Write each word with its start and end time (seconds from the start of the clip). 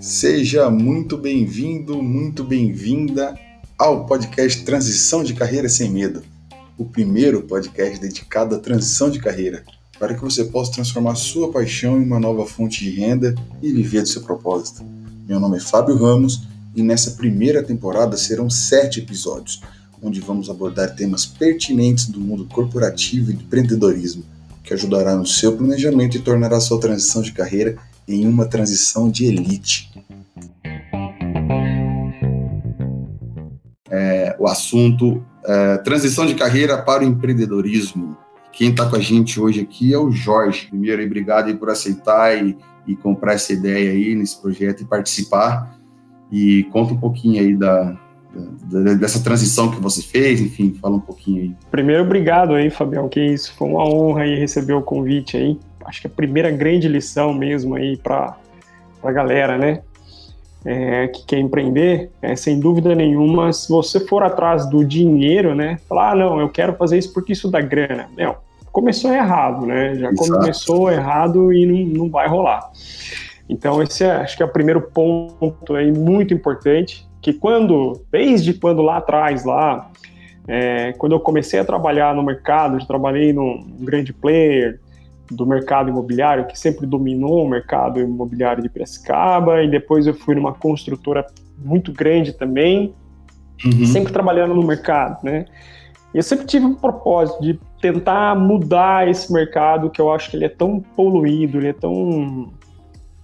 Seja 0.00 0.68
muito 0.68 1.16
bem-vindo, 1.16 2.02
muito 2.02 2.44
bem-vinda 2.44 3.38
ao 3.78 4.04
podcast 4.06 4.64
Transição 4.64 5.24
de 5.24 5.32
Carreira 5.32 5.68
Sem 5.68 5.90
Medo, 5.90 6.22
o 6.76 6.84
primeiro 6.84 7.42
podcast 7.42 8.00
dedicado 8.00 8.54
à 8.54 8.58
transição 8.58 9.10
de 9.10 9.18
carreira, 9.18 9.64
para 9.98 10.14
que 10.14 10.20
você 10.20 10.44
possa 10.44 10.72
transformar 10.72 11.14
sua 11.14 11.50
paixão 11.50 12.00
em 12.00 12.04
uma 12.04 12.20
nova 12.20 12.44
fonte 12.46 12.84
de 12.84 12.90
renda 12.90 13.34
e 13.62 13.72
viver 13.72 14.02
do 14.02 14.08
seu 14.08 14.22
propósito. 14.22 14.84
Meu 15.28 15.38
nome 15.38 15.56
é 15.56 15.60
Fábio 15.60 15.96
Ramos 15.96 16.42
e 16.74 16.82
nessa 16.82 17.12
primeira 17.12 17.62
temporada 17.62 18.16
serão 18.16 18.50
sete 18.50 19.00
episódios, 19.00 19.60
onde 20.02 20.20
vamos 20.20 20.50
abordar 20.50 20.94
temas 20.94 21.24
pertinentes 21.24 22.06
do 22.06 22.20
mundo 22.20 22.44
corporativo 22.46 23.30
e 23.30 23.34
do 23.34 23.42
empreendedorismo, 23.42 24.24
ajudará 24.72 25.14
no 25.14 25.26
seu 25.26 25.56
planejamento 25.56 26.16
e 26.16 26.20
tornará 26.20 26.60
sua 26.60 26.80
transição 26.80 27.22
de 27.22 27.32
carreira 27.32 27.76
em 28.06 28.26
uma 28.26 28.46
transição 28.46 29.10
de 29.10 29.26
elite. 29.26 29.90
É, 33.90 34.36
o 34.38 34.46
assunto 34.46 35.22
é, 35.44 35.78
transição 35.78 36.24
de 36.24 36.34
carreira 36.34 36.80
para 36.80 37.02
o 37.02 37.06
empreendedorismo. 37.06 38.16
Quem 38.52 38.70
está 38.70 38.88
com 38.88 38.96
a 38.96 39.00
gente 39.00 39.40
hoje 39.40 39.60
aqui 39.60 39.92
é 39.92 39.98
o 39.98 40.10
Jorge. 40.10 40.68
Primeiro, 40.68 41.04
obrigado 41.04 41.46
aí 41.48 41.54
por 41.54 41.70
aceitar 41.70 42.36
e, 42.36 42.56
e 42.86 42.94
comprar 42.94 43.34
essa 43.34 43.52
ideia 43.52 43.90
aí 43.90 44.14
nesse 44.14 44.40
projeto 44.40 44.82
e 44.82 44.86
participar. 44.86 45.78
E 46.30 46.64
conta 46.64 46.94
um 46.94 46.98
pouquinho 46.98 47.40
aí 47.40 47.56
da, 47.56 47.98
dessa 48.98 49.22
transição 49.22 49.70
que 49.70 49.80
você 49.80 50.02
fez, 50.02 50.40
enfim, 50.40 50.74
fala 50.80 50.96
um 50.96 51.00
pouquinho 51.00 51.42
aí. 51.42 51.54
Primeiro, 51.70 52.02
obrigado 52.02 52.54
aí, 52.54 52.70
Fabião, 52.70 53.08
que 53.08 53.20
isso, 53.20 53.54
foi 53.54 53.68
uma 53.68 53.84
honra 53.84 54.22
aí 54.22 54.38
receber 54.38 54.72
o 54.72 54.82
convite 54.82 55.36
aí 55.36 55.58
acho 55.84 56.00
que 56.00 56.06
a 56.06 56.10
primeira 56.10 56.50
grande 56.50 56.88
lição 56.88 57.32
mesmo 57.32 57.74
aí 57.74 57.96
para 57.96 58.36
a 59.02 59.12
galera, 59.12 59.58
né? 59.58 59.82
É, 60.64 61.08
que 61.08 61.26
quer 61.26 61.38
empreender, 61.38 62.12
é, 62.22 62.36
sem 62.36 62.60
dúvida 62.60 62.94
nenhuma, 62.94 63.52
se 63.52 63.68
você 63.68 63.98
for 63.98 64.22
atrás 64.22 64.64
do 64.70 64.84
dinheiro, 64.84 65.56
né? 65.56 65.78
Falar, 65.88 66.12
ah, 66.12 66.14
não, 66.14 66.40
eu 66.40 66.48
quero 66.48 66.74
fazer 66.74 66.98
isso 66.98 67.12
porque 67.12 67.32
isso 67.32 67.50
dá 67.50 67.60
grana. 67.60 68.08
Não, 68.16 68.36
começou 68.70 69.12
errado, 69.12 69.66
né? 69.66 69.96
Já 69.96 70.12
Exato. 70.12 70.30
começou 70.30 70.90
errado 70.90 71.52
e 71.52 71.66
não, 71.66 72.04
não 72.04 72.10
vai 72.10 72.28
rolar. 72.28 72.70
Então, 73.48 73.82
esse 73.82 74.04
é, 74.04 74.12
acho 74.12 74.36
que 74.36 74.42
é 74.42 74.46
o 74.46 74.52
primeiro 74.52 74.80
ponto 74.80 75.74
aí 75.74 75.90
muito 75.90 76.32
importante, 76.32 77.04
que 77.22 77.32
quando, 77.32 78.04
desde 78.10 78.52
quando 78.52 78.82
lá 78.82 78.98
atrás, 78.98 79.44
lá, 79.44 79.90
é, 80.46 80.92
quando 80.98 81.12
eu 81.12 81.20
comecei 81.20 81.58
a 81.58 81.64
trabalhar 81.64 82.14
no 82.14 82.22
mercado, 82.22 82.78
eu 82.78 82.86
trabalhei 82.86 83.32
num 83.32 83.64
grande 83.80 84.12
player, 84.12 84.78
do 85.30 85.46
mercado 85.46 85.88
imobiliário, 85.88 86.46
que 86.46 86.58
sempre 86.58 86.86
dominou 86.86 87.44
o 87.44 87.48
mercado 87.48 88.00
imobiliário 88.00 88.62
de 88.62 88.68
Piracicaba, 88.68 89.62
e 89.62 89.70
depois 89.70 90.06
eu 90.06 90.14
fui 90.14 90.34
numa 90.34 90.52
construtora 90.52 91.26
muito 91.58 91.92
grande 91.92 92.32
também, 92.32 92.94
uhum. 93.64 93.86
sempre 93.86 94.12
trabalhando 94.12 94.54
no 94.54 94.62
mercado, 94.62 95.24
né? 95.24 95.46
E 96.12 96.18
eu 96.18 96.22
sempre 96.22 96.44
tive 96.44 96.66
um 96.66 96.74
propósito 96.74 97.40
de 97.40 97.58
tentar 97.80 98.36
mudar 98.36 99.08
esse 99.08 99.32
mercado 99.32 99.88
que 99.88 100.00
eu 100.00 100.12
acho 100.12 100.30
que 100.30 100.36
ele 100.36 100.44
é 100.44 100.48
tão 100.48 100.80
poluído, 100.80 101.58
ele 101.58 101.68
é 101.68 101.72
tão, 101.72 102.52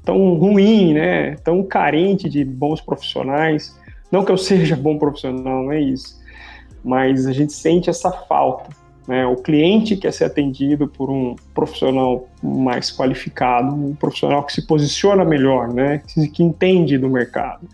tão 0.02 0.34
ruim, 0.34 0.94
né? 0.94 1.36
Tão 1.44 1.62
carente 1.62 2.28
de 2.28 2.44
bons 2.44 2.80
profissionais. 2.80 3.78
Não 4.10 4.24
que 4.24 4.32
eu 4.32 4.38
seja 4.38 4.76
bom 4.76 4.98
profissional, 4.98 5.64
não 5.64 5.72
é 5.72 5.80
isso. 5.80 6.18
Mas 6.84 7.26
a 7.26 7.32
gente 7.32 7.52
sente 7.52 7.90
essa 7.90 8.10
falta. 8.10 8.70
Né? 9.06 9.26
O 9.26 9.36
cliente 9.36 9.96
quer 9.96 10.12
ser 10.12 10.24
atendido 10.24 10.86
por 10.86 11.10
um 11.10 11.34
profissional 11.54 12.28
mais 12.42 12.94
qualificado, 12.94 13.74
um 13.74 13.94
profissional 13.94 14.44
que 14.44 14.52
se 14.52 14.66
posiciona 14.66 15.24
melhor, 15.24 15.68
né? 15.68 16.02
que, 16.32 16.42
entende 16.42 16.98
do 16.98 17.08
mercado. 17.08 17.66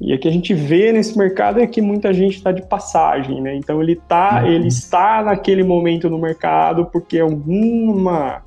E 0.00 0.12
o 0.14 0.18
que 0.18 0.28
a 0.28 0.30
gente 0.30 0.52
vê 0.52 0.92
nesse 0.92 1.16
mercado 1.16 1.60
é 1.60 1.66
que 1.66 1.80
muita 1.80 2.12
gente 2.12 2.36
está 2.36 2.52
de 2.52 2.62
passagem, 2.62 3.40
né? 3.40 3.56
Então 3.56 3.82
ele 3.82 3.96
tá, 3.96 4.42
uhum. 4.42 4.48
ele 4.50 4.68
está 4.68 5.22
naquele 5.22 5.62
momento 5.62 6.10
no 6.10 6.18
mercado 6.18 6.84
porque 6.92 7.18
alguma 7.18 8.42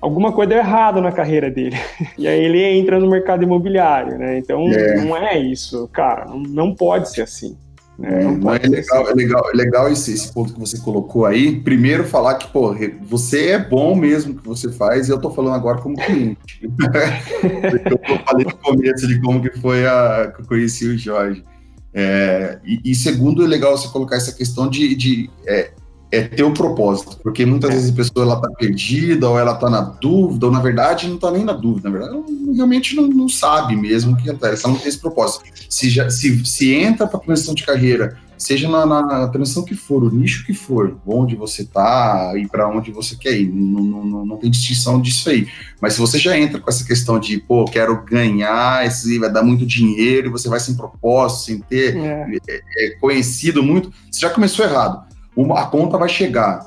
alguma 0.00 0.32
coisa 0.32 0.50
deu 0.50 0.58
errado 0.58 1.00
na 1.00 1.12
carreira 1.12 1.50
dele. 1.50 1.76
E 2.18 2.26
aí 2.26 2.44
ele 2.44 2.62
entra 2.62 2.98
no 2.98 3.08
mercado 3.08 3.42
imobiliário, 3.42 4.18
né? 4.18 4.38
Então 4.38 4.68
é. 4.68 5.04
não 5.04 5.16
é 5.16 5.38
isso, 5.38 5.88
cara, 5.92 6.26
não, 6.26 6.38
não 6.38 6.74
pode 6.74 7.10
ser 7.10 7.22
assim. 7.22 7.56
É, 8.00 8.22
é 8.22 8.68
legal, 8.68 9.10
é 9.10 9.12
legal, 9.12 9.50
é 9.52 9.56
legal 9.56 9.90
esse, 9.90 10.12
esse, 10.12 10.32
ponto 10.32 10.54
que 10.54 10.60
você 10.60 10.78
colocou 10.78 11.26
aí. 11.26 11.60
Primeiro, 11.60 12.04
falar 12.04 12.36
que, 12.36 12.46
pô, 12.48 12.72
você 13.02 13.48
é 13.50 13.58
bom 13.58 13.96
mesmo 13.96 14.34
que 14.34 14.46
você 14.46 14.70
faz, 14.70 15.08
e 15.08 15.10
eu 15.10 15.20
tô 15.20 15.30
falando 15.30 15.54
agora 15.54 15.80
como 15.80 15.96
cliente. 15.96 16.60
eu 16.62 18.18
falei 18.24 18.46
no 18.46 18.56
começo 18.56 19.06
de 19.06 19.20
como 19.20 19.42
que 19.42 19.50
foi 19.58 19.84
a 19.84 20.32
que 20.34 20.42
eu 20.42 20.46
conheci 20.46 20.86
o 20.86 20.96
Jorge. 20.96 21.44
É, 21.92 22.60
e, 22.64 22.92
e, 22.92 22.94
segundo, 22.94 23.44
é 23.44 23.48
legal 23.48 23.76
você 23.76 23.88
colocar 23.88 24.14
essa 24.14 24.32
questão 24.32 24.68
de, 24.68 24.94
de 24.94 25.28
é, 25.44 25.72
é 26.10 26.22
ter 26.22 26.42
um 26.42 26.54
propósito, 26.54 27.18
porque 27.22 27.44
muitas 27.44 27.70
é. 27.70 27.74
vezes 27.74 27.90
a 27.90 27.96
pessoa 27.96 28.24
ela 28.24 28.40
tá 28.40 28.48
perdida, 28.58 29.28
ou 29.28 29.38
ela 29.38 29.54
tá 29.54 29.68
na 29.68 29.80
dúvida, 29.80 30.46
ou 30.46 30.52
na 30.52 30.60
verdade 30.60 31.08
não 31.08 31.18
tá 31.18 31.30
nem 31.30 31.44
na 31.44 31.52
dúvida, 31.52 31.90
na 31.90 31.98
verdade 31.98 32.16
ela 32.16 32.54
realmente 32.54 32.96
não, 32.96 33.06
não 33.08 33.28
sabe 33.28 33.76
mesmo 33.76 34.12
o 34.12 34.16
que 34.16 34.32
tá, 34.34 34.48
ela 34.48 34.58
não 34.64 34.76
tem 34.76 34.88
esse 34.88 34.98
propósito. 34.98 35.44
Se, 35.68 35.90
já, 35.90 36.08
se, 36.08 36.44
se 36.46 36.72
entra 36.72 37.06
para 37.06 37.20
transição 37.20 37.54
de 37.54 37.64
carreira, 37.64 38.16
seja 38.38 38.68
na, 38.68 38.86
na, 38.86 39.02
na, 39.02 39.28
transição 39.28 39.64
que 39.64 39.74
for, 39.74 40.02
o 40.02 40.10
nicho 40.10 40.46
que 40.46 40.54
for, 40.54 40.96
onde 41.06 41.34
você 41.34 41.64
tá 41.64 42.32
e 42.36 42.46
para 42.46 42.68
onde 42.68 42.90
você 42.90 43.16
quer 43.16 43.38
ir, 43.38 43.48
não, 43.48 43.82
não, 43.82 44.24
não, 44.24 44.36
tem 44.36 44.50
distinção 44.50 45.00
disso 45.02 45.28
aí. 45.28 45.46
Mas 45.80 45.94
se 45.94 46.00
você 46.00 46.18
já 46.18 46.38
entra 46.38 46.60
com 46.60 46.70
essa 46.70 46.84
questão 46.84 47.18
de, 47.18 47.38
pô, 47.38 47.64
quero 47.64 48.02
ganhar, 48.04 48.86
esse 48.86 49.18
vai 49.18 49.30
dar 49.30 49.42
muito 49.42 49.66
dinheiro, 49.66 50.28
e 50.28 50.30
você 50.30 50.48
vai 50.48 50.60
sem 50.60 50.76
propósito, 50.76 51.46
sem 51.46 51.58
ter 51.58 51.96
é. 51.96 52.38
É, 52.48 52.86
é, 52.86 52.90
conhecido 53.00 53.62
muito, 53.62 53.92
você 54.10 54.20
já 54.20 54.30
começou 54.30 54.64
errado 54.64 55.07
uma, 55.38 55.60
a 55.60 55.66
conta 55.66 55.96
vai 55.96 56.08
chegar. 56.08 56.66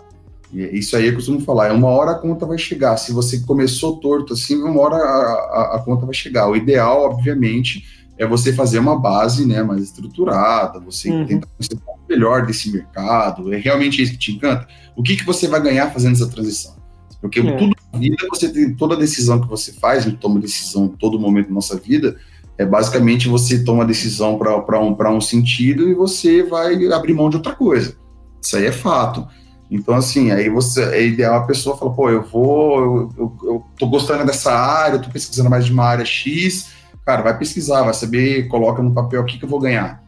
E 0.53 0.61
isso 0.77 0.95
aí 0.95 1.07
eu 1.07 1.15
costumo 1.15 1.41
falar, 1.41 1.67
é 1.67 1.71
uma 1.71 1.89
hora 1.89 2.11
a 2.11 2.19
conta 2.19 2.45
vai 2.45 2.57
chegar. 2.57 2.95
Se 2.95 3.11
você 3.11 3.39
começou 3.39 3.97
torto 3.97 4.33
assim, 4.33 4.55
uma 4.55 4.79
hora 4.79 4.95
a, 4.95 4.99
a, 4.99 5.75
a 5.75 5.79
conta 5.79 6.05
vai 6.05 6.15
chegar. 6.15 6.47
O 6.47 6.55
ideal, 6.55 7.03
obviamente, 7.03 7.85
é 8.17 8.25
você 8.25 8.53
fazer 8.53 8.79
uma 8.79 8.97
base 8.97 9.45
né, 9.45 9.61
mais 9.61 9.83
estruturada, 9.83 10.79
você 10.79 11.11
uhum. 11.11 11.25
tentar 11.25 11.47
conhecer 11.47 11.75
um 11.75 12.07
melhor 12.09 12.45
desse 12.45 12.71
mercado, 12.71 13.53
é 13.53 13.57
realmente 13.57 14.01
isso 14.01 14.13
que 14.13 14.17
te 14.17 14.31
encanta. 14.31 14.67
O 14.95 15.03
que, 15.03 15.17
que 15.17 15.25
você 15.25 15.47
vai 15.47 15.61
ganhar 15.61 15.91
fazendo 15.91 16.13
essa 16.13 16.29
transição? 16.29 16.75
Porque 17.19 17.39
é. 17.39 17.57
tudo 17.57 17.75
na 17.91 17.99
vida, 17.99 18.15
você 18.29 18.49
tem 18.49 18.73
toda 18.73 18.95
decisão 18.95 19.41
que 19.41 19.47
você 19.47 19.73
faz, 19.73 19.99
a 19.99 20.09
gente 20.09 20.19
toma 20.19 20.39
decisão 20.39 20.87
todo 20.87 21.19
momento 21.19 21.47
da 21.47 21.53
nossa 21.53 21.77
vida, 21.77 22.17
é 22.57 22.65
basicamente 22.65 23.27
você 23.27 23.63
toma 23.63 23.85
decisão 23.85 24.37
para 24.37 24.79
um, 24.79 24.95
um 25.15 25.21
sentido 25.21 25.89
e 25.89 25.93
você 25.93 26.43
vai 26.43 26.85
abrir 26.87 27.13
mão 27.13 27.29
de 27.29 27.37
outra 27.37 27.53
coisa. 27.53 28.00
Isso 28.41 28.57
aí 28.57 28.65
é 28.65 28.71
fato. 28.71 29.27
Então, 29.69 29.95
assim, 29.95 30.31
aí 30.31 30.49
você 30.49 30.83
é 30.83 31.05
ideal 31.05 31.35
a 31.35 31.47
pessoa 31.47 31.77
fala, 31.77 31.93
pô, 31.93 32.09
eu 32.09 32.23
vou, 32.23 32.79
eu, 32.79 33.13
eu, 33.17 33.37
eu 33.43 33.65
tô 33.77 33.87
gostando 33.87 34.25
dessa 34.25 34.51
área, 34.51 34.95
eu 34.97 35.01
tô 35.01 35.09
pesquisando 35.09 35.49
mais 35.49 35.65
de 35.65 35.71
uma 35.71 35.85
área 35.85 36.03
X, 36.03 36.71
cara, 37.05 37.21
vai 37.21 37.37
pesquisar, 37.37 37.83
vai 37.83 37.93
saber, 37.93 38.49
coloca 38.49 38.83
no 38.83 38.93
papel 38.93 39.21
o 39.21 39.25
que, 39.25 39.37
que 39.37 39.45
eu 39.45 39.49
vou 39.49 39.61
ganhar. 39.61 40.03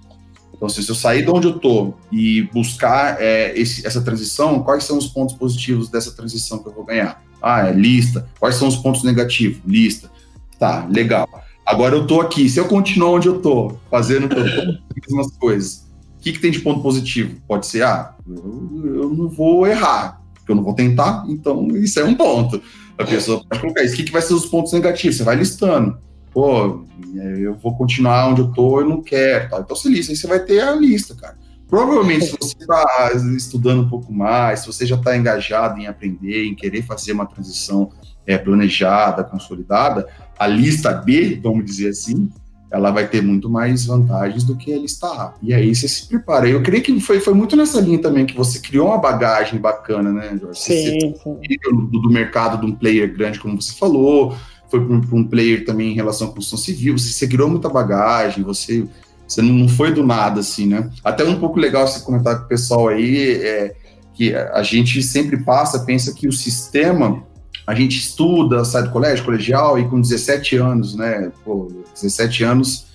Então, 0.54 0.68
se 0.68 0.88
eu 0.88 0.96
sair 0.96 1.24
de 1.24 1.32
onde 1.32 1.48
eu 1.48 1.60
tô 1.60 1.94
e 2.12 2.44
buscar 2.54 3.22
é, 3.22 3.58
esse, 3.58 3.86
essa 3.86 4.02
transição, 4.02 4.64
quais 4.64 4.84
são 4.84 4.98
os 4.98 5.08
pontos 5.08 5.36
positivos 5.36 5.90
dessa 5.90 6.12
transição 6.12 6.60
que 6.60 6.68
eu 6.68 6.74
vou 6.74 6.86
ganhar? 6.86 7.22
Ah, 7.42 7.68
é 7.68 7.74
lista. 7.74 8.30
Quais 8.40 8.56
são 8.56 8.70
os 8.70 8.78
pontos 8.78 9.04
negativos? 9.04 9.60
Lista. 9.66 10.10
Tá, 10.58 10.88
legal. 10.90 11.28
Agora 11.66 11.96
eu 11.96 12.08
tô 12.08 12.22
aqui. 12.22 12.48
Se 12.50 12.60
eu 12.60 12.66
continuar 12.66 13.12
onde 13.12 13.28
eu 13.28 13.42
tô, 13.42 13.76
fazendo 13.92 14.30
todas 14.30 14.54
as 14.54 15.08
mesmas 15.08 15.36
coisas, 15.38 15.83
que, 16.24 16.32
que 16.32 16.40
tem 16.40 16.52
de 16.52 16.60
ponto 16.60 16.82
positivo? 16.82 17.36
Pode 17.48 17.68
ser, 17.68 17.84
ah, 17.84 18.16
eu, 18.26 18.82
eu 18.86 19.10
não 19.10 19.28
vou 19.28 19.68
errar, 19.68 20.22
porque 20.34 20.52
eu 20.52 20.56
não 20.56 20.64
vou 20.64 20.74
tentar, 20.74 21.26
então 21.28 21.68
isso 21.76 22.00
é 22.00 22.06
um 22.06 22.16
ponto. 22.16 22.62
A 22.98 23.04
pessoa 23.04 23.44
pode 23.44 23.62
colocar 23.62 23.84
isso. 23.84 23.94
O 23.94 23.98
que, 23.98 24.04
que 24.04 24.12
vai 24.12 24.22
ser 24.22 24.34
os 24.34 24.46
pontos 24.46 24.72
negativos? 24.72 25.18
Você 25.18 25.24
vai 25.24 25.36
listando. 25.36 25.98
Pô, 26.32 26.86
é, 27.16 27.40
eu 27.40 27.56
vou 27.56 27.76
continuar 27.76 28.30
onde 28.30 28.42
eu 28.42 28.52
tô, 28.52 28.80
eu 28.80 28.88
não 28.88 29.02
quero. 29.02 29.50
Tá? 29.50 29.60
Então 29.60 29.76
você 29.76 29.90
lista, 29.90 30.12
aí 30.12 30.16
você 30.16 30.28
vai 30.28 30.40
ter 30.40 30.62
a 30.62 30.74
lista, 30.76 31.14
cara. 31.16 31.38
Provavelmente, 31.68 32.28
se 32.28 32.38
você 32.40 32.56
está 32.60 33.12
estudando 33.36 33.82
um 33.82 33.90
pouco 33.90 34.14
mais, 34.14 34.60
se 34.60 34.68
você 34.68 34.86
já 34.86 34.96
está 34.96 35.18
engajado 35.18 35.80
em 35.80 35.88
aprender, 35.88 36.46
em 36.46 36.56
querer 36.56 36.84
fazer 36.84 37.12
uma 37.12 37.26
transição 37.26 37.92
é, 38.26 38.38
planejada, 38.38 39.24
consolidada, 39.24 40.08
a 40.38 40.48
lista 40.48 40.94
B, 40.94 41.40
vamos 41.42 41.66
dizer 41.66 41.90
assim, 41.90 42.30
ela 42.74 42.90
vai 42.90 43.08
ter 43.08 43.22
muito 43.22 43.48
mais 43.48 43.86
vantagens 43.86 44.44
do 44.44 44.56
que 44.56 44.74
a 44.74 44.80
lista 44.80 45.06
A. 45.06 45.36
E 45.44 45.54
aí 45.54 45.76
você 45.76 45.88
se 45.88 46.08
prepara. 46.08 46.50
Eu 46.50 46.64
creio 46.64 46.82
que 46.82 47.00
foi, 47.00 47.20
foi 47.20 47.36
muito 47.36 47.56
nessa 47.56 47.80
linha 47.80 48.00
também 48.00 48.26
que 48.26 48.36
você 48.36 48.60
criou 48.60 48.88
uma 48.88 48.98
bagagem 48.98 49.60
bacana, 49.60 50.12
né, 50.12 50.36
Jorge? 50.42 50.60
Sim, 50.60 51.00
sim. 51.00 51.40
Do, 51.70 52.02
do, 52.02 52.10
mercado 52.10 52.60
de 52.60 52.66
um 52.66 52.76
player 52.76 53.14
grande, 53.14 53.40
como 53.40 53.62
você 53.62 53.74
falou, 53.74 54.36
foi 54.72 54.84
para 54.84 55.16
um, 55.16 55.24
player 55.24 55.66
também 55.66 55.92
em 55.92 55.94
relação 55.94 56.30
à 56.30 56.32
construção 56.32 56.58
civil, 56.58 56.98
você, 56.98 57.10
você 57.10 57.28
criou 57.28 57.48
muita 57.48 57.70
bagagem, 57.70 58.44
você, 58.44 58.88
você 59.28 59.40
não 59.44 59.70
foi 59.70 59.94
do 59.94 60.04
nada, 60.04 60.40
assim, 60.40 60.66
né? 60.66 60.90
Até 61.04 61.24
um 61.24 61.40
pouco 61.40 61.60
legal 61.60 61.88
você 61.88 62.04
comentar 62.04 62.40
com 62.40 62.46
o 62.46 62.48
pessoal 62.48 62.88
aí, 62.88 63.34
é, 63.34 63.76
que 64.16 64.34
a 64.34 64.64
gente 64.64 65.04
sempre 65.04 65.38
passa, 65.44 65.86
pensa 65.86 66.12
que 66.12 66.28
o 66.28 66.34
sistema 66.34 67.24
a 67.66 67.74
gente 67.74 67.98
estuda, 67.98 68.64
sai 68.66 68.84
do 68.84 68.92
colégio, 68.92 69.24
colegial, 69.24 69.80
e 69.80 69.88
com 69.88 70.02
17 70.02 70.58
anos, 70.58 70.96
né? 70.96 71.32
Pô, 71.44 71.72
17 71.94 72.44
anos 72.44 72.88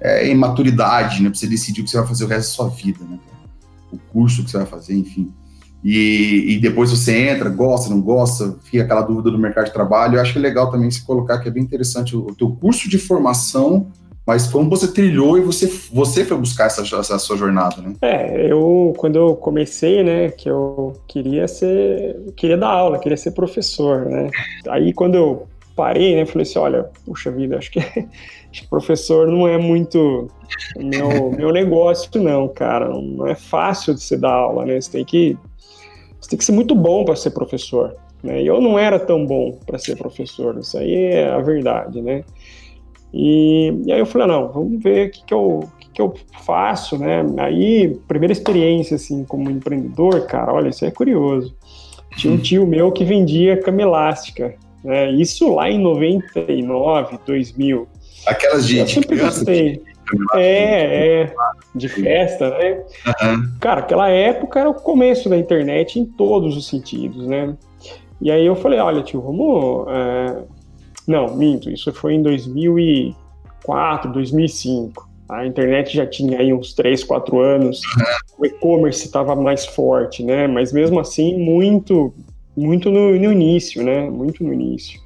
é 0.00 0.28
imaturidade, 0.28 1.22
né? 1.22 1.28
Pra 1.28 1.38
você 1.38 1.46
decidir 1.46 1.80
o 1.80 1.84
que 1.84 1.90
você 1.90 1.98
vai 1.98 2.06
fazer 2.06 2.24
o 2.24 2.28
resto 2.28 2.48
da 2.50 2.54
sua 2.54 2.68
vida, 2.68 3.00
né? 3.08 3.18
O 3.92 3.98
curso 4.12 4.44
que 4.44 4.50
você 4.50 4.58
vai 4.58 4.66
fazer, 4.66 4.94
enfim. 4.94 5.32
E, 5.84 6.54
e, 6.54 6.60
depois 6.60 6.90
você 6.90 7.28
entra, 7.28 7.50
gosta, 7.50 7.90
não 7.90 8.00
gosta, 8.00 8.56
fica 8.62 8.84
aquela 8.84 9.02
dúvida 9.02 9.32
do 9.32 9.38
mercado 9.38 9.66
de 9.66 9.72
trabalho. 9.72 10.16
Eu 10.16 10.20
acho 10.20 10.32
que 10.32 10.38
é 10.38 10.42
legal 10.42 10.70
também 10.70 10.90
se 10.90 11.04
colocar 11.04 11.38
que 11.40 11.48
é 11.48 11.50
bem 11.50 11.62
interessante 11.62 12.14
o, 12.14 12.26
o 12.28 12.34
teu 12.34 12.50
curso 12.50 12.88
de 12.88 12.98
formação 12.98 13.88
mas 14.26 14.46
como 14.46 14.70
você 14.70 14.88
trilhou 14.88 15.36
e 15.36 15.40
você, 15.40 15.66
você 15.92 16.24
foi 16.24 16.36
buscar 16.36 16.66
essa, 16.66 16.82
essa 16.82 17.18
sua 17.18 17.36
jornada, 17.36 17.82
né? 17.82 17.94
É, 18.02 18.50
eu, 18.50 18.94
quando 18.96 19.16
eu 19.16 19.34
comecei, 19.34 20.02
né, 20.04 20.30
que 20.30 20.48
eu 20.48 20.94
queria 21.08 21.48
ser, 21.48 22.32
queria 22.36 22.56
dar 22.56 22.68
aula, 22.68 22.98
queria 22.98 23.16
ser 23.16 23.32
professor, 23.32 24.06
né? 24.06 24.30
Aí 24.68 24.92
quando 24.92 25.16
eu 25.16 25.46
parei, 25.74 26.14
né, 26.14 26.24
falei 26.24 26.42
assim, 26.42 26.58
olha, 26.58 26.86
puxa 27.04 27.30
vida, 27.30 27.58
acho 27.58 27.70
que, 27.70 27.80
acho 28.50 28.62
que 28.62 28.68
professor 28.68 29.26
não 29.26 29.48
é 29.48 29.58
muito 29.58 30.30
meu, 30.76 31.30
meu 31.30 31.52
negócio, 31.52 32.10
não, 32.22 32.48
cara. 32.48 32.88
Não 32.88 33.26
é 33.26 33.34
fácil 33.34 33.94
de 33.94 34.02
você 34.02 34.16
dar 34.16 34.32
aula, 34.32 34.64
né? 34.64 34.80
Você 34.80 34.90
tem 34.90 35.04
que, 35.04 35.36
você 36.20 36.30
tem 36.30 36.38
que 36.38 36.44
ser 36.44 36.52
muito 36.52 36.74
bom 36.74 37.04
para 37.04 37.16
ser 37.16 37.30
professor. 37.30 37.96
Né? 38.22 38.42
E 38.42 38.46
eu 38.46 38.60
não 38.60 38.78
era 38.78 39.00
tão 39.00 39.26
bom 39.26 39.58
para 39.66 39.78
ser 39.78 39.96
professor, 39.96 40.56
isso 40.58 40.78
aí 40.78 40.94
é 40.94 41.28
a 41.28 41.40
verdade, 41.40 42.00
né? 42.00 42.22
E, 43.12 43.72
e 43.84 43.92
aí 43.92 43.98
eu 43.98 44.06
falei, 44.06 44.26
ah, 44.26 44.32
não, 44.32 44.52
vamos 44.52 44.82
ver 44.82 45.08
o 45.08 45.10
que, 45.10 45.24
que, 45.24 45.34
eu, 45.34 45.68
que, 45.78 45.90
que 45.90 46.02
eu 46.02 46.14
faço, 46.44 46.96
né? 46.98 47.24
Aí, 47.38 47.98
primeira 48.08 48.32
experiência, 48.32 48.94
assim, 48.94 49.24
como 49.24 49.50
empreendedor, 49.50 50.26
cara, 50.26 50.52
olha, 50.52 50.70
isso 50.70 50.84
é 50.84 50.90
curioso. 50.90 51.54
Tinha 52.16 52.32
um 52.32 52.36
uhum. 52.36 52.42
tio 52.42 52.66
meu 52.66 52.92
que 52.92 53.04
vendia 53.04 53.60
cama 53.60 53.82
elástica, 53.82 54.54
né? 54.82 55.10
Isso 55.12 55.54
lá 55.54 55.70
em 55.70 55.78
99, 55.78 57.18
2000. 57.26 57.88
Aquelas 58.26 58.66
de, 58.66 58.78
eu 58.78 58.86
sempre 58.86 59.18
gostei. 59.18 59.82
É, 60.34 61.22
é, 61.22 61.34
de 61.74 61.88
festa, 61.88 62.50
né? 62.50 62.82
Uhum. 63.06 63.52
Cara, 63.60 63.80
aquela 63.80 64.08
época 64.08 64.60
era 64.60 64.68
o 64.68 64.74
começo 64.74 65.28
da 65.28 65.38
internet 65.38 65.98
em 65.98 66.04
todos 66.04 66.56
os 66.56 66.68
sentidos, 66.68 67.26
né? 67.26 67.54
E 68.20 68.30
aí 68.30 68.44
eu 68.44 68.54
falei, 68.54 68.78
olha, 68.78 69.02
tio, 69.02 69.20
vamos... 69.20 69.86
É, 69.88 70.61
não, 71.12 71.36
minto, 71.36 71.70
isso 71.70 71.92
foi 71.92 72.14
em 72.14 72.22
2004, 72.22 74.12
2005. 74.12 75.08
A 75.28 75.46
internet 75.46 75.94
já 75.94 76.06
tinha 76.06 76.40
aí 76.40 76.52
uns 76.52 76.74
3, 76.74 77.04
4 77.04 77.38
anos, 77.38 77.80
o 78.38 78.44
e-commerce 78.44 79.06
estava 79.06 79.36
mais 79.36 79.64
forte, 79.64 80.22
né? 80.22 80.46
Mas 80.46 80.72
mesmo 80.72 80.98
assim, 80.98 81.38
muito, 81.38 82.12
muito 82.56 82.90
no, 82.90 83.14
no 83.14 83.32
início, 83.32 83.82
né? 83.82 84.10
Muito 84.10 84.42
no 84.42 84.52
início. 84.52 85.00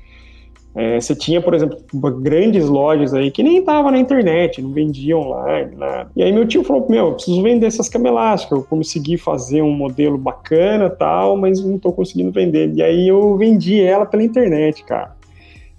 É, 0.78 1.00
você 1.00 1.14
tinha, 1.14 1.40
por 1.40 1.54
exemplo, 1.54 1.78
grandes 2.20 2.68
lojas 2.68 3.14
aí 3.14 3.30
que 3.30 3.42
nem 3.42 3.56
estavam 3.58 3.90
na 3.90 3.98
internet, 3.98 4.60
não 4.60 4.72
vendiam 4.72 5.20
online, 5.20 5.74
nada. 5.74 6.10
E 6.14 6.22
aí 6.22 6.30
meu 6.30 6.46
tio 6.46 6.62
falou, 6.62 6.86
meu, 6.90 7.14
preciso 7.14 7.42
vender 7.42 7.64
essas 7.64 7.88
camas 7.88 8.46
eu 8.50 8.62
consegui 8.62 9.16
fazer 9.16 9.62
um 9.62 9.70
modelo 9.70 10.18
bacana 10.18 10.90
tal, 10.90 11.34
mas 11.34 11.64
não 11.64 11.76
estou 11.76 11.94
conseguindo 11.94 12.30
vender. 12.30 12.74
E 12.74 12.82
aí 12.82 13.08
eu 13.08 13.38
vendi 13.38 13.80
ela 13.80 14.04
pela 14.04 14.22
internet, 14.22 14.84
cara. 14.84 15.15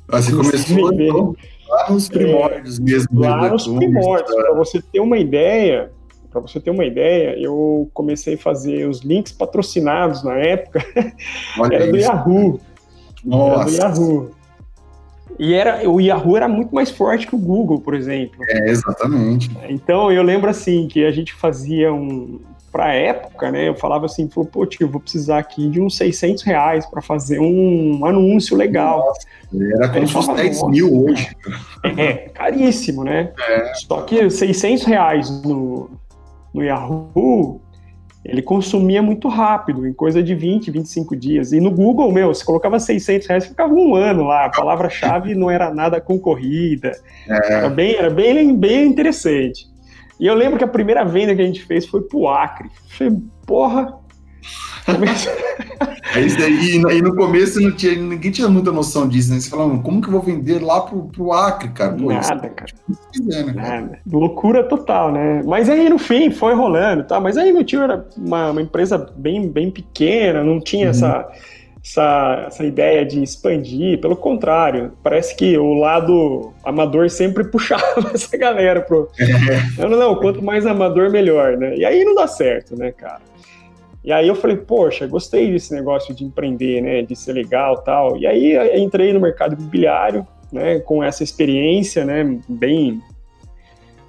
Você 0.09 0.31
começou 0.31 0.93
então, 0.93 1.35
lá 1.67 1.91
nos 1.91 2.07
primórdios 2.07 2.79
é, 2.79 2.81
mesmo. 2.81 3.19
Lá 3.19 3.49
nos 3.49 3.67
primórdios. 3.67 4.35
Para 4.35 4.53
você 4.53 4.81
ter 4.81 4.99
uma 4.99 5.17
ideia, 5.17 5.91
para 6.31 6.41
você 6.41 6.59
ter 6.59 6.69
uma 6.69 6.85
ideia, 6.85 7.37
eu 7.37 7.89
comecei 7.93 8.35
a 8.35 8.37
fazer 8.37 8.87
os 8.87 9.01
links 9.01 9.31
patrocinados 9.31 10.23
na 10.23 10.35
época. 10.37 10.83
Era 11.71 11.83
isso. 11.83 11.91
do 11.91 11.97
Yahoo. 11.97 12.59
Nossa. 13.25 13.75
Era 13.75 13.89
do 13.89 14.01
Yahoo. 14.01 14.31
E 15.39 15.53
era, 15.53 15.87
o 15.87 16.01
Yahoo 16.01 16.35
era 16.35 16.47
muito 16.47 16.73
mais 16.73 16.89
forte 16.89 17.27
que 17.27 17.35
o 17.35 17.37
Google, 17.37 17.79
por 17.79 17.93
exemplo. 17.93 18.37
É, 18.49 18.69
exatamente. 18.69 19.51
Então 19.69 20.11
eu 20.11 20.23
lembro 20.23 20.49
assim 20.49 20.87
que 20.87 21.05
a 21.05 21.11
gente 21.11 21.33
fazia 21.33 21.93
um, 21.93 22.39
para 22.77 22.93
época, 22.93 23.49
né, 23.49 23.67
eu 23.67 23.73
falava 23.73 24.05
assim, 24.05 24.29
falou, 24.29 24.47
pô, 24.47 24.63
tio, 24.63 24.87
vou 24.87 25.01
precisar 25.01 25.39
aqui 25.39 25.67
de 25.67 25.81
uns 25.81 25.97
600 25.97 26.43
reais 26.43 26.85
para 26.85 27.01
fazer 27.01 27.39
um 27.39 28.05
anúncio 28.05 28.55
legal. 28.55 28.99
Nossa, 28.99 29.73
era 29.73 29.89
como 29.89 30.05
se 30.05 30.13
fosse 30.13 30.31
10 30.35 30.67
mil 30.67 31.05
hoje. 31.05 31.35
É, 31.97 32.29
caríssimo, 32.29 33.03
né? 33.03 33.31
É. 33.49 33.73
Só 33.73 34.01
que 34.01 34.29
600 34.29 34.83
reais 34.83 35.41
no, 35.43 35.89
no 36.53 36.63
Yahoo, 36.63 37.59
ele 38.23 38.43
consumia 38.43 39.01
muito 39.01 39.27
rápido, 39.27 39.87
em 39.87 39.93
coisa 39.93 40.21
de 40.21 40.35
20, 40.35 40.69
25 40.69 41.15
dias. 41.15 41.53
E 41.53 41.59
no 41.59 41.71
Google, 41.71 42.11
meu, 42.11 42.31
você 42.31 42.45
colocava 42.45 42.79
600 42.79 43.27
reais, 43.27 43.47
ficava 43.47 43.73
um 43.73 43.95
ano 43.95 44.25
lá. 44.25 44.45
A 44.45 44.49
palavra-chave 44.51 45.33
não 45.33 45.49
era 45.49 45.73
nada 45.73 45.99
concorrida. 45.99 46.91
É. 47.27 47.53
Era, 47.53 47.69
bem, 47.71 47.95
era 47.95 48.11
bem, 48.11 48.55
bem 48.55 48.85
interessante. 48.85 49.65
E 50.19 50.25
eu 50.25 50.33
lembro 50.33 50.57
que 50.57 50.63
a 50.63 50.67
primeira 50.67 51.05
venda 51.05 51.35
que 51.35 51.41
a 51.41 51.45
gente 51.45 51.63
fez 51.65 51.85
foi 51.85 52.01
pro 52.01 52.27
Acre. 52.27 52.69
falei, 52.89 53.17
porra. 53.45 53.95
é 56.15 56.21
isso 56.21 56.41
aí, 56.41 56.75
e 56.75 57.01
no 57.01 57.13
começo 57.13 57.59
não 57.59 57.75
tinha, 57.75 57.93
ninguém 57.95 58.31
tinha 58.31 58.47
muita 58.47 58.71
noção 58.71 59.07
disso, 59.07 59.33
né? 59.33 59.39
Você 59.39 59.49
falava, 59.49 59.77
como 59.79 60.01
que 60.01 60.07
eu 60.07 60.13
vou 60.13 60.21
vender 60.21 60.59
lá 60.59 60.79
pro, 60.79 61.03
pro 61.09 61.33
Acre, 61.33 61.69
cara? 61.69 61.91
Pô, 61.93 62.05
Nada, 62.05 62.49
cara. 62.49 62.71
Quiser, 63.11 63.45
né, 63.45 63.53
Nada. 63.53 63.99
Loucura 64.09 64.63
total, 64.63 65.11
né? 65.11 65.41
Mas 65.45 65.69
aí 65.69 65.89
no 65.89 65.99
fim 65.99 66.31
foi 66.31 66.55
rolando, 66.55 67.03
tá? 67.03 67.19
Mas 67.19 67.37
aí 67.37 67.51
meu 67.51 67.65
tio 67.65 67.81
era 67.81 68.07
uma, 68.15 68.51
uma 68.51 68.61
empresa 68.61 68.97
bem, 69.17 69.49
bem 69.49 69.69
pequena, 69.69 70.41
não 70.41 70.61
tinha 70.61 70.85
uhum. 70.85 70.91
essa 70.91 71.27
essa, 71.87 72.45
essa 72.47 72.65
ideia 72.65 73.05
de 73.05 73.23
expandir, 73.23 73.99
pelo 74.01 74.15
contrário, 74.15 74.91
parece 75.01 75.33
que 75.35 75.57
o 75.57 75.73
lado 75.73 76.53
amador 76.63 77.09
sempre 77.09 77.45
puxava 77.49 78.11
essa 78.13 78.35
galera 78.37 78.81
pro. 78.81 79.09
Não, 79.77 79.89
não, 79.89 80.15
quanto 80.15 80.43
mais 80.43 80.65
amador, 80.65 81.09
melhor, 81.09 81.55
né? 81.55 81.75
E 81.77 81.85
aí 81.85 82.03
não 82.03 82.15
dá 82.15 82.27
certo, 82.27 82.75
né, 82.75 82.91
cara? 82.91 83.21
E 84.03 84.11
aí 84.11 84.27
eu 84.27 84.35
falei, 84.35 84.57
poxa, 84.57 85.05
gostei 85.05 85.51
desse 85.51 85.73
negócio 85.73 86.13
de 86.13 86.23
empreender, 86.23 86.81
né, 86.81 87.01
de 87.01 87.15
ser 87.15 87.33
legal 87.33 87.77
tal. 87.83 88.17
E 88.17 88.25
aí 88.25 88.79
entrei 88.79 89.13
no 89.13 89.19
mercado 89.19 89.53
imobiliário, 89.53 90.25
né, 90.51 90.79
com 90.79 91.03
essa 91.03 91.23
experiência, 91.23 92.03
né, 92.03 92.37
bem... 92.47 93.01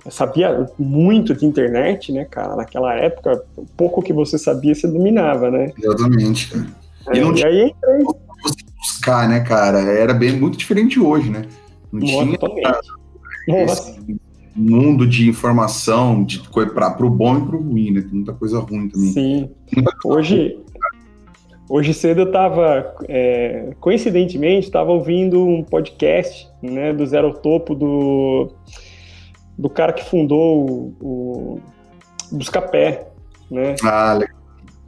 Eu 0.04 0.10
sabia 0.10 0.66
muito 0.78 1.34
de 1.34 1.44
internet, 1.44 2.12
né, 2.12 2.24
cara, 2.24 2.56
naquela 2.56 2.94
época, 2.94 3.42
pouco 3.76 4.02
que 4.02 4.12
você 4.12 4.38
sabia, 4.38 4.74
você 4.74 4.86
dominava, 4.86 5.50
né? 5.50 5.72
Exatamente, 5.76 6.50
cara. 6.50 6.77
E 7.12 7.20
não 7.20 7.32
tinha 7.32 7.48
aí, 7.48 7.74
você 8.42 8.64
buscar, 8.76 9.28
né, 9.28 9.40
cara? 9.40 9.78
Era 9.80 10.14
bem 10.14 10.38
muito 10.38 10.56
diferente 10.56 11.00
hoje, 11.00 11.30
né? 11.30 11.42
Não 11.92 12.00
tinha 12.00 12.38
esse 13.64 14.18
mundo 14.54 15.06
de 15.06 15.28
informação 15.28 16.24
de 16.24 16.42
para 16.48 17.06
o 17.06 17.10
bom 17.10 17.38
e 17.38 17.46
para 17.46 17.56
o 17.56 17.62
ruim, 17.62 17.92
né? 17.92 18.00
Tem 18.02 18.12
muita 18.12 18.32
coisa 18.32 18.58
ruim 18.58 18.88
também. 18.88 19.12
Sim. 19.12 19.50
Hoje, 20.04 20.58
hoje 21.68 21.94
cedo 21.94 22.22
eu 22.22 22.26
estava, 22.26 22.94
é, 23.08 23.70
coincidentemente, 23.80 24.66
estava 24.66 24.90
ouvindo 24.90 25.44
um 25.46 25.62
podcast, 25.62 26.48
né, 26.62 26.92
do 26.92 27.06
Zero 27.06 27.32
Topo 27.34 27.74
do 27.74 28.52
do 29.56 29.68
cara 29.68 29.92
que 29.92 30.04
fundou 30.04 30.70
o, 30.70 30.96
o 31.00 31.60
Buscapé, 32.30 33.08
né? 33.50 33.74
Ah, 33.82 34.12
legal. 34.12 34.37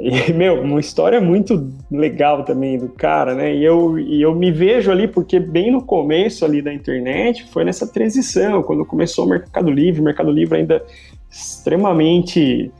E, 0.01 0.33
meu, 0.33 0.63
uma 0.63 0.81
história 0.81 1.21
muito 1.21 1.71
legal 1.91 2.43
também 2.43 2.79
do 2.79 2.89
cara, 2.89 3.35
né? 3.35 3.55
E 3.55 3.63
eu, 3.63 3.99
e 3.99 4.23
eu 4.23 4.35
me 4.35 4.51
vejo 4.51 4.91
ali, 4.91 5.07
porque 5.07 5.39
bem 5.39 5.71
no 5.71 5.83
começo 5.83 6.45
ali 6.45 6.63
da 6.63 6.73
internet 6.73 7.47
foi 7.53 7.65
nessa 7.65 7.87
transição, 7.87 8.63
quando 8.63 8.85
começou 8.87 9.27
o 9.27 9.29
Mercado 9.29 9.71
Livre, 9.71 10.01
o 10.01 10.05
Mercado 10.05 10.31
Livre 10.31 10.59
ainda 10.59 10.83
extremamente. 11.31 12.73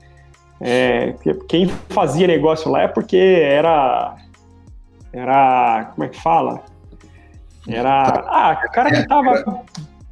É, 0.59 1.15
quem 1.47 1.67
fazia 1.89 2.27
negócio 2.27 2.71
lá 2.71 2.81
é 2.83 2.87
porque 2.87 3.17
era. 3.17 4.15
Era. 5.13 5.91
Como 5.93 6.05
é 6.05 6.09
que 6.09 6.19
fala? 6.19 6.63
Era. 7.67 8.03
Ah, 8.27 8.63
o 8.67 8.71
cara 8.71 8.91
que 8.91 9.07
tava 9.07 9.63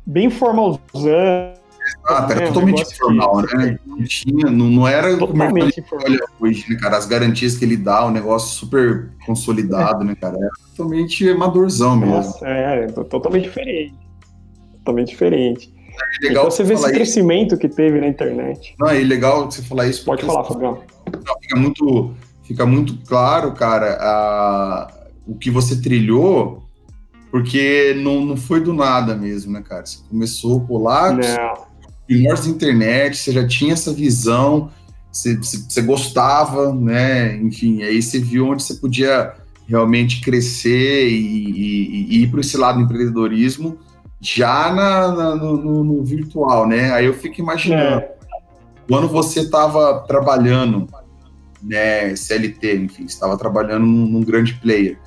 bem 0.05 0.29
formalzão 0.29 1.58
Exato, 1.89 2.31
era 2.31 2.43
é, 2.43 2.47
totalmente 2.47 2.81
informal, 2.81 3.41
né? 3.41 3.79
Não 3.85 4.03
tinha, 4.03 4.51
não, 4.51 4.65
não 4.67 4.87
era 4.87 5.17
totalmente 5.17 5.81
como 5.81 6.03
olha 6.03 6.19
hoje, 6.39 6.65
né, 6.69 6.79
cara? 6.79 6.97
As 6.97 7.05
garantias 7.05 7.57
que 7.57 7.65
ele 7.65 7.77
dá, 7.77 8.05
o 8.05 8.09
um 8.09 8.11
negócio 8.11 8.49
super 8.49 9.09
consolidado, 9.25 10.03
né, 10.03 10.15
cara? 10.15 10.37
Era 10.37 10.49
totalmente 10.75 11.27
amadorzão 11.29 11.95
mesmo. 11.95 12.15
Nossa, 12.15 12.47
é, 12.47 12.87
totalmente 12.87 13.43
diferente. 13.43 13.95
Totalmente 14.79 15.09
diferente. 15.09 15.73
É 16.21 16.27
legal 16.27 16.45
então 16.45 16.51
você 16.51 16.63
vê 16.63 16.73
esse 16.73 16.83
isso. 16.83 16.93
crescimento 16.93 17.57
que 17.57 17.67
teve 17.67 17.99
na 17.99 18.07
internet. 18.07 18.75
Não, 18.79 18.87
é 18.87 18.99
legal 18.99 19.49
você 19.49 19.61
falar 19.61 19.87
isso. 19.87 20.05
Pode 20.05 20.23
falar, 20.25 20.43
Fabião. 20.43 20.81
Fica 21.41 21.59
muito, 21.59 22.13
fica 22.43 22.65
muito 22.65 22.97
claro, 23.05 23.51
cara, 23.53 23.97
a, 23.99 24.93
o 25.27 25.35
que 25.35 25.49
você 25.49 25.81
trilhou, 25.81 26.63
porque 27.31 27.95
não, 27.97 28.25
não 28.25 28.37
foi 28.37 28.61
do 28.61 28.73
nada 28.73 29.15
mesmo, 29.15 29.51
né, 29.51 29.61
cara? 29.61 29.85
Você 29.85 29.99
começou 30.09 30.61
por 30.61 30.81
lá, 30.81 31.11
não 31.11 31.68
primórdios 32.09 32.47
da 32.47 32.53
internet, 32.53 33.17
você 33.17 33.31
já 33.31 33.47
tinha 33.47 33.73
essa 33.73 33.93
visão, 33.93 34.71
você, 35.11 35.35
você, 35.37 35.81
gostava, 35.83 36.73
né? 36.73 37.35
Enfim, 37.37 37.83
aí 37.83 38.01
você 38.01 38.19
viu 38.19 38.47
onde 38.47 38.63
você 38.63 38.73
podia 38.73 39.35
realmente 39.67 40.19
crescer 40.19 41.07
e, 41.07 41.51
e, 41.51 42.07
e 42.09 42.23
ir 42.23 42.31
para 42.31 42.39
esse 42.39 42.57
lado 42.57 42.79
do 42.79 42.85
empreendedorismo 42.85 43.77
já 44.19 44.73
na, 44.73 45.07
na 45.15 45.35
no, 45.35 45.83
no, 45.83 46.03
virtual, 46.03 46.67
né? 46.67 46.91
Aí 46.93 47.05
eu 47.05 47.13
fico 47.13 47.39
imaginando, 47.39 48.01
é. 48.01 48.15
quando 48.87 49.07
você 49.07 49.41
estava 49.41 49.99
trabalhando, 50.07 50.87
né, 51.61 52.15
CLT, 52.15 52.75
enfim, 52.75 53.05
estava 53.05 53.37
trabalhando 53.37 53.85
num, 53.85 54.07
num, 54.07 54.23
grande 54.23 54.55
player 54.55 54.97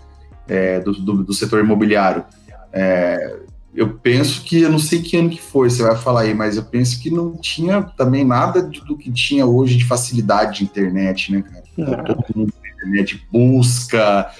é, 0.47 0.79
do, 0.79 0.93
do, 0.93 1.25
do, 1.25 1.35
setor 1.35 1.65
imobiliário, 1.65 2.25
é, 2.73 3.41
eu 3.75 3.95
penso 3.95 4.43
que, 4.45 4.61
eu 4.61 4.71
não 4.71 4.79
sei 4.79 5.01
que 5.01 5.17
ano 5.17 5.31
que 5.31 5.41
foi, 5.41 5.71
você 5.71 5.83
vai 5.83 5.97
falar 5.97 6.23
aí, 6.23 6.35
mas 6.35 6.57
eu 6.57 6.63
penso 6.63 7.01
que 7.01 7.11
não 7.11 7.37
tinha 7.37 7.83
também 7.83 8.25
nada 8.25 8.63
do 8.63 8.97
que 8.97 9.11
tinha 9.11 9.47
hoje 9.47 9.77
de 9.77 9.85
facilidade 9.85 10.59
de 10.59 10.65
internet, 10.65 11.33
né, 11.33 11.43
cara? 11.43 11.63
Não. 11.77 12.05
Todo 12.05 12.27
mundo 12.37 12.53
tem 12.63 12.71
internet, 12.73 13.27
busca, 13.33 14.31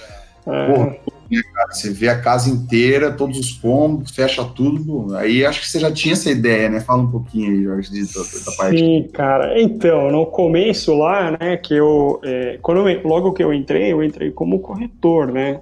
é. 0.45 0.67
porra, 0.67 0.95
né, 1.31 1.41
cara? 1.51 1.71
Você 1.71 1.89
vê 1.89 2.09
a 2.09 2.21
casa 2.21 2.47
inteira, 2.47 3.11
todos 3.11 3.39
os 3.39 3.53
combos, 3.53 4.11
fecha 4.11 4.43
tudo. 4.45 5.15
Aí 5.15 5.43
acho 5.43 5.61
que 5.61 5.67
você 5.67 5.79
já 5.79 5.91
tinha 5.91 6.13
essa 6.13 6.29
ideia, 6.29 6.69
né? 6.69 6.79
Fala 6.79 7.01
um 7.01 7.09
pouquinho 7.09 7.51
aí, 7.51 7.63
Jorge, 7.63 7.89
da, 7.89 8.51
da 8.51 8.55
parte. 8.55 8.77
Sim, 8.77 9.09
cara. 9.11 9.59
Então, 9.59 10.11
no 10.11 10.27
começo 10.27 10.93
lá, 10.93 11.31
né, 11.31 11.57
que 11.57 11.73
eu. 11.73 12.19
É, 12.23 12.59
quando 12.61 12.87
eu, 12.87 13.07
logo 13.07 13.33
que 13.33 13.43
eu 13.43 13.51
entrei, 13.51 13.91
eu 13.91 14.03
entrei 14.03 14.29
como 14.29 14.59
corretor, 14.59 15.31
né? 15.31 15.59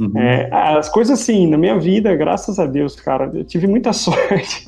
Uhum. 0.00 0.18
É, 0.18 0.48
as 0.50 0.88
coisas 0.88 1.20
assim, 1.20 1.46
na 1.46 1.58
minha 1.58 1.78
vida, 1.78 2.16
graças 2.16 2.58
a 2.58 2.64
Deus, 2.64 2.96
cara, 2.96 3.30
eu 3.34 3.44
tive 3.44 3.66
muita 3.66 3.92
sorte 3.94 4.66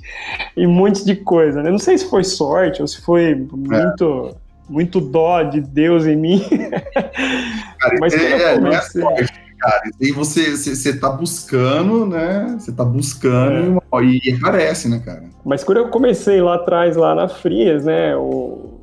e 0.55 0.67
um 0.67 0.73
monte 0.73 1.05
de 1.05 1.17
coisa, 1.17 1.63
né? 1.63 1.71
Não 1.71 1.79
sei 1.79 1.97
se 1.97 2.09
foi 2.09 2.23
sorte 2.23 2.83
ou 2.83 2.87
se 2.87 3.01
foi 3.01 3.35
muito, 3.35 4.29
é. 4.29 4.35
muito 4.69 5.01
dó 5.01 5.43
de 5.43 5.61
Deus 5.61 6.07
em 6.07 6.17
mim. 6.17 6.45
Cara, 7.81 7.97
Mas 7.99 8.15
é, 8.15 8.55
eu 8.55 8.61
comecei... 8.61 9.03
é 9.03 9.05
sorte, 9.05 9.33
cara. 9.59 9.83
E 10.01 10.13
você, 10.13 10.51
você, 10.53 10.77
você 10.77 10.97
tá 10.97 11.11
buscando, 11.11 12.07
né? 12.07 12.57
Você 12.59 12.71
tá 12.71 12.85
buscando 12.85 13.83
é. 13.93 14.05
e, 14.05 14.21
e 14.25 14.35
aparece, 14.35 14.89
né, 14.89 15.03
cara? 15.05 15.25
Mas 15.45 15.65
quando 15.65 15.79
eu 15.79 15.89
comecei 15.89 16.41
lá 16.41 16.55
atrás, 16.55 16.95
lá 16.95 17.13
na 17.13 17.29
Frias, 17.29 17.85
né? 17.85 18.15
O, 18.17 18.81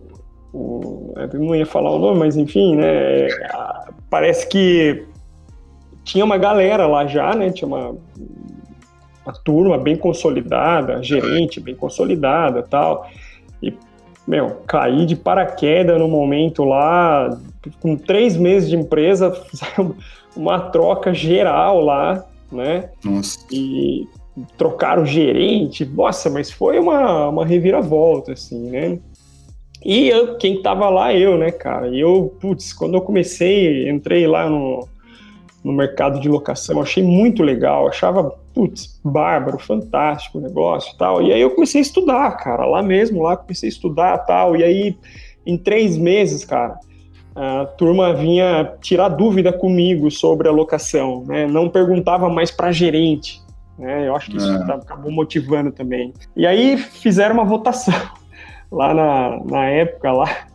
o, 0.53 1.13
eu 1.15 1.39
não 1.39 1.55
ia 1.55 1.65
falar 1.65 1.91
o 1.91 1.99
nome, 1.99 2.19
mas 2.19 2.35
enfim, 2.35 2.75
né? 2.75 3.27
Parece 4.09 4.49
que 4.49 5.05
tinha 6.09 6.25
uma 6.25 6.37
galera 6.37 6.87
lá 6.87 7.05
já, 7.05 7.35
né? 7.35 7.51
Tinha 7.51 7.67
uma, 7.67 7.95
uma 9.23 9.33
turma 9.43 9.77
bem 9.77 9.95
consolidada, 9.95 11.03
gerente 11.03 11.59
bem 11.59 11.75
consolidada 11.75 12.63
tal. 12.63 13.07
E, 13.61 13.71
meu, 14.27 14.61
caí 14.65 15.05
de 15.05 15.15
paraquedas 15.15 15.99
no 15.99 16.07
momento 16.07 16.63
lá, 16.63 17.37
com 17.79 17.95
três 17.95 18.35
meses 18.35 18.69
de 18.69 18.75
empresa, 18.75 19.31
fizeram 19.51 19.95
uma 20.35 20.59
troca 20.59 21.13
geral 21.13 21.79
lá, 21.79 22.25
né? 22.51 22.89
Nossa. 23.05 23.45
E 23.51 24.07
trocaram 24.57 25.03
o 25.03 25.05
gerente, 25.05 25.85
nossa, 25.85 26.27
mas 26.27 26.49
foi 26.49 26.79
uma, 26.79 27.29
uma 27.29 27.45
reviravolta, 27.45 28.33
assim, 28.33 28.71
né? 28.71 28.97
E 29.85 30.09
eu, 30.09 30.37
quem 30.37 30.61
tava 30.61 30.89
lá, 30.89 31.13
eu, 31.13 31.37
né, 31.37 31.51
cara? 31.51 31.87
E 31.89 31.99
eu, 31.99 32.35
putz, 32.41 32.73
quando 32.73 32.95
eu 32.95 33.01
comecei, 33.01 33.87
entrei 33.89 34.25
lá 34.25 34.49
no, 34.49 34.87
no 35.63 35.73
mercado 35.73 36.19
de 36.19 36.29
locação, 36.29 36.81
achei 36.81 37.03
muito 37.03 37.43
legal, 37.43 37.87
achava, 37.87 38.31
putz, 38.53 38.99
bárbaro, 39.03 39.59
fantástico 39.59 40.37
o 40.37 40.41
negócio 40.41 40.97
tal. 40.97 41.21
E 41.21 41.33
aí 41.33 41.41
eu 41.41 41.51
comecei 41.51 41.79
a 41.79 41.81
estudar, 41.81 42.31
cara, 42.37 42.65
lá 42.65 42.81
mesmo, 42.81 43.23
lá 43.23 43.35
comecei 43.35 43.67
a 43.67 43.71
estudar 43.71 44.17
tal. 44.19 44.55
E 44.55 44.63
aí, 44.63 44.97
em 45.45 45.57
três 45.57 45.97
meses, 45.97 46.45
cara, 46.45 46.79
a 47.35 47.65
turma 47.65 48.13
vinha 48.13 48.73
tirar 48.81 49.09
dúvida 49.09 49.51
comigo 49.51 50.09
sobre 50.09 50.47
a 50.47 50.51
locação, 50.51 51.23
né? 51.27 51.45
Não 51.45 51.69
perguntava 51.69 52.29
mais 52.29 52.51
para 52.51 52.71
gerente, 52.71 53.41
né? 53.77 54.07
Eu 54.07 54.15
acho 54.15 54.31
que 54.31 54.37
isso 54.37 54.51
é. 54.51 54.73
acabou 54.73 55.11
motivando 55.11 55.71
também. 55.71 56.13
E 56.35 56.45
aí 56.45 56.77
fizeram 56.77 57.35
uma 57.35 57.45
votação 57.45 57.93
lá 58.71 58.93
na, 58.93 59.43
na 59.45 59.65
época 59.65 60.11
lá 60.11 60.48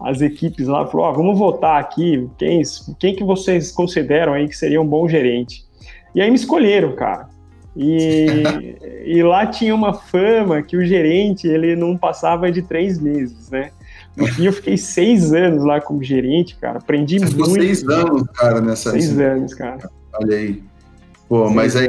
as 0.00 0.20
equipes 0.20 0.66
lá, 0.66 0.86
falou, 0.86 1.06
ó, 1.06 1.12
vamos 1.12 1.38
votar 1.38 1.80
aqui, 1.80 2.28
quem, 2.38 2.62
quem 2.98 3.14
que 3.14 3.24
vocês 3.24 3.72
consideram 3.72 4.32
aí 4.32 4.48
que 4.48 4.56
seria 4.56 4.80
um 4.80 4.86
bom 4.86 5.08
gerente? 5.08 5.64
E 6.14 6.20
aí 6.20 6.30
me 6.30 6.36
escolheram, 6.36 6.94
cara. 6.94 7.28
E, 7.76 8.42
e 9.06 9.22
lá 9.22 9.46
tinha 9.46 9.74
uma 9.74 9.92
fama 9.92 10.62
que 10.62 10.76
o 10.76 10.84
gerente, 10.84 11.46
ele 11.46 11.76
não 11.76 11.96
passava 11.96 12.50
de 12.50 12.62
três 12.62 12.98
meses, 13.00 13.50
né? 13.50 13.70
No 14.16 14.26
fim, 14.26 14.46
eu 14.46 14.52
fiquei 14.52 14.76
seis 14.76 15.32
anos 15.32 15.64
lá 15.64 15.80
como 15.80 16.02
gerente, 16.02 16.56
cara. 16.56 16.78
Aprendi 16.78 17.20
Você 17.20 17.36
muito. 17.36 17.52
seis 17.52 17.86
anos, 17.88 18.24
cara, 18.34 18.60
nessa... 18.60 18.90
Seis 18.90 19.18
anos, 19.18 19.54
cara. 19.54 19.88
Olha 20.12 20.36
aí. 20.36 20.67
Pô, 21.28 21.50
mas 21.50 21.76
aí 21.76 21.88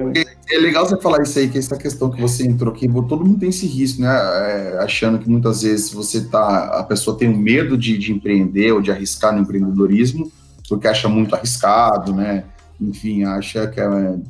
é 0.51 0.57
legal 0.57 0.85
você 0.85 0.99
falar 0.99 1.23
isso 1.23 1.39
aí, 1.39 1.47
que 1.47 1.57
essa 1.57 1.77
questão 1.77 2.09
que 2.09 2.19
você 2.19 2.45
entrou 2.45 2.73
aqui, 2.73 2.87
todo 2.87 3.23
mundo 3.23 3.39
tem 3.39 3.49
esse 3.49 3.65
risco, 3.65 4.01
né? 4.01 4.09
É, 4.09 4.79
achando 4.81 5.17
que 5.17 5.29
muitas 5.29 5.61
vezes 5.61 5.93
você 5.93 6.25
tá, 6.25 6.79
a 6.79 6.83
pessoa 6.83 7.17
tem 7.17 7.29
um 7.29 7.37
medo 7.37 7.77
de, 7.77 7.97
de 7.97 8.11
empreender 8.11 8.73
ou 8.73 8.81
de 8.81 8.91
arriscar 8.91 9.33
no 9.33 9.41
empreendedorismo, 9.41 10.29
porque 10.67 10.87
acha 10.87 11.07
muito 11.07 11.33
arriscado, 11.33 12.13
né? 12.13 12.43
Enfim, 12.81 13.23
acha 13.23 13.67
que 13.67 13.79
é 13.79 13.87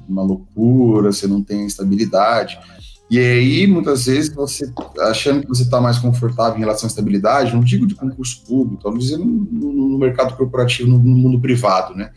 uma 0.08 0.22
loucura, 0.22 1.12
você 1.12 1.26
não 1.26 1.42
tem 1.42 1.66
estabilidade. 1.66 2.60
E 3.10 3.18
aí, 3.18 3.66
muitas 3.66 4.06
vezes, 4.06 4.32
você 4.32 4.72
achando 5.00 5.42
que 5.42 5.48
você 5.48 5.64
está 5.64 5.82
mais 5.82 5.98
confortável 5.98 6.58
em 6.58 6.60
relação 6.60 6.86
à 6.86 6.90
estabilidade, 6.90 7.54
não 7.54 7.62
digo 7.62 7.88
de 7.88 7.96
concurso 7.96 8.44
público, 8.46 8.76
estou 8.76 8.96
dizendo 8.96 9.26
no, 9.26 9.74
no, 9.74 9.98
mercado 9.98 10.38
corporativo, 10.38 10.88
no, 10.88 11.00
no 11.00 11.18
mundo 11.18 11.40
privado, 11.40 11.96
né? 11.96 12.12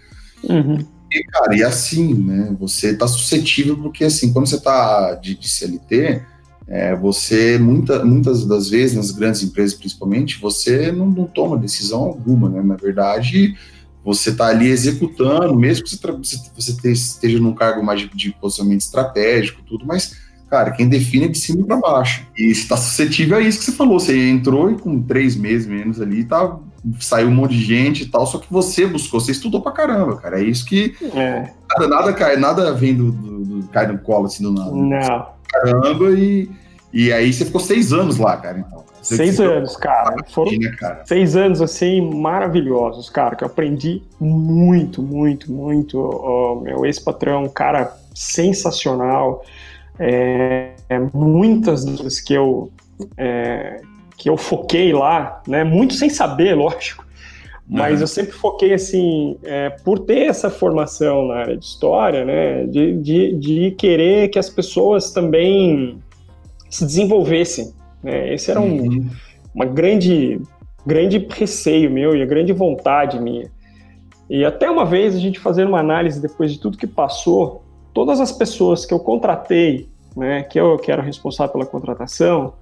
Uhum. 0.44 0.84
E, 1.12 1.24
cara, 1.24 1.54
e 1.54 1.62
assim, 1.62 2.14
né? 2.14 2.56
Você 2.58 2.94
tá 2.94 3.06
suscetível, 3.06 3.76
porque 3.76 4.04
assim, 4.04 4.32
quando 4.32 4.46
você 4.46 4.60
tá 4.60 5.14
de, 5.14 5.34
de 5.34 5.48
CLT, 5.48 6.22
é, 6.66 6.96
você, 6.96 7.58
muita, 7.58 8.04
muitas 8.04 8.46
das 8.46 8.70
vezes, 8.70 8.96
nas 8.96 9.10
grandes 9.10 9.42
empresas 9.42 9.74
principalmente, 9.74 10.40
você 10.40 10.90
não, 10.90 11.06
não 11.06 11.26
toma 11.26 11.58
decisão 11.58 12.00
alguma, 12.00 12.48
né? 12.48 12.62
Na 12.62 12.76
verdade, 12.76 13.54
você 14.04 14.30
está 14.30 14.46
ali 14.46 14.68
executando, 14.68 15.54
mesmo 15.54 15.84
que 15.84 15.90
você, 15.90 16.38
você 16.54 16.90
esteja 16.90 17.38
num 17.38 17.54
cargo 17.54 17.82
mais 17.84 18.00
de, 18.00 18.08
de, 18.08 18.32
posicionamento 18.32 18.80
estratégico, 18.80 19.62
tudo, 19.62 19.84
mas, 19.86 20.16
cara, 20.48 20.70
quem 20.70 20.88
define 20.88 21.26
é 21.26 21.28
de 21.28 21.38
cima 21.38 21.66
para 21.66 21.76
baixo. 21.76 22.26
E 22.38 22.50
está 22.50 22.76
suscetível 22.76 23.36
a 23.36 23.40
isso 23.40 23.58
que 23.58 23.64
você 23.66 23.72
falou. 23.72 24.00
Você 24.00 24.28
entrou 24.28 24.70
e 24.70 24.76
com 24.76 25.02
três 25.02 25.36
meses 25.36 25.66
menos 25.66 26.00
ali, 26.00 26.24
tá 26.24 26.58
saiu 26.98 27.28
um 27.28 27.34
monte 27.34 27.56
de 27.56 27.64
gente 27.64 28.02
e 28.02 28.06
tal, 28.06 28.26
só 28.26 28.38
que 28.38 28.52
você 28.52 28.86
buscou, 28.86 29.20
você 29.20 29.32
estudou 29.32 29.60
pra 29.60 29.72
caramba, 29.72 30.16
cara. 30.16 30.40
É 30.40 30.44
isso 30.44 30.64
que. 30.64 30.96
É. 31.14 31.50
Nada, 31.70 31.88
nada 31.88 32.12
cai, 32.12 32.36
nada 32.36 32.72
vem 32.72 32.94
do, 32.94 33.12
do, 33.12 33.44
do, 33.44 33.68
cai 33.68 33.86
no 33.86 33.98
colo 33.98 34.26
assim 34.26 34.42
do 34.42 34.52
nada. 34.52 34.72
Não. 34.72 35.26
Caramba, 35.48 36.10
e, 36.10 36.50
e 36.92 37.12
aí 37.12 37.32
você 37.32 37.44
ficou 37.44 37.60
seis 37.60 37.92
anos 37.92 38.18
lá, 38.18 38.36
cara, 38.36 38.58
então. 38.58 38.82
Você 39.00 39.16
seis 39.16 39.40
anos, 39.40 39.76
cara. 39.76 40.14
Foram 40.28 40.52
cara. 40.78 41.02
seis 41.06 41.34
anos 41.34 41.60
assim 41.60 42.00
maravilhosos, 42.14 43.10
cara, 43.10 43.34
que 43.34 43.42
eu 43.42 43.48
aprendi 43.48 44.02
muito, 44.20 45.02
muito, 45.02 45.50
muito. 45.50 45.98
Oh, 45.98 46.60
meu 46.60 46.86
ex-patrão, 46.86 47.48
cara 47.48 47.96
sensacional. 48.14 49.44
É, 49.98 50.72
é, 50.88 50.98
muitas 51.12 51.84
das 51.84 52.20
que 52.20 52.32
eu 52.34 52.70
é, 53.16 53.80
que 54.22 54.30
eu 54.30 54.36
foquei 54.36 54.92
lá, 54.92 55.42
né? 55.48 55.64
Muito 55.64 55.94
sem 55.94 56.08
saber, 56.08 56.54
lógico. 56.54 57.04
Mas 57.68 57.96
uhum. 57.96 58.00
eu 58.02 58.06
sempre 58.06 58.32
foquei 58.32 58.72
assim, 58.72 59.36
é, 59.42 59.70
por 59.70 59.98
ter 59.98 60.26
essa 60.28 60.48
formação 60.48 61.26
na 61.26 61.34
área 61.34 61.56
de 61.56 61.64
história, 61.64 62.24
né? 62.24 62.64
De, 62.66 62.96
de, 62.98 63.34
de 63.34 63.70
querer 63.72 64.28
que 64.28 64.38
as 64.38 64.48
pessoas 64.48 65.10
também 65.10 65.98
se 66.70 66.84
desenvolvessem. 66.84 67.72
Né? 68.00 68.32
Esse 68.32 68.52
era 68.52 68.60
um, 68.60 68.82
uhum. 68.82 69.10
uma 69.52 69.64
grande, 69.64 70.40
grande 70.86 71.26
receio 71.28 71.90
meu 71.90 72.14
e 72.14 72.22
a 72.22 72.26
grande 72.26 72.52
vontade 72.52 73.18
minha. 73.18 73.50
E 74.30 74.44
até 74.44 74.70
uma 74.70 74.84
vez 74.84 75.16
a 75.16 75.18
gente 75.18 75.40
fazendo 75.40 75.68
uma 75.68 75.80
análise 75.80 76.22
depois 76.22 76.52
de 76.52 76.60
tudo 76.60 76.78
que 76.78 76.86
passou, 76.86 77.64
todas 77.92 78.20
as 78.20 78.30
pessoas 78.30 78.86
que 78.86 78.94
eu 78.94 79.00
contratei, 79.00 79.88
né, 80.16 80.44
que 80.44 80.60
eu 80.60 80.78
que 80.78 80.92
era 80.92 81.02
responsável 81.02 81.52
pela 81.52 81.66
contratação, 81.66 82.54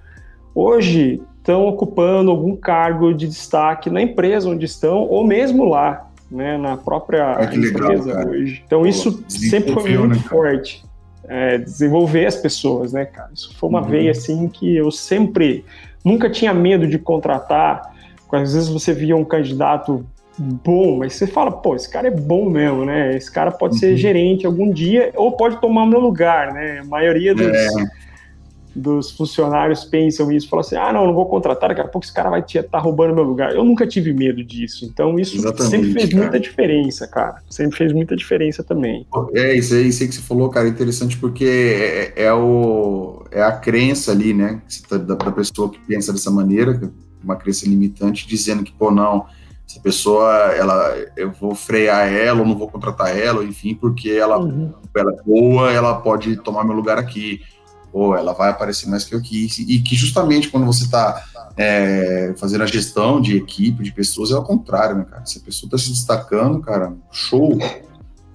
hoje 0.55 1.21
estão 1.41 1.67
ocupando 1.67 2.29
algum 2.29 2.55
cargo 2.55 3.13
de 3.13 3.27
destaque 3.27 3.89
na 3.89 4.01
empresa 4.01 4.47
onde 4.47 4.65
estão, 4.65 4.99
ou 4.99 5.25
mesmo 5.25 5.65
lá, 5.65 6.07
né, 6.29 6.57
na 6.57 6.77
própria 6.77 7.35
ah, 7.35 7.43
empresa 7.43 8.13
legal, 8.13 8.27
hoje. 8.27 8.63
Então 8.65 8.81
Pô, 8.81 8.87
isso 8.87 9.23
sempre 9.27 9.73
foi 9.73 9.97
muito 9.97 10.15
né, 10.15 10.23
forte. 10.29 10.85
É, 11.27 11.57
desenvolver 11.57 12.25
as 12.25 12.35
pessoas, 12.35 12.93
né, 12.93 13.05
cara? 13.05 13.29
Isso 13.33 13.55
foi 13.55 13.69
uma 13.69 13.81
uhum. 13.81 13.87
veia 13.87 14.11
assim 14.11 14.47
que 14.47 14.75
eu 14.75 14.91
sempre 14.91 15.65
nunca 16.03 16.29
tinha 16.29 16.53
medo 16.53 16.87
de 16.87 16.97
contratar. 16.99 17.93
Às 18.31 18.53
vezes 18.53 18.69
você 18.69 18.93
via 18.93 19.15
um 19.15 19.25
candidato 19.25 20.05
bom, 20.37 20.97
mas 20.97 21.13
você 21.13 21.27
fala, 21.27 21.51
pô, 21.51 21.75
esse 21.75 21.89
cara 21.89 22.07
é 22.07 22.11
bom 22.11 22.49
mesmo, 22.49 22.85
né? 22.85 23.15
Esse 23.15 23.31
cara 23.31 23.51
pode 23.51 23.75
uhum. 23.75 23.79
ser 23.79 23.97
gerente 23.97 24.45
algum 24.45 24.71
dia 24.71 25.11
ou 25.15 25.33
pode 25.33 25.59
tomar 25.61 25.83
o 25.83 25.87
meu 25.87 25.99
lugar, 25.99 26.53
né? 26.53 26.79
A 26.79 26.85
maioria 26.85 27.33
dos, 27.35 27.47
é 27.47 27.67
dos 28.75 29.11
funcionários 29.11 29.83
pensam 29.83 30.31
isso, 30.31 30.47
falam 30.47 30.61
assim, 30.61 30.75
ah, 30.75 30.93
não, 30.93 31.05
não 31.05 31.13
vou 31.13 31.25
contratar, 31.25 31.69
daqui 31.69 31.81
a 31.81 31.87
pouco 31.87 32.05
esse 32.05 32.13
cara 32.13 32.29
vai 32.29 32.39
estar 32.39 32.63
tá 32.63 32.79
roubando 32.79 33.13
meu 33.13 33.23
lugar. 33.23 33.53
Eu 33.53 33.63
nunca 33.63 33.85
tive 33.85 34.13
medo 34.13 34.43
disso, 34.43 34.85
então 34.85 35.19
isso 35.19 35.35
Exatamente, 35.35 35.69
sempre 35.69 35.93
fez 35.93 36.09
cara. 36.09 36.21
muita 36.21 36.39
diferença, 36.39 37.07
cara. 37.07 37.35
Sempre 37.49 37.77
fez 37.77 37.93
muita 37.93 38.15
diferença 38.15 38.63
também. 38.63 39.05
É, 39.33 39.55
isso 39.55 39.73
aí, 39.73 39.87
isso 39.87 40.03
aí 40.03 40.09
que 40.09 40.15
você 40.15 40.21
falou, 40.21 40.49
cara, 40.49 40.67
é 40.67 40.69
interessante 40.69 41.17
porque 41.17 41.45
é, 42.15 42.23
é, 42.23 42.33
o, 42.33 43.23
é 43.31 43.41
a 43.41 43.51
crença 43.51 44.11
ali, 44.11 44.33
né, 44.33 44.61
tá, 44.87 44.97
da, 44.97 45.15
da 45.15 45.31
pessoa 45.31 45.69
que 45.69 45.79
pensa 45.79 46.13
dessa 46.13 46.31
maneira, 46.31 46.79
uma 47.23 47.35
crença 47.35 47.67
limitante, 47.67 48.27
dizendo 48.27 48.63
que, 48.63 48.71
pô, 48.71 48.89
não, 48.89 49.25
essa 49.71 49.79
pessoa, 49.79 50.29
ela, 50.53 50.95
eu 51.15 51.31
vou 51.31 51.55
frear 51.55 52.11
ela, 52.11 52.39
ou 52.39 52.45
não 52.45 52.57
vou 52.57 52.69
contratar 52.69 53.17
ela, 53.17 53.43
enfim, 53.43 53.73
porque 53.73 54.09
ela, 54.11 54.39
uhum. 54.39 54.73
ela 54.95 55.11
é 55.13 55.23
boa, 55.23 55.71
ela 55.71 55.95
pode 55.95 56.35
tomar 56.37 56.63
meu 56.63 56.75
lugar 56.75 56.97
aqui, 56.97 57.41
ou 57.91 58.15
ela 58.15 58.33
vai 58.33 58.49
aparecer 58.49 58.89
mais 58.89 59.03
que 59.03 59.13
eu 59.13 59.19
aqui, 59.19 59.47
e 59.67 59.79
que 59.79 59.95
justamente 59.95 60.49
quando 60.49 60.65
você 60.65 60.85
está 60.85 61.23
é, 61.57 62.33
fazendo 62.37 62.63
a 62.63 62.67
gestão 62.67 63.21
de 63.21 63.37
equipe, 63.37 63.83
de 63.83 63.91
pessoas, 63.91 64.31
é 64.31 64.33
ao 64.33 64.43
contrário, 64.43 64.95
né, 64.95 65.05
cara? 65.09 65.25
Se 65.25 65.39
a 65.39 65.41
pessoa 65.41 65.67
está 65.67 65.77
se 65.77 65.89
destacando, 65.89 66.61
cara, 66.61 66.93
show, 67.11 67.57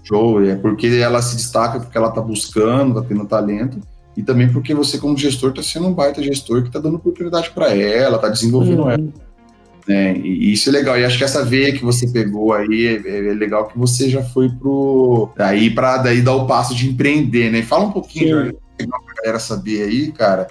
show, 0.04 0.44
é 0.44 0.56
porque 0.56 0.86
ela 0.86 1.22
se 1.22 1.36
destaca 1.36 1.80
porque 1.80 1.96
ela 1.96 2.08
está 2.08 2.20
buscando, 2.20 2.98
está 2.98 3.08
tendo 3.08 3.26
talento, 3.26 3.80
e 4.16 4.22
também 4.22 4.50
porque 4.50 4.74
você, 4.74 4.98
como 4.98 5.16
gestor, 5.16 5.50
está 5.50 5.62
sendo 5.62 5.88
um 5.88 5.92
baita 5.92 6.22
gestor 6.22 6.62
que 6.62 6.68
está 6.68 6.78
dando 6.78 6.96
oportunidade 6.96 7.50
para 7.50 7.74
ela, 7.74 8.16
está 8.16 8.28
desenvolvendo 8.28 8.82
uhum. 8.82 8.90
ela. 8.90 9.12
Né? 9.86 10.16
E 10.18 10.52
isso 10.52 10.68
é 10.68 10.72
legal. 10.72 10.98
E 10.98 11.04
acho 11.04 11.16
que 11.16 11.24
essa 11.24 11.44
veia 11.44 11.72
que 11.72 11.84
você 11.84 12.08
pegou 12.08 12.52
aí 12.52 12.86
é, 12.86 13.28
é 13.28 13.34
legal 13.34 13.68
que 13.68 13.78
você 13.78 14.10
já 14.10 14.22
foi 14.22 14.48
pro. 14.48 15.30
Daí 15.36 15.70
para 15.70 15.98
daí 15.98 16.22
dar 16.22 16.34
o 16.34 16.46
passo 16.46 16.74
de 16.74 16.88
empreender, 16.88 17.52
né? 17.52 17.62
Fala 17.62 17.84
um 17.84 17.92
pouquinho, 17.92 18.52
pra 18.76 19.05
galera 19.16 19.38
saber 19.38 19.82
aí, 19.82 20.12
cara, 20.12 20.48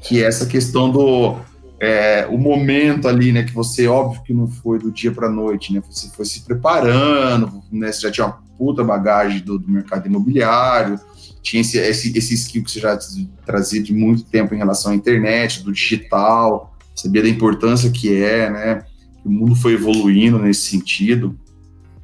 que 0.00 0.22
essa 0.22 0.46
questão 0.46 0.90
do. 0.90 1.36
É, 1.80 2.26
o 2.30 2.38
momento 2.38 3.08
ali, 3.08 3.32
né, 3.32 3.42
que 3.42 3.52
você, 3.52 3.86
óbvio 3.86 4.22
que 4.22 4.32
não 4.32 4.46
foi 4.46 4.78
do 4.78 4.90
dia 4.90 5.12
para 5.12 5.28
noite, 5.28 5.72
né, 5.72 5.82
você 5.86 6.08
foi 6.08 6.24
se 6.24 6.42
preparando, 6.42 7.62
né, 7.70 7.92
você 7.92 8.02
já 8.02 8.10
tinha 8.10 8.26
uma 8.26 8.38
puta 8.56 8.82
bagagem 8.82 9.40
do, 9.40 9.58
do 9.58 9.68
mercado 9.68 10.06
imobiliário, 10.06 10.98
tinha 11.42 11.60
esse, 11.60 11.76
esse, 11.76 12.16
esse 12.16 12.34
skill 12.34 12.64
que 12.64 12.70
você 12.70 12.80
já 12.80 12.98
trazia 13.44 13.82
de 13.82 13.92
muito 13.92 14.24
tempo 14.24 14.54
em 14.54 14.58
relação 14.58 14.92
à 14.92 14.94
internet, 14.94 15.62
do 15.62 15.72
digital, 15.72 16.74
sabia 16.94 17.22
da 17.22 17.28
importância 17.28 17.90
que 17.90 18.14
é, 18.14 18.48
né? 18.48 18.86
Que 19.20 19.28
o 19.28 19.30
mundo 19.30 19.54
foi 19.54 19.74
evoluindo 19.74 20.38
nesse 20.38 20.70
sentido. 20.70 21.38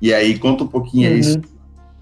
E 0.02 0.12
aí, 0.12 0.38
conta 0.38 0.64
um 0.64 0.68
pouquinho 0.68 1.10
uhum. 1.10 1.42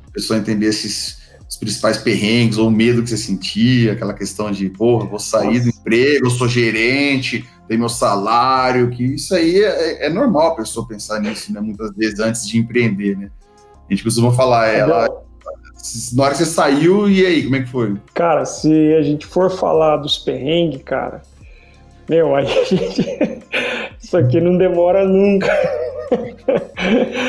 a 0.07 0.11
pessoa 0.11 0.39
entender 0.39 0.67
esses 0.67 1.18
os 1.49 1.57
principais 1.57 1.97
perrengues 1.97 2.59
ou 2.59 2.69
o 2.69 2.71
medo 2.71 3.03
que 3.03 3.09
você 3.09 3.17
sentia, 3.17 3.93
aquela 3.93 4.13
questão 4.13 4.51
de, 4.51 4.69
porra, 4.69 5.07
vou 5.07 5.19
sair 5.19 5.61
do 5.61 5.71
emprego, 5.71 6.27
eu 6.27 6.31
sou 6.31 6.47
gerente, 6.47 7.49
tenho 7.67 7.81
meu 7.81 7.89
salário, 7.89 8.91
que 8.91 9.03
isso 9.03 9.35
aí 9.35 9.63
é, 9.63 10.07
é, 10.07 10.11
normal 10.11 10.49
a 10.49 10.57
pessoa 10.57 10.87
pensar 10.87 11.21
nisso, 11.21 11.53
né? 11.53 11.61
Muitas 11.61 11.91
vezes 11.95 12.21
antes 12.21 12.47
de 12.47 12.59
empreender, 12.59 13.17
né? 13.17 13.31
A 13.89 13.93
gente 13.93 14.05
costuma 14.05 14.31
falar, 14.33 14.69
ela. 14.69 15.09
Na 16.13 16.25
hora 16.25 16.33
que 16.33 16.39
você 16.39 16.47
saiu, 16.47 17.09
e 17.09 17.25
aí, 17.25 17.45
como 17.45 17.57
é 17.57 17.61
que 17.63 17.69
foi? 17.69 17.97
Cara, 18.13 18.45
se 18.45 18.95
a 18.95 19.01
gente 19.01 19.25
for 19.25 19.51
falar 19.51 19.99
dos 19.99 20.19
perrengues, 20.19 20.83
cara, 20.83 21.23
meu, 22.09 22.35
aí 22.35 22.47
a 22.47 22.65
gente... 22.65 23.03
isso 24.03 24.17
aqui 24.17 24.41
não 24.41 24.59
demora 24.59 25.07
nunca. 25.07 25.49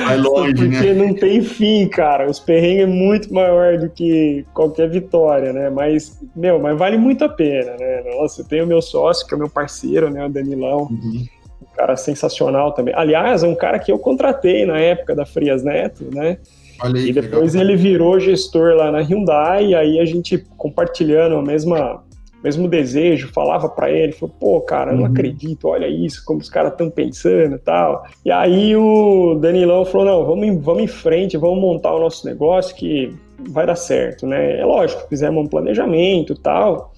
Vai 0.06 0.18
longe, 0.18 0.54
Porque 0.54 0.94
né? 0.94 0.94
não 0.94 1.14
tem 1.14 1.42
fim, 1.42 1.88
cara. 1.88 2.30
Os 2.30 2.40
perrengues 2.40 2.84
é 2.84 2.86
muito 2.86 3.34
maior 3.34 3.78
do 3.78 3.90
que 3.90 4.46
qualquer 4.54 4.90
vitória, 4.90 5.52
né? 5.52 5.70
Mas, 5.70 6.20
meu, 6.36 6.60
mas 6.60 6.78
vale 6.78 6.98
muito 6.98 7.24
a 7.24 7.30
pena, 7.30 7.76
né? 7.78 8.04
Nossa, 8.16 8.42
eu 8.42 8.46
tenho 8.46 8.66
o 8.66 8.68
meu 8.68 8.82
sócio, 8.82 9.28
que 9.28 9.34
é 9.34 9.38
meu 9.38 9.50
parceiro, 9.50 10.10
né? 10.10 10.26
O 10.26 10.30
Danilão. 10.30 10.88
Uhum. 10.90 11.26
Um 11.62 11.76
cara 11.76 11.96
sensacional 11.96 12.74
também. 12.74 12.94
Aliás, 12.96 13.44
é 13.44 13.48
um 13.48 13.56
cara 13.56 13.80
que 13.80 13.92
eu 13.92 14.00
contratei 14.00 14.66
na 14.66 14.80
época 14.80 15.16
da 15.16 15.26
Frias 15.26 15.64
Neto, 15.64 16.06
né? 16.14 16.38
Aí, 16.82 17.10
e 17.10 17.14
depois 17.14 17.54
legal. 17.54 17.70
ele 17.70 17.78
virou 17.78 18.20
gestor 18.20 18.76
lá 18.76 18.92
na 18.92 19.00
Hyundai, 19.00 19.68
e 19.68 19.76
aí 19.76 20.00
a 20.00 20.06
gente 20.06 20.38
compartilhando 20.58 21.36
a 21.36 21.42
mesma 21.42 22.04
mesmo 22.44 22.68
desejo, 22.68 23.32
falava 23.34 23.68
para 23.68 23.92
ele, 23.92 24.14
falou, 24.14 24.34
pô, 24.40 24.62
cara, 24.62 24.92
eu 24.92 24.96
não 24.96 25.04
uhum. 25.04 25.12
acredito, 25.12 25.68
olha 25.68 25.88
isso, 25.88 26.24
como 26.26 26.40
os 26.40 26.50
caras 26.50 26.72
estão 26.72 26.90
pensando 26.90 27.56
e 27.56 27.60
tal. 27.60 28.06
E 28.24 28.32
aí 28.32 28.76
o 28.76 29.36
Danilão 29.36 29.86
falou, 29.86 30.06
não, 30.08 30.26
vamos, 30.26 30.64
vamos 30.64 30.84
em 30.84 30.88
frente, 30.88 31.38
vamos 31.38 31.60
montar 31.60 31.94
o 31.94 32.00
nosso 32.00 32.26
negócio 32.26 32.76
que 32.76 33.14
vai 33.50 33.66
dar 33.66 33.76
certo, 33.76 34.26
né? 34.26 34.60
É 34.60 34.66
lógico, 34.66 35.08
fizemos 35.10 35.44
um 35.44 35.48
planejamento 35.48 36.34
e 36.34 36.38
tal, 36.38 36.94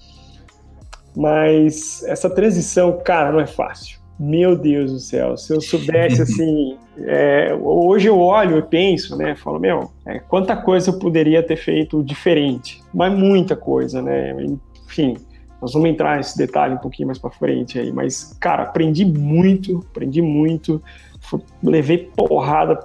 mas 1.16 2.02
essa 2.04 2.30
transição, 2.30 3.00
cara, 3.04 3.32
não 3.32 3.40
é 3.40 3.46
fácil. 3.46 4.00
Meu 4.18 4.56
Deus 4.56 4.92
do 4.92 5.00
céu, 5.00 5.36
se 5.36 5.52
eu 5.52 5.60
soubesse 5.60 6.22
assim, 6.22 6.76
é, 6.98 7.52
hoje 7.60 8.08
eu 8.08 8.18
olho 8.20 8.58
e 8.58 8.62
penso, 8.62 9.16
né? 9.16 9.34
Falo, 9.34 9.58
meu, 9.58 9.90
é, 10.06 10.20
quanta 10.20 10.56
coisa 10.56 10.90
eu 10.90 10.98
poderia 10.98 11.42
ter 11.42 11.56
feito 11.56 12.02
diferente, 12.04 12.80
mas 12.94 13.12
muita 13.12 13.56
coisa, 13.56 14.00
né? 14.00 14.36
Enfim, 14.86 15.16
nós 15.62 15.72
vamos 15.72 15.88
entrar 15.88 16.16
nesse 16.16 16.36
detalhe 16.36 16.74
um 16.74 16.78
pouquinho 16.78 17.06
mais 17.06 17.18
para 17.18 17.30
frente 17.30 17.78
aí, 17.78 17.92
mas, 17.92 18.36
cara, 18.40 18.64
aprendi 18.64 19.04
muito, 19.04 19.86
aprendi 19.88 20.20
muito, 20.20 20.82
levei 21.62 21.98
porrada 21.98 22.84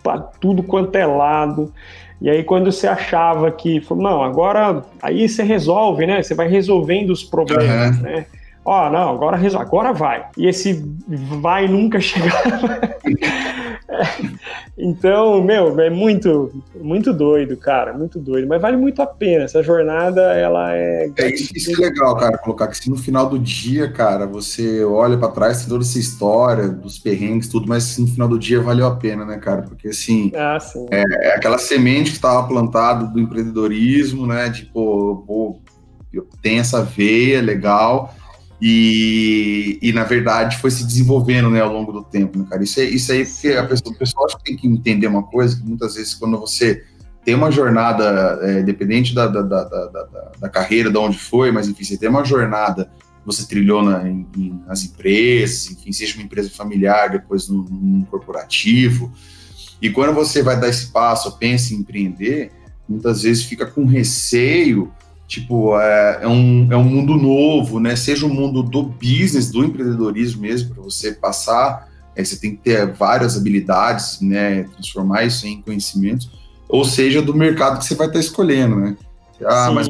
para 0.00 0.20
tudo 0.20 0.62
quanto 0.62 0.94
é 0.94 1.04
lado. 1.04 1.74
E 2.20 2.30
aí, 2.30 2.44
quando 2.44 2.70
você 2.70 2.86
achava 2.86 3.50
que, 3.50 3.82
não, 3.90 4.22
agora 4.22 4.84
aí 5.02 5.28
você 5.28 5.42
resolve, 5.42 6.06
né? 6.06 6.22
Você 6.22 6.34
vai 6.34 6.46
resolvendo 6.46 7.10
os 7.10 7.24
problemas, 7.24 7.96
uhum. 7.96 8.02
né? 8.02 8.26
Ó, 8.64 8.86
oh, 8.86 8.90
não, 8.90 9.10
agora, 9.10 9.38
agora 9.58 9.92
vai. 9.92 10.24
E 10.38 10.46
esse 10.46 10.84
vai 11.08 11.66
nunca 11.66 11.98
chegava. 12.00 12.80
então, 14.76 15.40
meu, 15.40 15.78
é 15.80 15.88
muito, 15.88 16.52
muito 16.74 17.12
doido, 17.12 17.56
cara, 17.56 17.92
muito 17.92 18.18
doido. 18.18 18.48
Mas 18.48 18.60
vale 18.60 18.76
muito 18.76 19.00
a 19.00 19.06
pena. 19.06 19.44
Essa 19.44 19.62
jornada, 19.62 20.20
ela 20.34 20.74
é. 20.74 21.10
É 21.16 21.32
isso, 21.32 21.52
isso 21.54 21.72
é 21.72 21.86
legal, 21.86 22.16
cara, 22.16 22.36
colocar 22.38 22.66
que 22.66 22.76
se 22.76 22.90
no 22.90 22.96
final 22.96 23.28
do 23.28 23.38
dia, 23.38 23.90
cara, 23.90 24.26
você 24.26 24.84
olha 24.84 25.16
para 25.16 25.28
trás, 25.28 25.60
tem 25.60 25.68
toda 25.68 25.84
essa 25.84 25.98
história 25.98 26.68
dos 26.68 26.98
perrengues, 26.98 27.48
tudo, 27.48 27.68
mas 27.68 27.84
se 27.84 28.00
no 28.00 28.08
final 28.08 28.26
do 28.28 28.38
dia 28.38 28.60
valeu 28.60 28.86
a 28.86 28.96
pena, 28.96 29.24
né, 29.24 29.38
cara? 29.38 29.62
Porque 29.62 29.88
assim, 29.88 30.32
ah, 30.34 30.58
é, 30.90 31.28
é, 31.28 31.36
aquela 31.36 31.58
semente 31.58 32.10
que 32.10 32.16
estava 32.16 32.46
plantada 32.48 33.06
do 33.06 33.20
empreendedorismo, 33.20 34.26
né? 34.26 34.50
Tipo, 34.50 35.24
pô, 35.24 35.60
eu 36.12 36.26
tenho 36.42 36.60
essa 36.60 36.82
veia 36.82 37.40
legal 37.40 38.12
e, 38.60 39.78
e, 39.82 39.92
na 39.92 40.04
verdade, 40.04 40.58
foi 40.58 40.70
se 40.70 40.86
desenvolvendo 40.86 41.50
né, 41.50 41.60
ao 41.60 41.72
longo 41.72 41.92
do 41.92 42.02
tempo, 42.02 42.38
né, 42.38 42.46
cara? 42.48 42.62
Isso, 42.62 42.80
é, 42.80 42.84
isso 42.84 43.12
aí, 43.12 43.24
porque 43.24 43.48
a 43.48 43.66
pessoa, 43.66 43.94
o 43.94 43.98
pessoal 43.98 44.26
tem 44.44 44.56
que 44.56 44.66
entender 44.66 45.06
uma 45.06 45.22
coisa, 45.22 45.56
que 45.56 45.66
muitas 45.66 45.94
vezes 45.94 46.14
quando 46.14 46.38
você 46.38 46.84
tem 47.24 47.34
uma 47.34 47.50
jornada, 47.50 48.38
é, 48.42 48.62
dependente 48.62 49.14
da, 49.14 49.26
da, 49.26 49.42
da, 49.42 49.64
da, 49.64 50.32
da 50.40 50.48
carreira, 50.48 50.90
de 50.90 50.98
onde 50.98 51.18
foi, 51.18 51.50
mas 51.50 51.68
enfim, 51.68 51.84
você 51.84 51.96
tem 51.96 52.08
uma 52.08 52.24
jornada 52.24 52.90
você 53.24 53.46
trilhou 53.46 53.82
na, 53.82 54.06
em, 54.06 54.60
nas 54.66 54.84
empresas, 54.84 55.70
enfim, 55.70 55.92
seja 55.92 56.14
uma 56.14 56.24
empresa 56.24 56.50
familiar, 56.50 57.10
depois 57.10 57.48
num, 57.48 57.62
num 57.62 58.04
corporativo, 58.04 59.10
e 59.80 59.90
quando 59.90 60.14
você 60.14 60.42
vai 60.42 60.58
dar 60.58 60.68
esse 60.68 60.88
passo, 60.88 61.38
pensa 61.38 61.72
em 61.72 61.78
empreender, 61.78 62.52
muitas 62.88 63.22
vezes 63.22 63.44
fica 63.44 63.66
com 63.66 63.84
receio 63.84 64.92
Tipo, 65.34 65.76
é, 65.80 66.20
é, 66.22 66.28
um, 66.28 66.68
é 66.70 66.76
um 66.76 66.84
mundo 66.84 67.16
novo, 67.16 67.80
né? 67.80 67.96
Seja 67.96 68.24
o 68.24 68.28
um 68.28 68.32
mundo 68.32 68.62
do 68.62 68.84
business, 68.84 69.50
do 69.50 69.64
empreendedorismo 69.64 70.42
mesmo, 70.42 70.72
para 70.72 70.84
você 70.84 71.10
passar, 71.10 71.88
é, 72.14 72.24
você 72.24 72.36
tem 72.36 72.52
que 72.54 72.62
ter 72.62 72.92
várias 72.92 73.36
habilidades, 73.36 74.20
né? 74.20 74.62
Transformar 74.74 75.24
isso 75.24 75.44
em 75.44 75.60
conhecimento, 75.60 76.28
ou 76.68 76.84
seja, 76.84 77.20
do 77.20 77.34
mercado 77.34 77.80
que 77.80 77.84
você 77.84 77.96
vai 77.96 78.06
estar 78.06 78.20
escolhendo, 78.20 78.76
né? 78.76 78.96
Ah, 79.44 79.66
Sim. 79.66 79.74
mas 79.74 79.88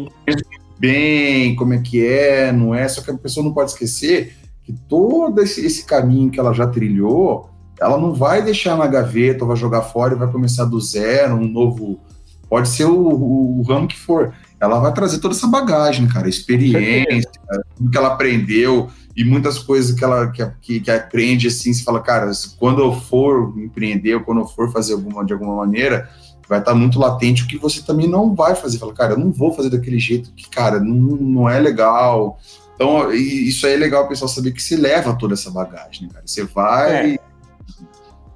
bem, 0.79 1.55
como 1.57 1.75
é 1.75 1.79
que 1.79 2.07
é, 2.07 2.51
não 2.51 2.75
é? 2.75 2.89
Só 2.89 3.03
que 3.03 3.11
a 3.11 3.19
pessoa 3.19 3.45
não 3.45 3.53
pode 3.53 3.73
esquecer 3.73 4.35
que 4.63 4.73
todo 4.89 5.43
esse, 5.43 5.61
esse 5.67 5.85
caminho 5.85 6.31
que 6.31 6.41
ela 6.41 6.55
já 6.55 6.67
trilhou, 6.67 7.51
ela 7.79 7.99
não 7.99 8.15
vai 8.15 8.41
deixar 8.41 8.79
na 8.79 8.87
gaveta, 8.87 9.45
ou 9.45 9.49
vai 9.49 9.59
jogar 9.59 9.83
fora 9.83 10.15
e 10.15 10.19
vai 10.19 10.33
começar 10.33 10.65
do 10.65 10.81
zero, 10.81 11.35
um 11.35 11.47
novo. 11.47 12.01
Pode 12.49 12.71
ser 12.71 12.87
o, 12.87 12.97
o, 12.97 13.61
o 13.61 13.63
ramo 13.63 13.87
que 13.87 13.99
for 13.99 14.33
ela 14.61 14.79
vai 14.79 14.93
trazer 14.93 15.19
toda 15.19 15.35
essa 15.35 15.47
bagagem, 15.47 16.07
cara, 16.09 16.29
experiência, 16.29 17.31
tudo 17.77 17.91
que 17.91 17.99
ela 17.99 18.09
aprendeu 18.09 18.89
e 19.17 19.25
muitas 19.25 19.59
coisas 19.59 19.97
que 19.97 20.05
ela 20.05 20.31
que, 20.31 20.81
que, 20.81 20.91
aprende 20.91 21.47
assim, 21.47 21.73
se 21.73 21.85
fala, 21.85 22.01
cara, 22.01 22.31
quando 22.59 22.81
eu 22.81 22.93
for 22.93 23.55
empreender 23.57 24.15
ou 24.17 24.23
quando 24.23 24.41
eu 24.41 24.47
for 24.47 24.73
fazer 24.73 24.95
alguma 24.95 25.25
de 25.25 25.33
alguma 25.33 25.57
maneira, 25.57 26.09
vai 26.49 26.59
estar 26.59 26.75
muito 26.75 26.99
latente 26.99 27.45
o 27.45 27.47
que 27.47 27.59
você 27.59 27.83
também 27.83 28.09
não 28.09 28.35
vai 28.35 28.55
fazer. 28.55 28.79
Fala, 28.79 28.93
cara, 28.93 29.13
eu 29.13 29.19
não 29.19 29.33
vou 29.33 29.53
fazer 29.53 29.71
daquele 29.71 29.99
jeito 29.99 30.33
que, 30.33 30.49
cara, 30.49 30.81
não, 30.81 31.17
não 31.17 31.49
é 31.49 31.59
legal. 31.59 32.39
Então, 32.75 33.13
isso 33.13 33.67
aí 33.67 33.75
é 33.75 33.77
legal 33.77 34.05
o 34.05 34.09
pessoal 34.09 34.29
saber 34.29 34.53
que 34.53 34.63
você 34.63 34.77
leva 34.77 35.15
toda 35.15 35.35
essa 35.35 35.51
bagagem, 35.51 36.03
né, 36.03 36.09
cara? 36.13 36.27
Você 36.27 36.45
vai 36.45 37.15
é. 37.15 37.19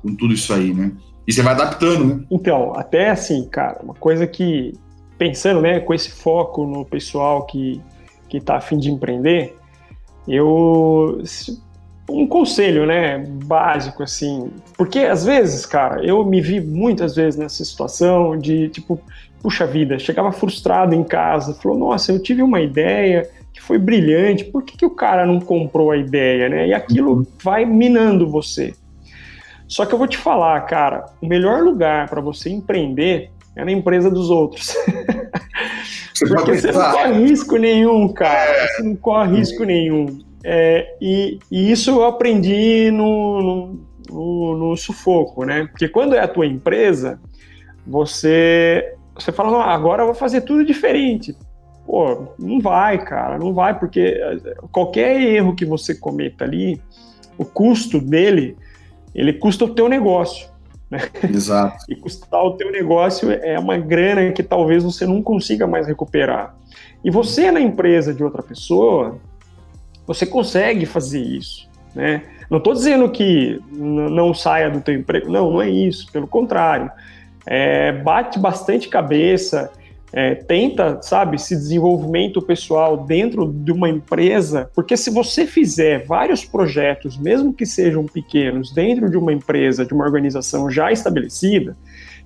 com 0.00 0.14
tudo 0.14 0.32
isso 0.32 0.54
aí, 0.54 0.72
né? 0.72 0.92
E 1.26 1.32
você 1.32 1.42
vai 1.42 1.54
adaptando, 1.54 2.04
né? 2.04 2.24
Então, 2.30 2.72
até 2.74 3.10
assim, 3.10 3.46
cara, 3.48 3.80
uma 3.82 3.94
coisa 3.94 4.26
que 4.26 4.72
pensando 5.18 5.60
né, 5.60 5.80
com 5.80 5.92
esse 5.92 6.10
foco 6.10 6.64
no 6.64 6.84
pessoal 6.84 7.44
que 7.44 7.80
que 8.28 8.36
está 8.36 8.56
a 8.56 8.60
fim 8.60 8.78
de 8.78 8.90
empreender, 8.90 9.56
eu 10.26 11.22
um 12.10 12.26
conselho, 12.26 12.86
né, 12.86 13.18
básico 13.44 14.02
assim, 14.02 14.50
porque 14.76 15.00
às 15.00 15.24
vezes, 15.24 15.66
cara, 15.66 16.02
eu 16.02 16.24
me 16.24 16.40
vi 16.40 16.58
muitas 16.58 17.16
vezes 17.16 17.38
nessa 17.38 17.62
situação 17.62 18.38
de 18.38 18.68
tipo, 18.70 18.98
puxa 19.42 19.66
vida, 19.66 19.98
chegava 19.98 20.32
frustrado 20.32 20.94
em 20.94 21.04
casa, 21.04 21.54
falou, 21.54 21.78
nossa, 21.78 22.10
eu 22.10 22.18
tive 22.18 22.42
uma 22.42 22.60
ideia 22.60 23.28
que 23.52 23.60
foi 23.60 23.78
brilhante, 23.78 24.44
por 24.44 24.62
que, 24.62 24.76
que 24.76 24.86
o 24.86 24.90
cara 24.90 25.26
não 25.26 25.38
comprou 25.40 25.90
a 25.90 25.96
ideia, 25.96 26.48
né? 26.48 26.68
E 26.68 26.74
aquilo 26.74 27.18
uhum. 27.18 27.26
vai 27.42 27.64
minando 27.64 28.28
você. 28.28 28.74
Só 29.66 29.84
que 29.84 29.92
eu 29.92 29.98
vou 29.98 30.06
te 30.06 30.16
falar, 30.16 30.58
cara, 30.62 31.06
o 31.20 31.26
melhor 31.26 31.62
lugar 31.62 32.08
para 32.08 32.20
você 32.20 32.48
empreender 32.48 33.30
é 33.58 33.64
na 33.64 33.72
empresa 33.72 34.08
dos 34.08 34.30
outros. 34.30 34.74
Você 36.14 36.26
Porque 36.26 36.60
você 36.60 36.72
não 36.72 36.92
corre 36.92 37.12
risco 37.26 37.56
nenhum, 37.56 38.08
cara. 38.12 38.50
É. 38.50 38.66
Você 38.68 38.82
não 38.82 38.96
corre 38.96 39.36
risco 39.36 39.64
nenhum. 39.64 40.18
É, 40.44 40.96
e, 41.00 41.38
e, 41.50 41.70
isso 41.70 41.90
eu 41.90 42.04
aprendi 42.04 42.90
no, 42.90 43.76
no, 44.08 44.56
no, 44.56 44.76
sufoco, 44.76 45.44
né? 45.44 45.66
Porque 45.66 45.88
quando 45.88 46.14
é 46.14 46.20
a 46.20 46.28
tua 46.28 46.46
empresa, 46.46 47.20
você, 47.86 48.94
você 49.14 49.32
fala, 49.32 49.64
agora 49.64 50.02
eu 50.02 50.06
vou 50.06 50.14
fazer 50.14 50.42
tudo 50.42 50.64
diferente. 50.64 51.36
Pô, 51.84 52.28
não 52.38 52.60
vai, 52.60 53.04
cara, 53.04 53.38
não 53.38 53.52
vai, 53.52 53.78
porque 53.78 54.00
eh, 54.00 54.54
qualquer 54.70 55.20
erro 55.20 55.54
que 55.54 55.64
você 55.64 55.94
cometa 55.94 56.44
ali, 56.44 56.80
o 57.36 57.44
custo 57.44 58.00
dele, 58.00 58.56
ele 59.14 59.32
custa 59.32 59.64
o 59.64 59.74
teu 59.74 59.88
negócio. 59.88 60.48
Né? 60.90 61.00
Exato. 61.22 61.84
E 61.88 61.94
custar 61.94 62.42
o 62.42 62.56
teu 62.56 62.72
negócio 62.72 63.30
é 63.30 63.58
uma 63.58 63.76
grana 63.76 64.32
que 64.32 64.42
talvez 64.42 64.82
você 64.82 65.06
não 65.06 65.22
consiga 65.22 65.66
mais 65.66 65.86
recuperar. 65.86 66.54
E 67.04 67.10
você 67.10 67.50
na 67.50 67.60
empresa 67.60 68.12
de 68.12 68.24
outra 68.24 68.42
pessoa, 68.42 69.18
você 70.06 70.26
consegue 70.26 70.86
fazer 70.86 71.20
isso, 71.20 71.68
né? 71.94 72.22
Não 72.50 72.58
estou 72.58 72.72
dizendo 72.72 73.10
que 73.10 73.60
não 73.70 74.32
saia 74.32 74.70
do 74.70 74.80
teu 74.80 74.94
emprego, 74.94 75.30
não, 75.30 75.50
não 75.50 75.62
é 75.62 75.68
isso, 75.68 76.10
pelo 76.10 76.26
contrário. 76.26 76.90
É, 77.46 77.92
bate 77.92 78.38
bastante 78.38 78.88
cabeça, 78.88 79.70
é, 80.12 80.34
tenta, 80.34 81.00
sabe, 81.02 81.36
esse 81.36 81.54
desenvolvimento 81.54 82.40
pessoal 82.40 82.96
dentro 82.96 83.52
de 83.52 83.70
uma 83.70 83.88
empresa, 83.88 84.70
porque 84.74 84.96
se 84.96 85.10
você 85.10 85.46
fizer 85.46 86.06
vários 86.06 86.44
projetos, 86.44 87.18
mesmo 87.18 87.52
que 87.52 87.66
sejam 87.66 88.06
pequenos, 88.06 88.72
dentro 88.72 89.10
de 89.10 89.16
uma 89.16 89.32
empresa, 89.32 89.84
de 89.84 89.92
uma 89.92 90.04
organização 90.04 90.70
já 90.70 90.90
estabelecida, 90.90 91.76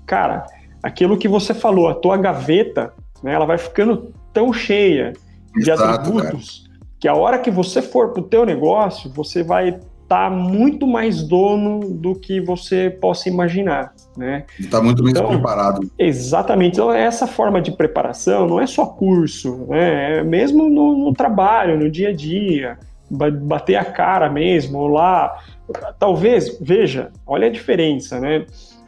cara, 0.07 0.47
aquilo 0.83 1.19
que 1.19 1.29
você 1.29 1.53
falou, 1.53 1.89
a 1.89 1.95
tua 1.95 2.17
gaveta, 2.17 2.93
né, 3.23 3.33
ela 3.33 3.47
vai 3.47 3.59
ficando 3.59 4.13
tão 4.33 4.53
cheia 4.53 5.13
de 5.55 5.71
Exato, 5.71 5.83
atributos 5.83 6.67
cara. 6.67 6.81
que 7.01 7.09
a 7.09 7.15
hora 7.15 7.39
que 7.39 7.51
você 7.51 7.83
for 7.83 8.13
para 8.13 8.23
o 8.23 8.27
teu 8.27 8.47
negócio, 8.47 9.11
você 9.11 9.43
vai 9.43 9.79
estar 10.13 10.29
tá 10.29 10.31
muito 10.31 10.87
mais 10.87 11.23
dono 11.23 11.81
do 11.95 12.15
que 12.15 12.41
você 12.41 12.91
possa 12.91 13.29
imaginar, 13.29 13.95
né? 14.17 14.45
Está 14.61 14.83
muito 14.83 15.03
mais 15.03 15.17
então, 15.17 15.29
preparado. 15.29 15.91
Exatamente. 15.99 16.75
Então, 16.75 16.93
essa 16.93 17.27
forma 17.27 17.63
de 17.63 17.73
preparação 17.73 18.47
não 18.47 18.61
é 18.61 18.67
só 18.67 18.85
curso, 18.85 19.67
né? 19.69 20.19
É 20.19 20.23
mesmo 20.23 20.69
no, 20.69 20.97
no 20.97 21.13
trabalho, 21.15 21.79
no 21.79 21.91
dia 21.91 22.11
a 22.11 22.13
dia, 22.13 22.79
bater 23.11 23.77
a 23.77 23.85
cara 23.85 24.29
mesmo, 24.29 24.87
lá. 24.87 25.39
Talvez, 25.99 26.59
veja, 26.61 27.11
olha 27.27 27.47
a 27.47 27.51
diferença, 27.51 28.21
né? 28.21 28.45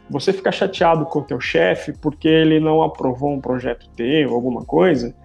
Você 0.07 0.31
fica 0.31 0.51
chateado 0.51 1.05
com 1.05 1.19
o 1.19 1.23
teu 1.23 1.39
chefe 1.39 1.91
porque 1.99 2.27
ele 2.27 2.59
não 2.59 2.83
aprovou 2.83 3.33
um 3.33 3.41
projeto 3.41 3.89
teu, 3.95 4.35
alguma 4.35 4.63
coisa, 4.63 5.15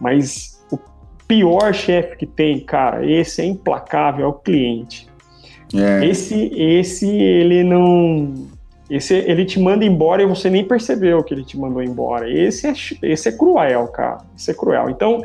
mas 0.00 0.60
pior 1.26 1.74
chefe 1.74 2.16
que 2.16 2.26
tem, 2.26 2.60
cara, 2.60 3.04
esse 3.04 3.42
é 3.42 3.44
implacável, 3.44 4.24
é 4.24 4.28
o 4.28 4.32
cliente. 4.32 5.09
É. 5.74 6.06
Esse, 6.06 6.52
esse, 6.54 7.08
ele 7.08 7.62
não. 7.62 8.48
Esse, 8.88 9.14
ele 9.14 9.44
te 9.44 9.60
manda 9.60 9.84
embora 9.84 10.22
e 10.22 10.26
você 10.26 10.50
nem 10.50 10.64
percebeu 10.64 11.22
que 11.22 11.32
ele 11.32 11.44
te 11.44 11.56
mandou 11.56 11.82
embora. 11.82 12.28
Esse 12.28 12.66
é, 12.66 12.74
esse 13.02 13.28
é 13.28 13.32
cruel, 13.32 13.86
cara. 13.88 14.18
Esse 14.36 14.50
é 14.50 14.54
cruel. 14.54 14.90
Então, 14.90 15.22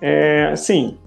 é, 0.00 0.50
assim, 0.52 0.98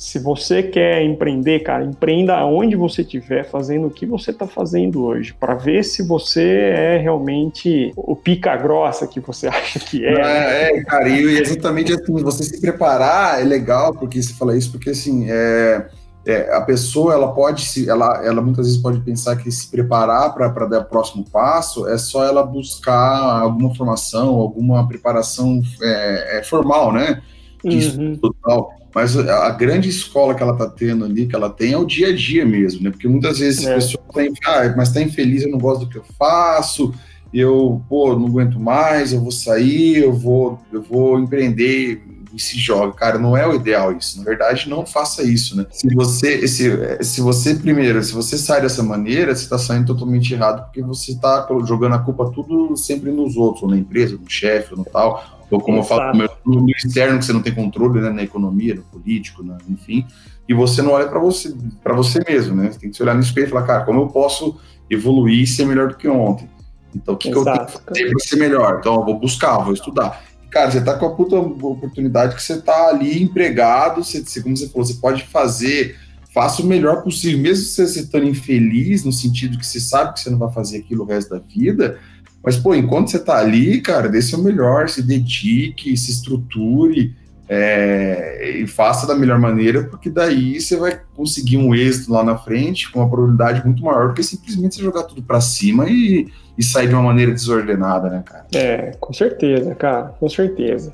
se 0.00 0.18
você 0.18 0.62
quer 0.62 1.02
empreender, 1.02 1.60
cara, 1.60 1.84
empreenda 1.84 2.42
onde 2.46 2.74
você 2.74 3.02
estiver, 3.02 3.44
fazendo 3.44 3.88
o 3.88 3.90
que 3.90 4.06
você 4.06 4.30
está 4.30 4.46
fazendo 4.46 5.04
hoje, 5.04 5.34
para 5.38 5.54
ver 5.54 5.84
se 5.84 6.02
você 6.02 6.72
é 6.74 6.96
realmente 6.96 7.92
o 7.94 8.16
pica 8.16 8.56
grossa 8.56 9.06
que 9.06 9.20
você 9.20 9.46
acha 9.52 9.78
que 9.78 10.02
é. 10.02 10.14
É, 10.14 10.78
é 10.78 10.84
cara, 10.84 11.06
e 11.06 11.38
exatamente 11.38 11.92
assim, 11.92 12.14
você 12.14 12.44
se 12.44 12.58
preparar 12.62 13.42
é 13.42 13.44
legal, 13.44 13.92
porque 13.92 14.22
você 14.22 14.32
fala 14.32 14.56
isso, 14.56 14.72
porque 14.72 14.88
assim, 14.88 15.26
é, 15.28 15.86
é, 16.26 16.54
a 16.54 16.60
pessoa 16.60 17.14
ela 17.14 17.32
pode 17.32 17.64
se, 17.64 17.88
ela, 17.88 18.24
ela 18.24 18.42
muitas 18.42 18.66
vezes 18.66 18.80
pode 18.80 19.00
pensar 19.00 19.36
que 19.36 19.50
se 19.50 19.70
preparar 19.70 20.34
para 20.34 20.66
dar 20.66 20.80
o 20.80 20.84
próximo 20.84 21.24
passo 21.24 21.88
é 21.88 21.96
só 21.96 22.24
ela 22.24 22.42
buscar 22.42 23.40
alguma 23.40 23.74
formação, 23.74 24.34
alguma 24.36 24.86
preparação 24.86 25.62
é, 25.82 26.38
é 26.38 26.42
formal, 26.42 26.92
né? 26.92 27.22
Uhum. 27.64 28.18
tal. 28.42 28.80
Mas 28.94 29.16
a 29.16 29.50
grande 29.50 29.88
escola 29.88 30.34
que 30.34 30.42
ela 30.42 30.52
está 30.52 30.66
tendo 30.66 31.04
ali, 31.04 31.26
que 31.26 31.36
ela 31.36 31.48
tem, 31.48 31.72
é 31.72 31.78
o 31.78 31.86
dia 31.86 32.08
a 32.08 32.14
dia 32.14 32.44
mesmo, 32.44 32.82
né? 32.82 32.90
Porque 32.90 33.06
muitas 33.06 33.38
vezes 33.38 33.64
é. 33.64 33.72
a 33.72 33.74
pessoa 33.76 34.02
tem, 34.12 34.32
ah, 34.46 34.74
mas 34.76 34.88
está 34.88 35.00
infeliz, 35.00 35.42
eu 35.42 35.50
não 35.50 35.58
gosto 35.58 35.84
do 35.84 35.88
que 35.88 35.96
eu 35.96 36.04
faço, 36.18 36.92
eu, 37.32 37.80
pô, 37.88 38.18
não 38.18 38.26
aguento 38.26 38.58
mais, 38.58 39.12
eu 39.12 39.20
vou 39.20 39.30
sair, 39.30 39.98
eu 39.98 40.12
vou, 40.12 40.58
eu 40.72 40.82
vou 40.82 41.18
empreender 41.18 42.02
e 42.34 42.40
se 42.40 42.58
joga. 42.58 42.92
Cara, 42.92 43.18
não 43.18 43.36
é 43.36 43.46
o 43.46 43.54
ideal 43.54 43.92
isso. 43.92 44.18
Na 44.18 44.24
verdade, 44.24 44.68
não 44.68 44.86
faça 44.86 45.22
isso, 45.22 45.56
né? 45.56 45.66
Se 45.70 45.94
você, 45.94 46.46
se, 46.46 47.04
se 47.04 47.20
você 47.20 47.54
primeiro, 47.54 48.02
se 48.02 48.12
você 48.12 48.38
sai 48.38 48.60
dessa 48.60 48.82
maneira, 48.82 49.34
você 49.34 49.44
está 49.44 49.58
saindo 49.58 49.86
totalmente 49.86 50.32
errado, 50.32 50.64
porque 50.64 50.82
você 50.82 51.12
está 51.12 51.46
jogando 51.64 51.94
a 51.94 51.98
culpa 51.98 52.30
tudo 52.30 52.76
sempre 52.76 53.10
nos 53.10 53.36
outros, 53.36 53.62
ou 53.62 53.70
na 53.70 53.76
empresa, 53.76 54.16
no 54.16 54.28
chefe, 54.30 54.72
ou 54.72 54.78
no 54.78 54.84
tal 54.84 55.40
ou 55.50 55.60
como 55.60 55.78
Exato. 55.78 56.16
eu 56.16 56.28
falo, 56.28 56.38
no, 56.46 56.60
no 56.62 56.70
externo 56.70 57.18
que 57.18 57.24
você 57.24 57.32
não 57.32 57.42
tem 57.42 57.52
controle, 57.52 58.00
né, 58.00 58.10
na 58.10 58.22
economia, 58.22 58.76
no 58.76 58.82
político, 58.82 59.42
né, 59.42 59.58
enfim, 59.68 60.06
e 60.48 60.54
você 60.54 60.80
não 60.80 60.92
olha 60.92 61.08
para 61.08 61.18
você, 61.18 61.54
para 61.82 61.94
você 61.94 62.20
mesmo, 62.26 62.56
né? 62.56 62.70
Você 62.70 62.78
tem 62.78 62.90
que 62.90 62.96
se 62.96 63.02
olhar 63.02 63.14
no 63.14 63.20
espelho 63.20 63.46
e 63.46 63.50
falar, 63.50 63.66
cara, 63.66 63.84
como 63.84 64.00
eu 64.00 64.08
posso 64.08 64.58
evoluir 64.88 65.42
e 65.42 65.46
ser 65.46 65.64
melhor 65.64 65.88
do 65.88 65.96
que 65.96 66.08
ontem? 66.08 66.48
Então, 66.94 67.14
o 67.14 67.16
que, 67.16 67.30
que 67.30 67.38
eu 67.38 67.44
tenho 67.44 67.66
que 67.66 67.72
fazer 67.72 68.10
para 68.10 68.18
ser 68.18 68.36
melhor? 68.36 68.78
Então, 68.80 68.96
eu 68.96 69.04
vou 69.04 69.16
buscar, 69.16 69.58
vou 69.58 69.72
estudar. 69.72 70.24
Cara, 70.50 70.70
você 70.70 70.80
tá 70.80 70.94
com 70.98 71.06
a 71.06 71.14
puta 71.14 71.36
oportunidade 71.36 72.34
que 72.34 72.42
você 72.42 72.60
tá 72.60 72.88
ali 72.88 73.22
empregado, 73.22 74.02
você, 74.02 74.22
como 74.42 74.56
você 74.56 74.68
falou, 74.68 74.84
você 74.84 74.94
pode 74.94 75.22
fazer, 75.24 75.96
faça 76.34 76.60
o 76.62 76.66
melhor 76.66 77.02
possível, 77.02 77.38
mesmo 77.38 77.64
você 77.64 77.84
estando 77.84 78.26
infeliz, 78.26 79.04
no 79.04 79.12
sentido 79.12 79.58
que 79.58 79.66
você 79.66 79.78
sabe 79.78 80.14
que 80.14 80.20
você 80.20 80.30
não 80.30 80.38
vai 80.38 80.52
fazer 80.52 80.78
aquilo 80.78 81.04
o 81.04 81.06
resto 81.06 81.30
da 81.30 81.38
vida, 81.38 81.98
mas, 82.42 82.56
pô, 82.56 82.74
enquanto 82.74 83.10
você 83.10 83.18
tá 83.18 83.38
ali, 83.38 83.80
cara, 83.80 84.08
dê 84.08 84.20
seu 84.22 84.42
melhor, 84.42 84.88
se 84.88 85.02
dedique, 85.02 85.96
se 85.96 86.10
estruture 86.10 87.14
é, 87.52 88.58
e 88.60 88.66
faça 88.68 89.08
da 89.08 89.16
melhor 89.16 89.36
maneira, 89.36 89.82
porque 89.82 90.08
daí 90.08 90.60
você 90.60 90.76
vai 90.76 91.00
conseguir 91.16 91.56
um 91.56 91.74
êxito 91.74 92.12
lá 92.12 92.22
na 92.22 92.38
frente 92.38 92.88
com 92.92 93.00
uma 93.00 93.10
probabilidade 93.10 93.64
muito 93.64 93.82
maior 93.82 94.06
do 94.06 94.14
que 94.14 94.22
simplesmente 94.22 94.76
você 94.76 94.82
jogar 94.82 95.02
tudo 95.02 95.20
para 95.20 95.40
cima 95.40 95.90
e, 95.90 96.28
e 96.56 96.62
sair 96.62 96.86
de 96.86 96.94
uma 96.94 97.02
maneira 97.02 97.32
desordenada, 97.32 98.08
né, 98.08 98.22
cara? 98.24 98.46
É, 98.54 98.92
com 99.00 99.12
certeza, 99.12 99.74
cara, 99.74 100.14
com 100.20 100.28
certeza. 100.28 100.92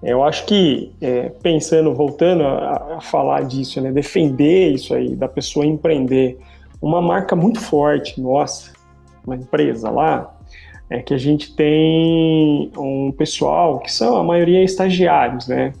Eu 0.00 0.22
acho 0.22 0.46
que, 0.46 0.92
é, 1.00 1.30
pensando, 1.42 1.92
voltando 1.92 2.44
a, 2.44 2.98
a, 2.98 3.00
falar 3.00 3.42
disso, 3.42 3.80
né, 3.80 3.90
defender 3.90 4.70
isso 4.72 4.94
aí, 4.94 5.16
da 5.16 5.26
pessoa 5.26 5.66
empreender, 5.66 6.38
uma 6.80 7.02
marca 7.02 7.34
muito 7.34 7.60
forte, 7.60 8.20
nossa, 8.20 8.70
uma 9.26 9.34
empresa 9.34 9.90
lá, 9.90 10.32
é 10.88 11.00
que 11.00 11.12
a 11.12 11.18
gente 11.18 11.56
tem 11.56 12.70
um 12.78 13.10
pessoal 13.10 13.80
que 13.80 13.92
são 13.92 14.14
a 14.14 14.22
maioria 14.22 14.62
estagiários, 14.62 15.48
né? 15.48 15.72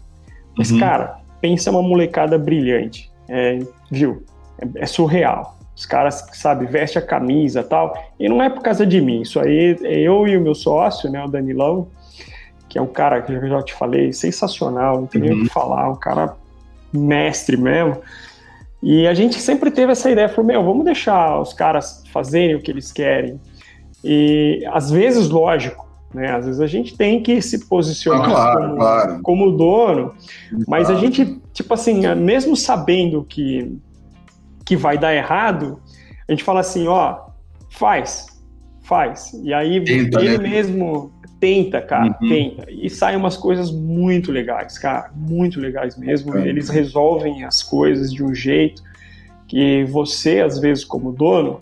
Mas, 0.58 0.72
uhum. 0.72 0.80
cara, 0.80 1.20
pensa 1.40 1.70
uma 1.70 1.80
molecada 1.80 2.36
brilhante, 2.36 3.10
é, 3.28 3.60
viu? 3.90 4.24
É, 4.60 4.82
é, 4.82 4.86
surreal. 4.86 5.56
Os 5.76 5.86
caras, 5.86 6.26
sabe, 6.32 6.66
veste 6.66 6.98
a 6.98 7.02
camisa 7.02 7.62
tal. 7.62 7.96
E 8.18 8.28
não 8.28 8.42
é 8.42 8.50
por 8.50 8.60
causa 8.60 8.84
de 8.84 9.00
mim. 9.00 9.22
Isso 9.22 9.38
aí 9.38 9.78
é 9.84 10.00
eu 10.00 10.26
e 10.26 10.36
o 10.36 10.40
meu 10.40 10.54
sócio, 10.56 11.08
né, 11.08 11.24
o 11.24 11.28
Danilão, 11.28 11.86
que 12.68 12.76
é 12.76 12.82
um 12.82 12.88
cara 12.88 13.22
que 13.22 13.32
eu 13.32 13.48
já 13.48 13.62
te 13.62 13.72
falei, 13.74 14.12
sensacional, 14.12 15.00
não 15.00 15.06
tem 15.06 15.22
uhum. 15.22 15.28
nem 15.28 15.36
o 15.36 15.40
que 15.42 15.44
uhum. 15.44 15.52
falar, 15.52 15.88
um 15.88 15.96
cara 15.96 16.34
mestre 16.92 17.56
mesmo. 17.56 17.98
E 18.82 19.06
a 19.06 19.14
gente 19.14 19.40
sempre 19.40 19.70
teve 19.70 19.92
essa 19.92 20.10
ideia, 20.10 20.28
falou, 20.28 20.46
meu, 20.46 20.64
vamos 20.64 20.84
deixar 20.84 21.40
os 21.40 21.52
caras 21.52 22.02
fazerem 22.12 22.56
o 22.56 22.60
que 22.60 22.70
eles 22.70 22.90
querem. 22.90 23.40
E 24.02 24.64
às 24.72 24.90
vezes, 24.90 25.28
lógico, 25.28 25.87
né? 26.12 26.34
Às 26.34 26.46
vezes 26.46 26.60
a 26.60 26.66
gente 26.66 26.96
tem 26.96 27.22
que 27.22 27.40
se 27.42 27.66
posicionar 27.66 28.28
claro, 28.28 28.60
como, 28.60 28.76
claro. 28.76 29.20
como, 29.22 29.52
dono, 29.52 30.14
mas 30.66 30.86
claro. 30.86 30.96
a 30.96 31.00
gente, 31.00 31.40
tipo 31.52 31.74
assim, 31.74 32.02
mesmo 32.16 32.56
sabendo 32.56 33.24
que, 33.24 33.76
que 34.64 34.76
vai 34.76 34.96
dar 34.98 35.14
errado, 35.14 35.80
a 36.26 36.32
gente 36.32 36.44
fala 36.44 36.60
assim, 36.60 36.86
ó, 36.86 37.26
faz, 37.70 38.26
faz. 38.82 39.32
E 39.42 39.52
aí 39.52 39.82
Tenta, 39.84 40.20
ele 40.20 40.38
né? 40.38 40.48
mesmo 40.48 41.12
Tenta, 41.40 41.80
cara, 41.80 42.16
uhum. 42.20 42.28
tenta. 42.28 42.66
E 42.68 42.90
saem 42.90 43.16
umas 43.16 43.36
coisas 43.36 43.70
muito 43.70 44.32
legais, 44.32 44.76
cara, 44.76 45.10
muito 45.14 45.60
legais 45.60 45.96
mesmo. 45.96 46.36
Eles 46.36 46.68
resolvem 46.68 47.44
as 47.44 47.62
coisas 47.62 48.12
de 48.12 48.24
um 48.24 48.34
jeito 48.34 48.82
que 49.46 49.84
você, 49.84 50.40
às 50.40 50.58
vezes, 50.58 50.84
como 50.84 51.12
dono, 51.12 51.60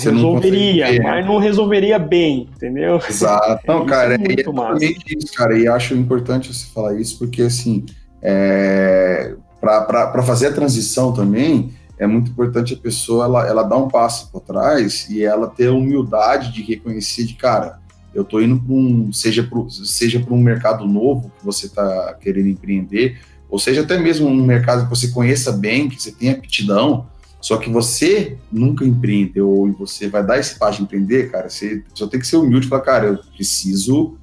você 0.00 0.10
resolveria, 0.10 0.92
não 0.92 1.02
mas 1.02 1.26
não 1.26 1.38
resolveria 1.38 1.98
bem, 1.98 2.48
entendeu? 2.54 3.00
Exato. 3.08 3.62
Não, 3.68 3.86
cara, 3.86 4.14
é, 4.14 4.18
muito 4.18 4.84
é 4.84 5.14
isso, 5.16 5.32
cara. 5.34 5.58
E 5.58 5.68
acho 5.68 5.94
importante 5.94 6.52
você 6.52 6.66
falar 6.72 6.94
isso, 6.98 7.18
porque 7.18 7.42
assim, 7.42 7.84
é, 8.22 9.34
para 9.60 10.22
fazer 10.22 10.48
a 10.48 10.52
transição 10.52 11.12
também, 11.12 11.72
é 11.98 12.06
muito 12.06 12.30
importante 12.30 12.74
a 12.74 12.76
pessoa 12.76 13.26
ela, 13.26 13.46
ela 13.46 13.62
dar 13.62 13.76
um 13.76 13.88
passo 13.88 14.30
para 14.30 14.40
trás 14.40 15.08
e 15.10 15.22
ela 15.22 15.46
ter 15.46 15.68
a 15.68 15.72
humildade 15.72 16.52
de 16.52 16.62
reconhecer 16.62 17.24
de 17.24 17.34
cara, 17.34 17.78
eu 18.14 18.22
estou 18.22 18.42
indo 18.42 18.58
para 18.58 18.74
um 18.74 19.12
seja 19.12 19.42
para 19.42 19.58
seja 19.68 20.18
para 20.18 20.34
um 20.34 20.42
mercado 20.42 20.86
novo 20.86 21.30
que 21.38 21.44
você 21.44 21.66
está 21.66 22.14
querendo 22.20 22.48
empreender, 22.48 23.20
ou 23.48 23.58
seja 23.58 23.82
até 23.82 23.98
mesmo 23.98 24.28
um 24.28 24.44
mercado 24.44 24.84
que 24.84 24.90
você 24.90 25.08
conheça 25.08 25.52
bem, 25.52 25.88
que 25.88 26.00
você 26.00 26.10
tenha 26.10 26.32
aptidão, 26.32 27.06
só 27.40 27.56
que 27.56 27.70
você 27.70 28.36
nunca 28.52 28.84
empreendeu 28.84 29.66
e 29.68 29.72
você 29.72 30.08
vai 30.08 30.24
dar 30.24 30.38
esse 30.38 30.58
passo 30.58 30.78
de 30.78 30.84
empreender, 30.84 31.30
cara, 31.30 31.48
você 31.48 31.82
só 31.94 32.06
tem 32.06 32.20
que 32.20 32.26
ser 32.26 32.36
humilde 32.36 32.66
e 32.66 32.68
falar, 32.68 32.82
cara, 32.82 33.06
eu 33.06 33.18
preciso 33.34 34.18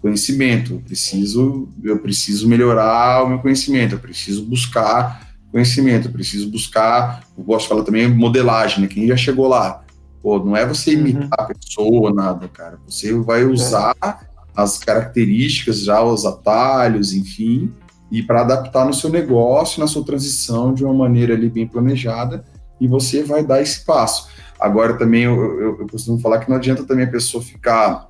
conhecimento, 0.00 0.74
eu 0.74 0.80
preciso, 0.80 1.68
eu 1.84 1.98
preciso 1.98 2.48
melhorar 2.48 3.24
o 3.24 3.28
meu 3.28 3.38
conhecimento, 3.38 3.94
eu 3.94 3.98
preciso 3.98 4.44
buscar 4.44 5.32
conhecimento, 5.52 6.08
eu 6.08 6.12
preciso 6.12 6.50
buscar, 6.50 7.22
eu 7.36 7.44
gosto 7.44 7.64
de 7.64 7.68
falar 7.68 7.84
também 7.84 8.08
modelagem, 8.08 8.80
né? 8.80 8.88
Quem 8.88 9.06
já 9.06 9.16
chegou 9.16 9.46
lá, 9.46 9.84
pô, 10.22 10.38
não 10.38 10.56
é 10.56 10.66
você 10.66 10.94
imitar 10.94 11.24
uhum. 11.24 11.28
a 11.30 11.44
pessoa, 11.44 12.12
nada, 12.12 12.48
cara. 12.48 12.78
Você 12.86 13.12
vai 13.12 13.44
usar 13.44 13.94
é. 14.02 14.14
as 14.56 14.78
características, 14.78 15.84
já 15.84 16.02
os 16.02 16.24
atalhos, 16.24 17.12
enfim, 17.12 17.70
e 18.10 18.22
para 18.22 18.40
adaptar 18.40 18.86
no 18.86 18.94
seu 18.94 19.10
negócio, 19.10 19.78
na 19.78 19.86
sua 19.86 20.04
transição 20.04 20.72
de 20.72 20.84
uma 20.84 20.94
maneira 20.94 21.34
ali 21.34 21.48
bem 21.48 21.66
planejada, 21.66 22.44
e 22.82 22.88
você 22.88 23.22
vai 23.22 23.44
dar 23.44 23.62
esse 23.62 23.84
passo. 23.84 24.28
Agora 24.58 24.94
também 24.94 25.22
eu, 25.22 25.34
eu, 25.34 25.78
eu 25.80 25.86
costumo 25.86 26.18
falar 26.18 26.38
que 26.38 26.50
não 26.50 26.56
adianta 26.56 26.82
também 26.82 27.04
a 27.04 27.10
pessoa 27.10 27.42
ficar 27.42 28.08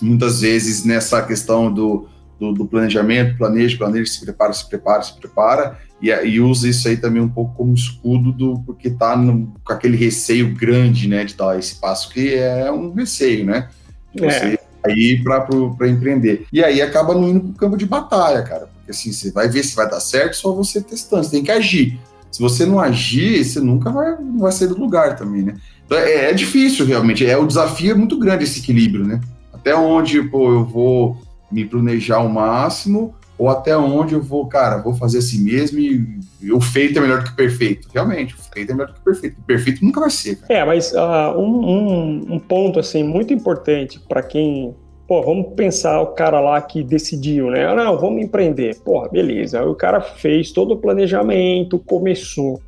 muitas 0.00 0.40
vezes 0.40 0.84
nessa 0.84 1.20
questão 1.20 1.72
do, 1.72 2.08
do, 2.40 2.52
do 2.52 2.66
planejamento, 2.66 3.36
planeja, 3.36 3.76
planeja, 3.76 4.10
se 4.10 4.24
prepara, 4.24 4.54
se 4.54 4.66
prepara, 4.66 5.02
se 5.02 5.14
prepara, 5.18 5.78
e, 6.00 6.08
e 6.08 6.40
usa 6.40 6.66
isso 6.66 6.88
aí 6.88 6.96
também 6.96 7.20
um 7.20 7.28
pouco 7.28 7.54
como 7.54 7.74
escudo 7.74 8.32
do 8.32 8.58
porque 8.64 8.88
tá 8.88 9.14
no, 9.16 9.52
com 9.62 9.72
aquele 9.72 9.98
receio 9.98 10.54
grande, 10.54 11.08
né, 11.08 11.24
de 11.24 11.34
dar 11.34 11.58
esse 11.58 11.74
passo 11.74 12.10
que 12.10 12.34
é 12.34 12.72
um 12.72 12.94
receio, 12.94 13.44
né? 13.44 13.68
De 14.14 14.24
é. 14.24 14.30
você 14.30 14.58
ir 14.88 15.22
para 15.24 15.88
empreender. 15.88 16.46
E 16.50 16.64
aí 16.64 16.80
acaba 16.80 17.14
não 17.14 17.28
indo 17.28 17.40
para 17.40 17.50
o 17.50 17.54
campo 17.54 17.76
de 17.76 17.84
batalha, 17.84 18.42
cara, 18.42 18.68
porque 18.76 18.92
assim, 18.92 19.12
você 19.12 19.30
vai 19.30 19.46
ver 19.46 19.62
se 19.62 19.76
vai 19.76 19.88
dar 19.88 20.00
certo 20.00 20.36
só 20.36 20.52
você 20.52 20.80
testando, 20.80 21.24
você 21.24 21.30
tem 21.30 21.44
que 21.44 21.50
agir. 21.50 21.98
Se 22.36 22.42
você 22.42 22.66
não 22.66 22.78
agir, 22.78 23.42
você 23.42 23.60
nunca 23.60 23.88
vai, 23.88 24.14
não 24.20 24.40
vai 24.40 24.52
sair 24.52 24.68
do 24.68 24.78
lugar 24.78 25.16
também, 25.16 25.42
né? 25.42 25.54
Então, 25.86 25.96
é, 25.96 26.28
é 26.28 26.32
difícil 26.34 26.84
realmente, 26.84 27.24
é 27.24 27.34
o 27.34 27.46
desafio 27.46 27.92
é 27.92 27.94
muito 27.94 28.18
grande 28.18 28.44
esse 28.44 28.58
equilíbrio, 28.58 29.06
né? 29.06 29.22
Até 29.54 29.74
onde, 29.74 30.20
pô, 30.20 30.52
eu 30.52 30.62
vou 30.62 31.16
me 31.50 31.64
planejar 31.64 32.16
ao 32.16 32.28
máximo, 32.28 33.14
ou 33.38 33.48
até 33.48 33.74
onde 33.74 34.12
eu 34.12 34.20
vou, 34.20 34.46
cara, 34.48 34.82
vou 34.82 34.94
fazer 34.94 35.16
assim 35.16 35.42
mesmo 35.42 35.78
e 35.78 36.52
o 36.52 36.60
feito 36.60 36.98
é 36.98 37.00
melhor 37.00 37.20
do 37.20 37.24
que 37.24 37.30
o 37.30 37.36
perfeito. 37.36 37.88
Realmente, 37.90 38.34
o 38.34 38.38
feito 38.52 38.70
é 38.70 38.74
melhor 38.74 38.88
do 38.88 38.92
que 38.92 39.00
o 39.00 39.04
perfeito. 39.04 39.38
O 39.40 39.44
perfeito 39.44 39.82
nunca 39.82 40.00
vai 40.00 40.10
ser. 40.10 40.36
Cara. 40.36 40.52
É, 40.52 40.62
mas 40.62 40.92
uh, 40.92 41.38
um, 41.38 41.66
um, 41.66 42.34
um, 42.34 42.38
ponto, 42.38 42.78
assim, 42.78 43.02
muito 43.02 43.32
importante 43.32 43.98
para 44.06 44.22
quem. 44.22 44.76
Pô, 45.06 45.22
vamos 45.22 45.54
pensar 45.54 46.00
o 46.00 46.08
cara 46.08 46.40
lá 46.40 46.60
que 46.60 46.82
decidiu, 46.82 47.50
né? 47.50 47.66
Ah, 47.66 47.74
não, 47.74 47.98
vamos 47.98 48.22
empreender. 48.22 48.76
Porra, 48.80 49.08
beleza. 49.08 49.60
Aí 49.60 49.66
o 49.66 49.74
cara 49.74 50.00
fez 50.00 50.50
todo 50.50 50.74
o 50.74 50.76
planejamento, 50.76 51.78
começou. 51.78 52.60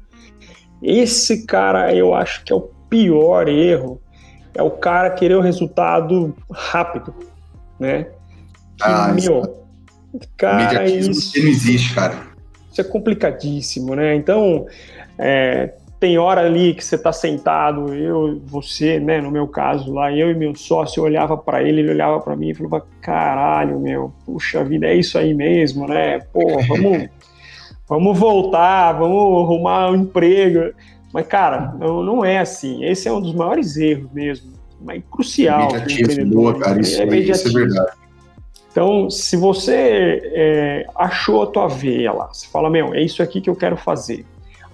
Esse 0.80 1.44
cara, 1.44 1.92
eu 1.92 2.14
acho 2.14 2.44
que 2.44 2.52
é 2.52 2.56
o 2.56 2.70
pior 2.88 3.48
erro. 3.48 4.00
É 4.54 4.62
o 4.62 4.70
cara 4.70 5.10
querer 5.10 5.34
o 5.34 5.40
resultado 5.40 6.34
rápido, 6.50 7.14
né? 7.78 8.04
Que, 8.76 8.84
ah, 8.84 9.12
meu, 9.12 9.58
Cara, 10.36 10.88
isso 10.88 11.38
não 11.38 11.48
existe, 11.48 11.94
cara. 11.94 12.28
Isso 12.70 12.80
é 12.80 12.84
complicadíssimo, 12.84 13.94
né? 13.94 14.14
Então, 14.14 14.66
é, 15.18 15.74
tem 15.98 16.16
hora 16.16 16.42
ali 16.42 16.74
que 16.74 16.84
você 16.84 16.94
está 16.94 17.12
sentado, 17.12 17.92
eu, 17.92 18.40
você, 18.46 19.00
né, 19.00 19.20
no 19.20 19.30
meu 19.30 19.48
caso 19.48 19.92
lá, 19.92 20.12
eu 20.12 20.30
e 20.30 20.34
meu 20.34 20.54
sócio, 20.54 21.00
eu 21.00 21.04
olhava 21.04 21.36
para 21.36 21.62
ele, 21.62 21.80
ele 21.80 21.90
olhava 21.90 22.20
para 22.20 22.36
mim 22.36 22.50
e 22.50 22.54
falava, 22.54 22.86
caralho, 23.00 23.80
meu, 23.80 24.12
puxa 24.24 24.62
vida, 24.62 24.86
é 24.86 24.94
isso 24.94 25.18
aí 25.18 25.34
mesmo, 25.34 25.88
né? 25.88 26.20
Pô, 26.32 26.40
vamos, 26.68 27.08
vamos 27.88 28.18
voltar, 28.18 28.92
vamos 28.92 29.44
arrumar 29.44 29.90
um 29.90 29.96
emprego. 29.96 30.72
Mas, 31.12 31.26
cara, 31.26 31.74
não, 31.78 32.02
não 32.02 32.24
é 32.24 32.38
assim. 32.38 32.84
Esse 32.84 33.08
é 33.08 33.12
um 33.12 33.20
dos 33.20 33.34
maiores 33.34 33.76
erros 33.76 34.12
mesmo, 34.12 34.52
mas 34.80 35.02
crucial. 35.10 35.68
Boa, 36.26 36.56
cara, 36.58 36.80
isso, 36.80 37.02
é, 37.02 37.16
isso 37.16 37.48
é 37.48 37.52
verdade. 37.52 37.92
Então, 38.70 39.10
se 39.10 39.36
você 39.36 40.22
é, 40.32 40.86
achou 40.94 41.42
a 41.42 41.46
tua 41.46 41.66
veia 41.66 42.12
lá, 42.12 42.28
você 42.32 42.46
fala, 42.46 42.70
meu, 42.70 42.94
é 42.94 43.02
isso 43.02 43.20
aqui 43.20 43.40
que 43.40 43.50
eu 43.50 43.56
quero 43.56 43.76
fazer. 43.76 44.24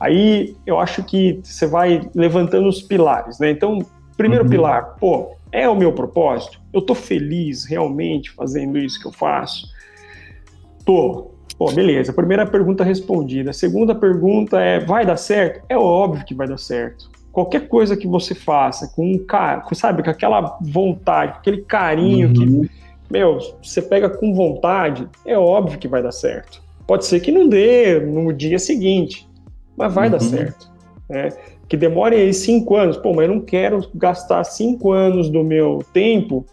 Aí 0.04 0.54
eu 0.66 0.78
acho 0.78 1.02
que 1.02 1.40
você 1.42 1.66
vai 1.66 2.02
levantando 2.14 2.68
os 2.68 2.82
pilares, 2.82 3.38
né? 3.38 3.50
Então, 3.50 3.78
primeiro 4.18 4.44
uhum. 4.44 4.50
pilar, 4.50 4.96
pô, 5.00 5.34
é 5.50 5.66
o 5.66 5.74
meu 5.74 5.92
propósito? 5.94 6.60
Eu 6.74 6.82
tô 6.82 6.94
feliz 6.94 7.64
realmente 7.64 8.30
fazendo 8.32 8.76
isso 8.76 9.00
que 9.00 9.06
eu 9.06 9.12
faço? 9.12 9.66
Tô. 10.84 11.30
Pô, 11.56 11.72
beleza. 11.72 12.12
Primeira 12.12 12.46
pergunta 12.46 12.84
respondida. 12.84 13.50
Segunda 13.54 13.94
pergunta 13.94 14.60
é: 14.60 14.78
vai 14.78 15.06
dar 15.06 15.16
certo? 15.16 15.64
É 15.70 15.78
óbvio 15.78 16.26
que 16.26 16.34
vai 16.34 16.46
dar 16.46 16.58
certo. 16.58 17.10
Qualquer 17.32 17.66
coisa 17.66 17.96
que 17.96 18.06
você 18.06 18.34
faça 18.34 18.92
com 18.94 19.10
um 19.10 19.18
cara, 19.24 19.64
sabe, 19.72 20.02
com 20.02 20.10
aquela 20.10 20.58
vontade, 20.60 21.32
com 21.32 21.38
aquele 21.38 21.62
carinho 21.62 22.28
uhum. 22.28 22.62
que 22.62 22.70
meu, 23.10 23.38
você 23.62 23.80
pega 23.80 24.10
com 24.10 24.34
vontade, 24.34 25.08
é 25.24 25.38
óbvio 25.38 25.78
que 25.78 25.88
vai 25.88 26.02
dar 26.02 26.12
certo. 26.12 26.62
Pode 26.86 27.06
ser 27.06 27.20
que 27.20 27.32
não 27.32 27.48
dê 27.48 27.98
no 28.00 28.32
dia 28.32 28.58
seguinte, 28.58 29.26
mas 29.76 29.92
vai 29.92 30.06
uhum. 30.06 30.12
dar 30.12 30.20
certo. 30.20 30.70
Né? 31.08 31.30
Que 31.68 31.76
demore 31.76 32.16
aí 32.16 32.32
cinco 32.32 32.76
anos. 32.76 32.96
Pô, 32.96 33.12
mas 33.14 33.28
eu 33.28 33.34
não 33.34 33.40
quero 33.40 33.88
gastar 33.94 34.44
cinco 34.44 34.92
anos 34.92 35.28
do 35.30 35.42
meu 35.42 35.84
tempo 35.92 36.44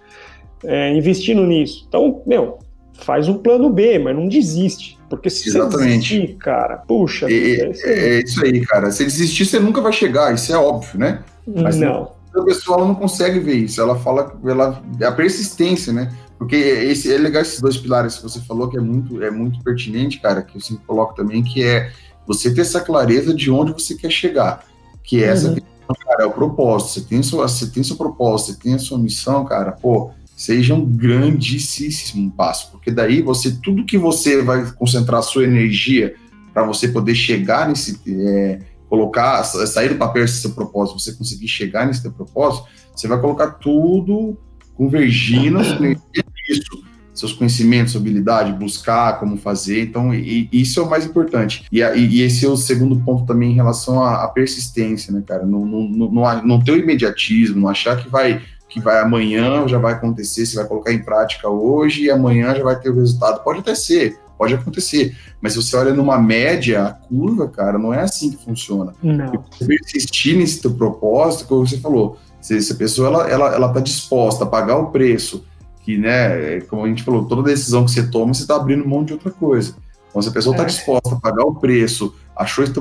é, 0.63 0.93
investindo 0.93 1.45
nisso. 1.45 1.85
Então, 1.87 2.21
meu, 2.25 2.59
faz 2.93 3.27
um 3.27 3.37
plano 3.37 3.69
B, 3.69 3.99
mas 3.99 4.15
não 4.15 4.27
desiste. 4.27 4.97
Porque 5.09 5.29
se 5.29 5.49
Exatamente. 5.49 5.77
você 5.77 6.15
desistir, 6.15 6.35
cara, 6.37 6.77
puxa. 6.77 7.29
É, 7.29 7.33
é, 7.33 7.71
é, 7.83 8.19
isso 8.21 8.43
aí, 8.43 8.61
cara. 8.65 8.91
Se 8.91 9.03
desistir, 9.03 9.45
você 9.45 9.59
nunca 9.59 9.81
vai 9.81 9.91
chegar, 9.91 10.33
isso 10.33 10.53
é 10.53 10.57
óbvio, 10.57 10.99
né? 10.99 11.23
Mas 11.45 11.77
não. 11.77 12.13
A 12.33 12.41
pessoa 12.43 12.77
não 12.77 12.95
consegue 12.95 13.39
ver 13.39 13.55
isso. 13.55 13.81
Ela 13.81 13.97
fala, 13.97 14.39
ela, 14.45 14.81
a 15.03 15.11
persistência, 15.11 15.91
né? 15.91 16.09
Porque 16.37 16.55
esse, 16.55 17.13
é 17.13 17.17
legal 17.17 17.41
esses 17.41 17.59
dois 17.59 17.77
pilares 17.77 18.15
que 18.15 18.23
você 18.23 18.39
falou, 18.41 18.69
que 18.69 18.77
é 18.77 18.81
muito, 18.81 19.21
é 19.21 19.29
muito 19.29 19.61
pertinente, 19.61 20.19
cara, 20.19 20.41
que 20.41 20.57
eu 20.57 20.61
sempre 20.61 20.83
coloco 20.87 21.13
também, 21.13 21.43
que 21.43 21.63
é 21.63 21.91
você 22.27 22.53
ter 22.53 22.61
essa 22.61 22.81
clareza 22.81 23.33
de 23.33 23.49
onde 23.51 23.73
você 23.73 23.95
quer 23.95 24.11
chegar. 24.11 24.65
Que 25.03 25.23
é 25.23 25.27
essa 25.27 25.49
uhum. 25.49 25.55
questão, 25.55 25.95
cara, 26.05 26.23
é 26.23 26.25
o 26.25 26.31
propósito. 26.31 26.91
Você 26.91 27.01
tem, 27.01 27.23
sua, 27.23 27.47
você 27.47 27.67
tem 27.67 27.83
seu 27.83 27.95
propósito, 27.95 28.53
você 28.53 28.59
tem 28.59 28.73
a 28.75 28.79
sua 28.79 28.97
missão, 28.97 29.43
cara, 29.45 29.71
pô, 29.71 30.11
seja 30.35 30.73
um 30.73 30.85
grandíssimo 30.85 32.31
passo. 32.31 32.71
Porque 32.71 32.91
daí 32.91 33.21
você, 33.21 33.51
tudo 33.51 33.85
que 33.85 33.97
você 33.97 34.41
vai 34.41 34.71
concentrar 34.73 35.19
a 35.19 35.23
sua 35.23 35.43
energia 35.43 36.15
para 36.53 36.63
você 36.63 36.87
poder 36.87 37.15
chegar 37.15 37.67
nesse. 37.67 37.99
É, 38.07 38.59
colocar, 38.91 39.41
sair 39.45 39.87
do 39.87 39.95
papel 39.95 40.25
esse 40.25 40.41
seu 40.41 40.51
propósito, 40.51 40.99
você 40.99 41.13
conseguir 41.13 41.47
chegar 41.47 41.87
nesse 41.87 42.01
seu 42.01 42.11
propósito, 42.11 42.67
você 42.93 43.07
vai 43.07 43.17
colocar 43.21 43.51
tudo 43.51 44.37
convergindo 44.75 45.59
isso, 46.49 46.83
seus 47.13 47.33
conhecimentos, 47.33 47.91
sua 47.91 48.01
habilidade, 48.01 48.53
buscar 48.53 49.19
como 49.19 49.37
fazer. 49.37 49.83
Então, 49.83 50.13
e, 50.13 50.49
e 50.51 50.61
isso 50.61 50.79
é 50.79 50.83
o 50.83 50.89
mais 50.89 51.05
importante. 51.05 51.65
E, 51.71 51.81
e, 51.81 52.21
esse 52.21 52.45
é 52.45 52.49
o 52.49 52.57
segundo 52.57 52.95
ponto 53.01 53.25
também 53.25 53.51
em 53.51 53.55
relação 53.55 54.03
à, 54.03 54.23
à 54.23 54.27
persistência, 54.27 55.13
né, 55.13 55.23
cara? 55.25 55.45
Não, 55.45 55.65
não, 55.65 55.87
não, 55.87 56.43
não 56.43 56.63
ter 56.63 56.71
o 56.71 56.77
imediatismo, 56.77 57.61
não 57.61 57.69
achar 57.69 57.97
que 57.97 58.09
vai 58.09 58.41
que 58.71 58.79
vai 58.79 59.01
amanhã 59.01 59.67
já 59.67 59.77
vai 59.77 59.91
acontecer, 59.91 60.45
você 60.45 60.55
vai 60.55 60.65
colocar 60.65 60.93
em 60.93 61.03
prática 61.03 61.49
hoje 61.49 62.03
e 62.03 62.09
amanhã 62.09 62.55
já 62.55 62.63
vai 62.63 62.79
ter 62.79 62.89
o 62.89 62.95
resultado. 62.95 63.43
Pode 63.43 63.59
até 63.59 63.75
ser, 63.75 64.17
pode 64.37 64.53
acontecer. 64.53 65.13
Mas 65.41 65.51
se 65.51 65.61
você 65.61 65.75
olha 65.75 65.93
numa 65.93 66.17
média, 66.17 66.85
a 66.85 66.93
curva, 66.93 67.49
cara, 67.49 67.77
não 67.77 67.93
é 67.93 67.99
assim 67.99 68.31
que 68.31 68.43
funciona. 68.43 68.93
Não. 69.03 69.43
Persistir 69.59 70.37
nesse 70.37 70.61
teu 70.61 70.73
propósito, 70.73 71.47
como 71.49 71.67
você 71.67 71.79
falou, 71.79 72.17
se 72.39 72.57
essa 72.57 72.73
pessoa 72.73 73.09
ela, 73.09 73.29
ela, 73.29 73.55
ela 73.55 73.73
tá 73.73 73.81
disposta 73.81 74.45
a 74.45 74.47
pagar 74.47 74.77
o 74.77 74.89
preço, 74.89 75.45
que, 75.83 75.97
né, 75.97 76.61
como 76.61 76.85
a 76.85 76.87
gente 76.87 77.03
falou, 77.03 77.25
toda 77.25 77.43
decisão 77.43 77.85
que 77.85 77.91
você 77.91 78.07
toma, 78.07 78.33
você 78.33 78.43
está 78.43 78.55
abrindo 78.55 78.87
mão 78.87 79.03
de 79.03 79.13
outra 79.13 79.31
coisa. 79.31 79.75
Então, 80.09 80.21
se 80.21 80.29
a 80.29 80.31
pessoa 80.31 80.53
está 80.53 80.63
é. 80.63 80.67
disposta 80.67 81.15
a 81.15 81.19
pagar 81.19 81.45
o 81.45 81.55
preço, 81.55 82.13
achou 82.35 82.63
esse 82.63 82.73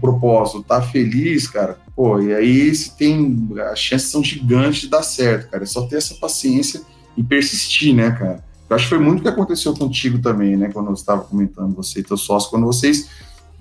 propósito, 0.00 0.62
tá 0.62 0.80
feliz, 0.80 1.46
cara, 1.46 1.78
pô, 1.94 2.20
e 2.20 2.34
aí 2.34 2.74
se 2.74 2.96
tem, 2.96 3.48
as 3.70 3.78
chances 3.78 4.10
são 4.10 4.22
gigantes 4.22 4.82
de 4.82 4.88
dar 4.88 5.02
certo, 5.02 5.50
cara. 5.50 5.62
É 5.62 5.66
só 5.66 5.86
ter 5.86 5.96
essa 5.96 6.14
paciência 6.14 6.80
e 7.16 7.22
persistir, 7.22 7.94
né, 7.94 8.10
cara? 8.12 8.44
Eu 8.68 8.76
acho 8.76 8.84
que 8.84 8.90
foi 8.90 8.98
muito 8.98 9.20
o 9.20 9.22
que 9.22 9.28
aconteceu 9.28 9.74
contigo 9.74 10.18
também, 10.18 10.56
né? 10.56 10.70
Quando 10.72 10.88
eu 10.88 10.94
estava 10.94 11.22
comentando 11.22 11.74
você 11.74 12.00
e 12.00 12.02
teu 12.02 12.16
sócio, 12.16 12.50
quando 12.50 12.66
vocês 12.66 13.08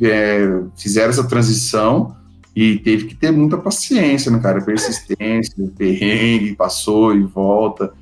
é, 0.01 0.61
fizeram 0.75 1.09
essa 1.09 1.23
transição 1.23 2.15
e 2.55 2.77
teve 2.79 3.05
que 3.05 3.15
ter 3.15 3.31
muita 3.31 3.57
paciência, 3.57 4.31
né, 4.31 4.39
cara? 4.39 4.61
Persistência, 4.61 5.71
perrengue, 5.77 6.55
passou 6.55 7.15
e 7.15 7.23
volta. 7.23 7.93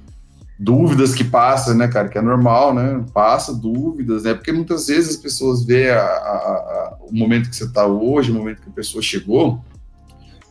Dúvidas 0.57 1.13
que 1.13 1.23
passam, 1.23 1.75
né, 1.75 1.87
cara? 1.87 2.07
Que 2.07 2.17
é 2.17 2.21
normal, 2.21 2.73
né? 2.73 3.03
Passa 3.13 3.53
dúvidas, 3.53 4.23
né? 4.23 4.33
Porque 4.33 4.51
muitas 4.51 4.87
vezes 4.87 5.11
as 5.11 5.17
pessoas 5.17 5.65
vê 5.65 5.91
a, 5.91 5.99
a, 5.99 6.05
a, 6.05 6.97
o 7.01 7.13
momento 7.13 7.49
que 7.49 7.55
você 7.55 7.65
está 7.65 7.85
hoje, 7.85 8.31
o 8.31 8.35
momento 8.35 8.61
que 8.61 8.69
a 8.69 8.73
pessoa 8.73 9.01
chegou, 9.01 9.59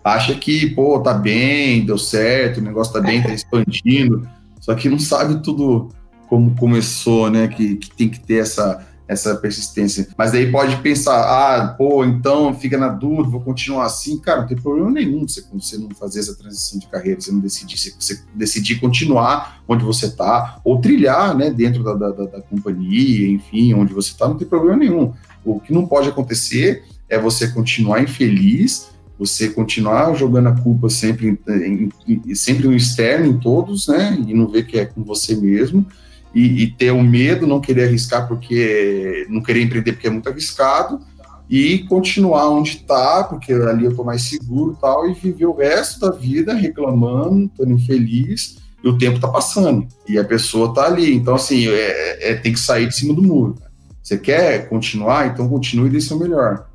acha 0.04 0.34
que, 0.34 0.70
pô, 0.74 1.00
tá 1.00 1.14
bem, 1.14 1.86
deu 1.86 1.96
certo, 1.96 2.58
o 2.58 2.62
negócio 2.62 2.92
tá 2.92 3.00
bem, 3.00 3.22
tá 3.22 3.32
expandindo, 3.32 4.28
só 4.60 4.74
que 4.74 4.90
não 4.90 4.98
sabe 4.98 5.42
tudo 5.42 5.88
como 6.28 6.54
começou, 6.54 7.30
né? 7.30 7.48
Que, 7.48 7.76
que 7.76 7.90
tem 7.90 8.08
que 8.08 8.20
ter 8.20 8.42
essa, 8.42 8.86
essa 9.06 9.36
persistência. 9.36 10.08
Mas 10.16 10.32
daí 10.32 10.50
pode 10.50 10.76
pensar, 10.78 11.20
ah, 11.20 11.68
pô, 11.68 12.04
então 12.04 12.54
fica 12.54 12.78
na 12.78 12.88
dúvida, 12.88 13.28
vou 13.28 13.40
continuar 13.40 13.84
assim. 13.84 14.18
Cara, 14.18 14.40
não 14.40 14.48
tem 14.48 14.56
problema 14.56 14.90
nenhum 14.90 15.28
você, 15.28 15.44
você 15.52 15.76
não 15.76 15.90
fazer 15.90 16.20
essa 16.20 16.34
transição 16.34 16.78
de 16.78 16.86
carreira, 16.88 17.20
você 17.20 17.30
não 17.30 17.40
decidir, 17.40 17.76
você 17.76 18.22
decidir 18.34 18.80
continuar 18.80 19.62
onde 19.68 19.84
você 19.84 20.06
está, 20.06 20.60
ou 20.64 20.80
trilhar, 20.80 21.36
né, 21.36 21.50
dentro 21.50 21.82
da, 21.82 21.94
da, 21.94 22.10
da, 22.10 22.42
companhia, 22.42 23.30
enfim, 23.30 23.74
onde 23.74 23.92
você 23.92 24.10
está, 24.10 24.28
não 24.28 24.36
tem 24.36 24.48
problema 24.48 24.76
nenhum. 24.76 25.12
O 25.44 25.60
que 25.60 25.72
não 25.72 25.86
pode 25.86 26.08
acontecer 26.08 26.84
é 27.08 27.18
você 27.18 27.48
continuar 27.48 28.02
infeliz 28.02 28.94
você 29.18 29.48
continuar 29.48 30.14
jogando 30.14 30.48
a 30.48 30.60
culpa 30.60 30.88
sempre, 30.88 31.38
em, 31.48 31.88
em, 32.06 32.34
sempre 32.34 32.66
no 32.66 32.74
externo, 32.74 33.26
em 33.26 33.38
todos, 33.38 33.86
né? 33.86 34.16
E 34.26 34.34
não 34.34 34.48
ver 34.48 34.66
que 34.66 34.78
é 34.78 34.84
com 34.84 35.04
você 35.04 35.36
mesmo. 35.36 35.86
E, 36.35 36.64
e, 36.64 36.70
ter 36.70 36.90
o 36.90 37.03
medo, 37.03 37.47
não 37.47 37.61
querer 37.61 37.85
arriscar 37.85 38.27
porque 38.27 39.25
não 39.31 39.40
querer 39.40 39.62
empreender 39.62 39.92
porque 39.92 40.09
é 40.09 40.11
muito 40.11 40.29
arriscado 40.29 41.01
e 41.49 41.81
continuar 41.81 42.49
onde 42.49 42.70
está, 42.70 43.23
porque 43.25 43.53
ali 43.53 43.85
eu 43.85 43.90
estou 43.90 44.05
mais 44.05 44.23
seguro 44.23 44.77
tal, 44.81 45.09
e 45.09 45.14
viver 45.14 45.47
o 45.47 45.55
resto 45.55 46.01
da 46.01 46.11
vida 46.11 46.55
reclamando, 46.55 47.44
estando 47.44 47.73
infeliz, 47.73 48.57
e 48.83 48.88
o 48.88 48.99
tempo 48.99 49.16
está 49.16 49.29
passando, 49.29 49.87
e 50.09 50.18
a 50.18 50.25
pessoa 50.25 50.68
está 50.70 50.87
ali. 50.87 51.14
Então, 51.14 51.35
assim, 51.35 51.68
é, 51.68 52.31
é, 52.31 52.35
tem 52.35 52.53
que 52.53 52.61
sair 52.61 52.87
de 52.88 52.97
cima 52.97 53.14
do 53.14 53.23
muro. 53.23 53.57
Você 54.03 54.18
quer 54.18 54.68
continuar? 54.68 55.29
Então 55.29 55.49
continue 55.49 55.88
e 55.88 55.92
dê 55.92 56.01
seu 56.01 56.18
melhor. 56.18 56.68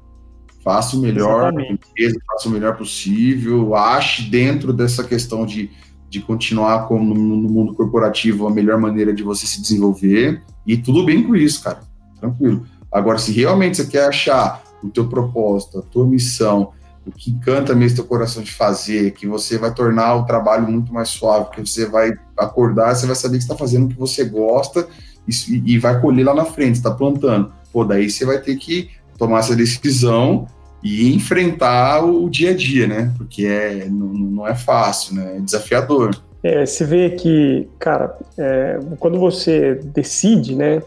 Faça 0.64 0.98
o 0.98 1.00
melhor, 1.00 1.54
empresa, 1.54 2.20
faça 2.28 2.50
o 2.50 2.52
melhor 2.52 2.76
possível, 2.76 3.76
ache 3.76 4.24
dentro 4.30 4.74
dessa 4.74 5.04
questão 5.04 5.46
de, 5.46 5.70
de 6.10 6.20
continuar 6.22 6.88
como 6.88 7.14
no, 7.14 7.50
mundo 7.50 7.74
corporativo 7.76 8.48
a 8.48 8.52
melhor 8.52 8.80
maneira 8.80 9.14
de 9.14 9.22
você 9.22 9.46
se 9.46 9.62
desenvolver 9.62 10.42
e 10.66 10.76
tudo 10.76 11.06
bem 11.06 11.24
com 11.24 11.36
isso, 11.36 11.64
cara, 11.64 11.82
tranquilo. 12.20 12.66
Agora, 12.92 13.20
se 13.20 13.32
realmente 13.32 13.78
você 13.78 13.86
quer 13.86 14.08
achar 14.08 14.64
o 14.84 14.90
teu 14.90 15.08
propósito, 15.08 15.80
a 15.80 15.82
tua 15.84 16.08
missão, 16.08 16.72
o 17.06 17.12
que 17.12 17.32
encanta 17.32 17.76
mesmo 17.76 17.98
teu 17.98 18.06
coração 18.06 18.42
de 18.42 18.52
fazer, 18.52 19.12
que 19.12 19.28
você 19.28 19.58
vai 19.58 19.74
tornar 19.74 20.16
o 20.16 20.26
trabalho 20.26 20.68
muito 20.68 20.92
mais 20.92 21.10
suave, 21.10 21.52
que 21.52 21.62
você 21.62 21.86
vai 21.86 22.12
acordar, 22.38 22.96
você 22.96 23.06
vai 23.06 23.16
saber 23.16 23.38
que 23.38 23.44
está 23.44 23.56
fazendo 23.56 23.86
o 23.86 23.90
que 23.90 24.00
você 24.00 24.26
gosta 24.26 24.88
e, 25.28 25.74
e 25.74 25.78
vai 25.78 26.02
colher 26.02 26.26
lá 26.26 26.34
na 26.34 26.46
frente, 26.46 26.76
está 26.76 26.92
plantando. 26.92 27.52
Pô, 27.72 27.86
daí 27.86 28.10
você 28.10 28.26
vai 28.26 28.40
ter 28.40 28.56
que 28.56 28.90
tomar 29.18 29.40
essa 29.40 29.56
decisão 29.56 30.48
e 30.84 31.14
enfrentar 31.14 32.06
o 32.06 32.30
dia 32.30 32.52
a 32.52 32.56
dia, 32.56 32.88
né? 32.88 33.14
Porque 33.18 33.46
é, 33.46 33.88
não, 33.90 34.08
não 34.08 34.48
é 34.48 34.56
fácil, 34.56 35.16
né? 35.16 35.38
É 35.38 35.40
desafiador. 35.40 36.16
É, 36.42 36.66
se 36.66 36.84
vê 36.86 37.10
que, 37.10 37.68
cara, 37.78 38.18
é, 38.38 38.80
quando 39.00 39.20
você 39.20 39.76
decide, 39.76 40.56
né? 40.56 40.82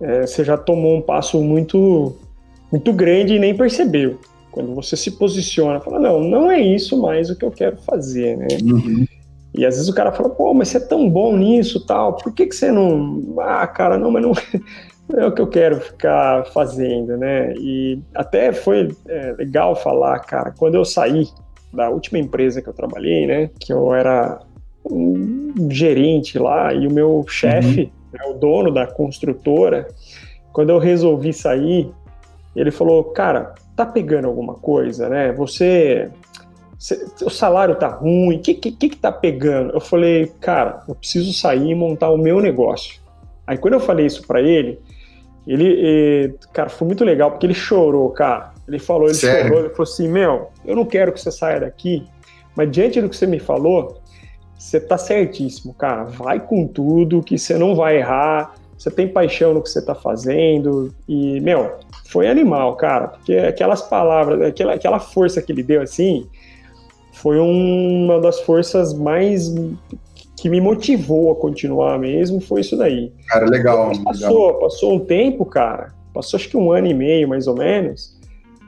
É, 0.00 0.26
você 0.26 0.42
já 0.42 0.56
tomou 0.56 0.96
um 0.96 1.02
passo 1.02 1.42
muito, 1.42 2.16
muito 2.72 2.92
grande 2.92 3.34
e 3.34 3.38
nem 3.38 3.54
percebeu. 3.54 4.18
Quando 4.50 4.74
você 4.74 4.96
se 4.96 5.12
posiciona, 5.12 5.80
fala, 5.80 5.98
não, 5.98 6.20
não 6.20 6.50
é 6.50 6.60
isso 6.60 7.00
mais 7.00 7.28
o 7.28 7.36
que 7.36 7.44
eu 7.44 7.50
quero 7.50 7.76
fazer, 7.76 8.36
né? 8.38 8.48
Uhum. 8.62 9.06
E 9.54 9.66
às 9.66 9.74
vezes 9.74 9.88
o 9.88 9.94
cara 9.94 10.12
fala, 10.12 10.30
pô, 10.30 10.54
mas 10.54 10.68
você 10.68 10.78
é 10.78 10.80
tão 10.80 11.08
bom 11.08 11.36
nisso 11.36 11.84
tal, 11.84 12.16
por 12.16 12.32
que, 12.32 12.46
que 12.46 12.54
você 12.54 12.70
não. 12.70 13.22
Ah, 13.40 13.66
cara, 13.66 13.98
não, 13.98 14.10
mas 14.10 14.22
não, 14.22 14.32
é 15.16 15.26
o 15.26 15.32
que 15.32 15.40
eu 15.40 15.46
quero 15.46 15.80
ficar 15.80 16.44
fazendo, 16.46 17.16
né? 17.16 17.54
E 17.54 17.98
até 18.14 18.52
foi 18.52 18.94
é, 19.08 19.34
legal 19.38 19.74
falar, 19.74 20.18
cara, 20.20 20.52
quando 20.56 20.74
eu 20.74 20.84
saí 20.84 21.26
da 21.72 21.88
última 21.88 22.18
empresa 22.18 22.60
que 22.60 22.68
eu 22.68 22.74
trabalhei, 22.74 23.26
né? 23.26 23.50
Que 23.58 23.72
eu 23.72 23.94
era 23.94 24.40
um 24.84 25.68
gerente 25.70 26.38
lá 26.38 26.72
e 26.72 26.86
o 26.86 26.92
meu 26.92 27.24
chefe, 27.28 27.82
uhum. 27.82 27.90
né, 28.12 28.20
o 28.28 28.34
dono 28.34 28.72
da 28.72 28.86
construtora, 28.86 29.88
quando 30.52 30.70
eu 30.70 30.78
resolvi 30.78 31.32
sair, 31.32 31.90
ele 32.56 32.70
falou, 32.70 33.04
cara, 33.04 33.54
tá 33.76 33.86
pegando 33.86 34.26
alguma 34.26 34.54
coisa, 34.54 35.08
né? 35.08 35.32
Você 35.32 36.10
o 37.22 37.28
salário 37.28 37.76
tá 37.76 37.88
ruim, 37.88 38.36
o 38.36 38.40
que, 38.40 38.54
que, 38.54 38.72
que 38.72 38.96
tá 38.96 39.12
pegando? 39.12 39.74
Eu 39.74 39.80
falei, 39.80 40.32
cara, 40.40 40.82
eu 40.88 40.94
preciso 40.94 41.30
sair 41.30 41.70
e 41.70 41.74
montar 41.74 42.10
o 42.10 42.16
meu 42.16 42.40
negócio. 42.40 42.98
Aí 43.46 43.58
quando 43.58 43.74
eu 43.74 43.80
falei 43.80 44.06
isso 44.06 44.26
para 44.26 44.40
ele, 44.40 44.80
ele, 45.46 46.34
cara, 46.52 46.68
foi 46.68 46.86
muito 46.86 47.04
legal, 47.04 47.30
porque 47.30 47.46
ele 47.46 47.54
chorou, 47.54 48.10
cara. 48.10 48.52
Ele 48.68 48.78
falou, 48.78 49.06
ele 49.06 49.14
Sério? 49.14 49.48
chorou, 49.48 49.60
ele 49.60 49.70
falou 49.70 49.82
assim, 49.82 50.08
meu, 50.08 50.50
eu 50.64 50.76
não 50.76 50.84
quero 50.84 51.12
que 51.12 51.20
você 51.20 51.30
saia 51.30 51.60
daqui, 51.60 52.04
mas 52.54 52.70
diante 52.70 53.00
do 53.00 53.08
que 53.08 53.16
você 53.16 53.26
me 53.26 53.38
falou, 53.38 54.00
você 54.58 54.78
tá 54.78 54.98
certíssimo, 54.98 55.74
cara. 55.74 56.04
Vai 56.04 56.38
com 56.38 56.66
tudo, 56.66 57.22
que 57.22 57.38
você 57.38 57.56
não 57.56 57.74
vai 57.74 57.98
errar, 57.98 58.54
você 58.78 58.90
tem 58.90 59.08
paixão 59.08 59.54
no 59.54 59.62
que 59.62 59.68
você 59.68 59.84
tá 59.84 59.94
fazendo, 59.94 60.94
e, 61.08 61.40
meu, 61.40 61.72
foi 62.08 62.28
animal, 62.28 62.76
cara, 62.76 63.08
porque 63.08 63.34
aquelas 63.34 63.82
palavras, 63.82 64.40
aquela, 64.42 64.74
aquela 64.74 64.98
força 64.98 65.42
que 65.42 65.52
ele 65.52 65.62
deu, 65.62 65.82
assim, 65.82 66.26
foi 67.12 67.38
uma 67.38 68.20
das 68.20 68.40
forças 68.40 68.94
mais 68.94 69.52
que 70.40 70.48
me 70.48 70.60
motivou 70.60 71.32
a 71.32 71.36
continuar 71.36 71.98
mesmo 71.98 72.40
foi 72.40 72.62
isso 72.62 72.76
daí. 72.76 73.12
Cara, 73.26 73.46
legal. 73.46 73.92
Passou, 74.04 74.46
legal. 74.46 74.60
passou 74.60 74.94
um 74.94 75.00
tempo, 75.00 75.44
cara. 75.44 75.92
Passou 76.14 76.38
acho 76.38 76.48
que 76.48 76.56
um 76.56 76.72
ano 76.72 76.86
e 76.86 76.94
meio, 76.94 77.28
mais 77.28 77.46
ou 77.46 77.56
menos 77.56 78.18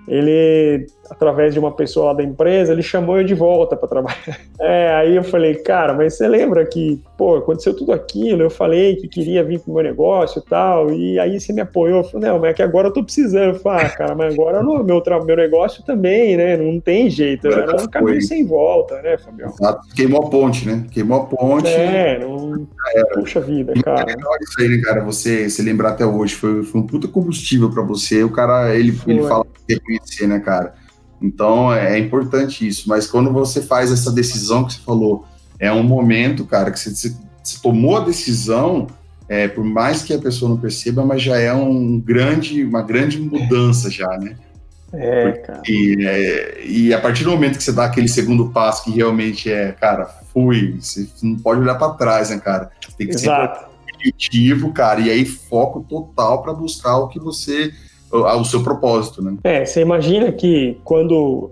ele, 0.08 0.87
através 1.10 1.52
de 1.52 1.58
uma 1.58 1.72
pessoa 1.72 2.06
lá 2.06 2.12
da 2.14 2.22
empresa, 2.22 2.72
ele 2.72 2.82
chamou 2.82 3.18
eu 3.18 3.24
de 3.24 3.34
volta 3.34 3.76
para 3.76 3.88
trabalhar. 3.88 4.12
É, 4.60 4.94
aí 4.94 5.16
eu 5.16 5.24
falei, 5.24 5.56
cara, 5.56 5.92
mas 5.92 6.16
você 6.16 6.28
lembra 6.28 6.64
que, 6.64 7.02
pô, 7.18 7.34
aconteceu 7.34 7.74
tudo 7.74 7.92
aquilo, 7.92 8.42
eu 8.42 8.50
falei 8.50 8.94
que 8.94 9.08
queria 9.08 9.42
vir 9.42 9.58
pro 9.58 9.74
meu 9.74 9.82
negócio 9.82 10.40
e 10.40 10.48
tal, 10.48 10.92
e 10.92 11.18
aí 11.18 11.40
você 11.40 11.52
me 11.52 11.60
apoiou. 11.60 11.98
Eu 11.98 12.04
falei, 12.04 12.28
não, 12.28 12.38
mas 12.38 12.50
é 12.50 12.54
que 12.54 12.62
agora 12.62 12.86
eu 12.86 12.92
tô 12.92 13.02
precisando. 13.02 13.54
Eu 13.54 13.60
falei, 13.60 13.86
ah, 13.86 13.90
cara, 13.90 14.14
mas 14.14 14.34
agora 14.34 14.62
no 14.62 14.84
meu, 14.84 15.02
meu 15.26 15.36
negócio 15.36 15.82
também, 15.84 16.36
né? 16.36 16.56
Não 16.56 16.78
tem 16.78 17.10
jeito, 17.10 17.48
era 17.48 17.82
um 17.82 17.88
caminho 17.88 18.22
sem 18.22 18.46
volta, 18.46 19.02
né, 19.02 19.18
Fabião? 19.18 19.48
Exato. 19.48 19.80
Queimou 19.96 20.26
a 20.26 20.30
ponte, 20.30 20.68
né? 20.68 20.86
Queimou 20.92 21.22
a 21.22 21.26
ponte. 21.26 21.68
É, 21.68 22.20
não... 22.20 22.64
Puxa 23.14 23.40
vida, 23.40 23.72
cara. 23.82 24.12
É 24.12 24.44
isso 24.44 24.60
aí, 24.60 24.68
né, 24.68 24.80
cara? 24.80 25.00
Você 25.02 25.50
se 25.50 25.60
lembrar 25.60 25.90
até 25.90 26.06
hoje, 26.06 26.36
foi, 26.36 26.62
foi 26.62 26.80
um 26.80 26.86
puta 26.86 27.08
combustível 27.08 27.68
para 27.68 27.82
você. 27.82 28.22
O 28.22 28.30
cara, 28.30 28.76
ele, 28.76 28.96
ele 29.08 29.22
fala 29.22 29.44
reconhecer, 29.68 30.28
né, 30.28 30.38
cara? 30.38 30.74
Então 31.22 31.72
é 31.72 31.98
importante 31.98 32.66
isso. 32.66 32.88
Mas 32.88 33.06
quando 33.06 33.32
você 33.32 33.62
faz 33.62 33.92
essa 33.92 34.11
decisão 34.11 34.64
que 34.64 34.74
você 34.74 34.80
falou, 34.80 35.24
é 35.58 35.72
um 35.72 35.82
momento, 35.82 36.44
cara, 36.44 36.70
que 36.70 36.78
você, 36.78 36.90
você 36.90 37.58
tomou 37.62 37.96
a 37.96 38.04
decisão, 38.04 38.88
é, 39.28 39.46
por 39.46 39.64
mais 39.64 40.02
que 40.02 40.12
a 40.12 40.18
pessoa 40.18 40.48
não 40.48 40.56
perceba, 40.56 41.04
mas 41.04 41.22
já 41.22 41.38
é 41.38 41.52
um 41.52 41.98
grande, 41.98 42.64
uma 42.64 42.82
grande 42.82 43.20
mudança 43.20 43.90
já, 43.90 44.08
né? 44.18 44.37
É, 44.92 45.32
cara. 45.32 45.62
E, 45.66 46.04
é, 46.06 46.66
e 46.66 46.92
a 46.92 47.00
partir 47.00 47.24
do 47.24 47.30
momento 47.30 47.56
que 47.56 47.64
você 47.64 47.72
dá 47.72 47.85
aquele 47.85 48.08
segundo 48.08 48.50
passo 48.50 48.85
que 48.85 48.90
realmente 48.90 49.50
é, 49.50 49.72
cara, 49.72 50.04
fui, 50.32 50.76
você 50.78 51.08
não 51.22 51.37
pode 51.37 51.61
olhar 51.61 51.76
para 51.76 51.94
trás, 51.94 52.30
né, 52.30 52.38
cara? 52.38 52.70
Tem 52.98 53.06
que 53.06 53.14
Exato. 53.14 53.61
ser 53.61 53.72
objetivo, 53.94 54.72
cara, 54.72 55.00
e 55.00 55.11
aí 55.11 55.24
foco 55.24 55.87
total 55.88 56.42
para 56.42 56.52
buscar 56.52 56.98
o 56.98 57.08
que 57.08 57.18
você 57.18 57.72
ao 58.12 58.44
seu 58.44 58.62
propósito, 58.62 59.22
né? 59.22 59.37
É, 59.44 59.64
você 59.64 59.81
imagina 59.81 60.31
que 60.31 60.79
quando 60.85 61.51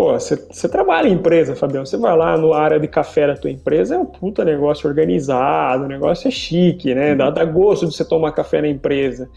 Pô, 0.00 0.18
você 0.18 0.66
trabalha 0.66 1.08
em 1.08 1.12
empresa, 1.12 1.54
Fabião. 1.54 1.84
Você 1.84 1.98
vai 1.98 2.16
lá 2.16 2.34
na 2.34 2.56
área 2.56 2.80
de 2.80 2.88
café 2.88 3.26
da 3.26 3.36
tua 3.36 3.50
empresa, 3.50 3.96
é 3.96 3.98
um 3.98 4.06
puta 4.06 4.42
negócio 4.42 4.88
organizado, 4.88 5.84
o 5.84 5.88
negócio 5.88 6.26
é 6.26 6.30
chique, 6.30 6.94
né? 6.94 7.14
Dá, 7.14 7.28
dá 7.28 7.44
gosto 7.44 7.86
de 7.86 7.94
você 7.94 8.02
tomar 8.02 8.32
café 8.32 8.62
na 8.62 8.68
empresa. 8.68 9.28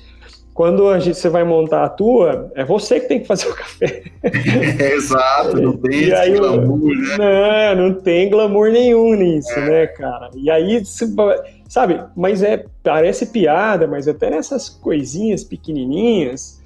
Quando 0.53 0.87
a 0.87 0.99
gente, 0.99 1.17
você 1.17 1.29
vai 1.29 1.43
montar 1.43 1.83
a 1.83 1.89
tua, 1.89 2.51
é 2.55 2.63
você 2.63 2.99
que 2.99 3.07
tem 3.07 3.19
que 3.21 3.27
fazer 3.27 3.47
o 3.47 3.55
café. 3.55 4.03
É, 4.21 4.93
exato, 4.93 5.59
não 5.59 5.75
tem 5.77 6.13
aí, 6.13 6.37
glamour, 6.37 6.95
né? 6.95 7.75
Não, 7.75 7.89
não 7.89 7.93
tem 7.95 8.29
glamour 8.29 8.71
nenhum 8.71 9.15
nisso, 9.15 9.51
é. 9.51 9.69
né, 9.69 9.87
cara? 9.87 10.29
E 10.35 10.51
aí, 10.51 10.83
sabe, 11.67 12.01
mas 12.15 12.43
é, 12.43 12.65
parece 12.83 13.25
piada, 13.27 13.87
mas 13.87 14.07
até 14.07 14.29
nessas 14.29 14.69
coisinhas 14.69 15.43
pequenininhas, 15.43 16.61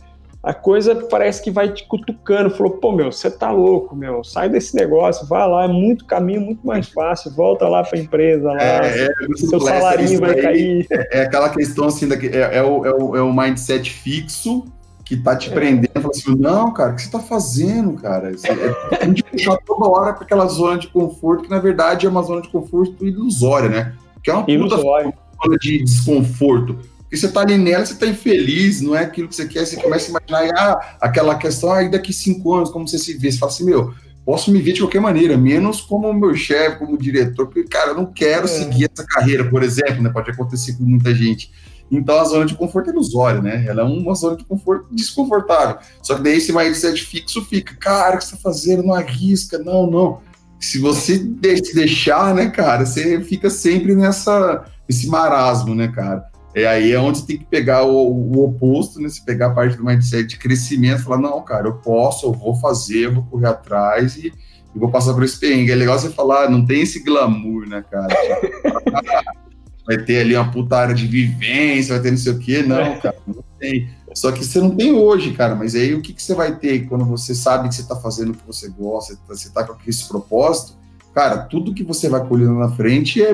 a 0.47 0.53
coisa 0.53 0.95
parece 0.95 1.43
que 1.43 1.51
vai 1.51 1.73
te 1.73 1.85
cutucando. 1.85 2.49
Falou, 2.49 2.77
pô, 2.77 2.93
meu, 2.93 3.11
você 3.11 3.29
tá 3.29 3.51
louco, 3.51 3.93
meu, 3.93 4.23
sai 4.23 4.47
desse 4.47 4.73
negócio, 4.77 5.27
vai 5.27 5.45
lá, 5.45 5.65
é 5.65 5.67
muito 5.67 6.05
caminho, 6.05 6.39
muito 6.39 6.65
mais 6.65 6.87
fácil, 6.87 7.31
volta 7.31 7.67
lá 7.67 7.83
para 7.83 7.99
a 7.99 8.01
empresa, 8.01 8.47
lá, 8.53 8.63
é, 8.63 9.07
é, 9.07 9.09
seu 9.35 9.59
salarinho 9.59 10.21
vai 10.21 10.35
cair. 10.35 10.87
É, 10.89 11.19
é, 11.19 11.21
aquela 11.23 11.49
questão 11.49 11.87
assim, 11.87 12.07
é, 12.09 12.59
é, 12.59 12.63
o, 12.63 12.85
é, 12.85 12.91
o, 12.93 13.15
é 13.17 13.21
o 13.21 13.33
mindset 13.33 13.91
fixo 13.91 14.63
que 15.03 15.17
tá 15.17 15.35
te 15.35 15.49
é. 15.49 15.53
prendendo, 15.53 15.91
fala 15.95 16.11
assim, 16.11 16.35
não, 16.35 16.73
cara, 16.73 16.93
o 16.93 16.95
que 16.95 17.01
você 17.01 17.11
tá 17.11 17.19
fazendo, 17.19 17.93
cara? 17.95 18.31
Você, 18.31 18.47
é, 18.47 18.95
tem 18.99 19.13
que 19.13 19.23
puxar 19.23 19.57
toda 19.65 19.89
hora 19.89 20.13
para 20.13 20.23
aquela 20.23 20.47
zona 20.47 20.77
de 20.77 20.87
conforto, 20.87 21.43
que 21.43 21.49
na 21.49 21.59
verdade 21.59 22.05
é 22.05 22.09
uma 22.09 22.23
zona 22.23 22.41
de 22.41 22.47
conforto 22.47 23.05
ilusória, 23.05 23.67
né? 23.67 23.93
Que 24.23 24.31
é 24.31 24.33
uma 24.33 24.45
puta 24.45 24.77
zona 24.77 25.13
de 25.59 25.83
desconforto. 25.83 26.79
Porque 27.07 27.17
você 27.17 27.29
tá 27.29 27.41
ali 27.41 27.57
nela, 27.57 27.85
você 27.85 27.95
tá 27.95 28.05
infeliz, 28.05 28.81
não 28.81 28.93
é 28.93 29.03
aquilo 29.03 29.29
que 29.29 29.35
você 29.35 29.47
quer, 29.47 29.65
você 29.65 29.77
começa 29.77 30.11
a 30.11 30.21
imaginar, 30.29 30.53
ah, 30.57 30.97
aquela 30.99 31.35
questão, 31.35 31.71
aí 31.71 31.89
daqui 31.89 32.11
cinco 32.11 32.53
anos, 32.53 32.69
como 32.69 32.85
você 32.85 32.99
se 32.99 33.17
vê? 33.17 33.31
Você 33.31 33.37
fala 33.37 33.51
assim, 33.51 33.63
meu, 33.63 33.93
posso 34.25 34.51
me 34.51 34.61
ver 34.61 34.73
de 34.73 34.81
qualquer 34.81 34.99
maneira, 34.99 35.37
menos 35.37 35.79
como 35.79 36.11
meu 36.13 36.35
chefe, 36.35 36.79
como 36.79 36.97
diretor, 36.97 37.47
porque, 37.47 37.63
cara, 37.63 37.91
eu 37.91 37.95
não 37.95 38.05
quero 38.05 38.43
é. 38.43 38.47
seguir 38.47 38.89
essa 38.91 39.07
carreira, 39.07 39.49
por 39.49 39.63
exemplo, 39.63 40.03
né? 40.03 40.09
Pode 40.09 40.29
acontecer 40.31 40.73
com 40.75 40.83
muita 40.83 41.15
gente. 41.15 41.49
Então 41.89 42.19
a 42.19 42.25
zona 42.25 42.45
de 42.45 42.53
conforto 42.53 42.89
é 42.89 42.93
ilusória, 42.93 43.41
né? 43.41 43.65
Ela 43.65 43.83
é 43.83 43.85
uma 43.85 44.13
zona 44.13 44.35
de 44.35 44.43
conforto 44.43 44.87
desconfortável. 44.91 45.77
Só 46.01 46.15
que 46.15 46.23
daí 46.23 46.35
esse 46.35 46.51
mindset 46.51 47.01
fixo 47.05 47.41
fica, 47.45 47.73
cara, 47.75 48.15
o 48.15 48.17
que 48.17 48.25
você 48.25 48.31
tá 48.35 48.41
fazendo? 48.43 48.83
Não 48.83 48.93
arrisca, 48.93 49.57
não, 49.57 49.89
não. 49.89 50.19
Se 50.59 50.79
você 50.79 51.17
deixar, 51.19 52.35
né, 52.35 52.49
cara, 52.49 52.85
você 52.85 53.21
fica 53.21 53.49
sempre 53.49 53.95
nessa, 53.95 54.65
esse 54.89 55.07
marasmo, 55.07 55.73
né, 55.73 55.87
cara? 55.87 56.29
É 56.55 56.65
aí 56.65 56.91
é 56.91 56.99
onde 56.99 57.25
tem 57.25 57.37
que 57.37 57.45
pegar 57.45 57.83
o, 57.83 58.11
o 58.11 58.45
oposto, 58.45 58.99
né? 58.99 59.09
Se 59.09 59.23
pegar 59.23 59.47
a 59.47 59.53
parte 59.53 59.77
do 59.77 59.85
mindset 59.85 60.27
de 60.27 60.37
crescimento, 60.37 61.03
falar, 61.03 61.21
não, 61.21 61.41
cara, 61.41 61.67
eu 61.67 61.75
posso, 61.75 62.25
eu 62.25 62.33
vou 62.33 62.55
fazer, 62.55 63.05
eu 63.05 63.13
vou 63.13 63.23
correr 63.23 63.47
atrás 63.47 64.15
e, 64.15 64.33
e 64.75 64.79
vou 64.79 64.89
passar 64.89 65.13
por 65.13 65.23
esse 65.23 65.39
perrengue. 65.39 65.71
É 65.71 65.75
legal 65.75 65.99
você 65.99 66.09
falar, 66.09 66.49
não 66.49 66.65
tem 66.65 66.81
esse 66.81 67.03
glamour, 67.03 67.67
né, 67.67 67.83
cara? 67.89 68.07
vai 69.87 69.97
ter 69.97 70.19
ali 70.19 70.35
uma 70.35 70.51
puta 70.51 70.77
área 70.77 70.93
de 70.93 71.07
vivência, 71.07 71.93
vai 71.93 72.03
ter 72.03 72.11
não 72.11 72.17
sei 72.17 72.33
o 72.33 72.39
quê. 72.39 72.61
Não, 72.61 72.77
é. 72.77 72.99
cara, 72.99 73.17
não 73.25 73.43
tem. 73.57 73.89
Só 74.13 74.31
que 74.31 74.43
você 74.43 74.59
não 74.59 74.75
tem 74.75 74.91
hoje, 74.91 75.31
cara. 75.33 75.55
Mas 75.55 75.75
aí 75.75 75.93
o 75.93 76.01
que, 76.01 76.11
que 76.11 76.21
você 76.21 76.33
vai 76.33 76.55
ter 76.55 76.87
quando 76.87 77.05
você 77.05 77.33
sabe 77.33 77.69
que 77.69 77.75
você 77.75 77.81
está 77.81 77.95
fazendo 77.95 78.31
o 78.31 78.33
que 78.33 78.45
você 78.45 78.67
gosta, 78.67 79.17
você 79.27 79.47
está 79.47 79.63
com 79.63 79.77
esse 79.87 80.07
propósito? 80.07 80.77
Cara, 81.17 81.37
tudo 81.39 81.73
que 81.73 81.83
você 81.83 82.07
vai 82.07 82.23
colhendo 82.23 82.53
na 82.53 82.69
frente 82.69 83.23
é, 83.23 83.31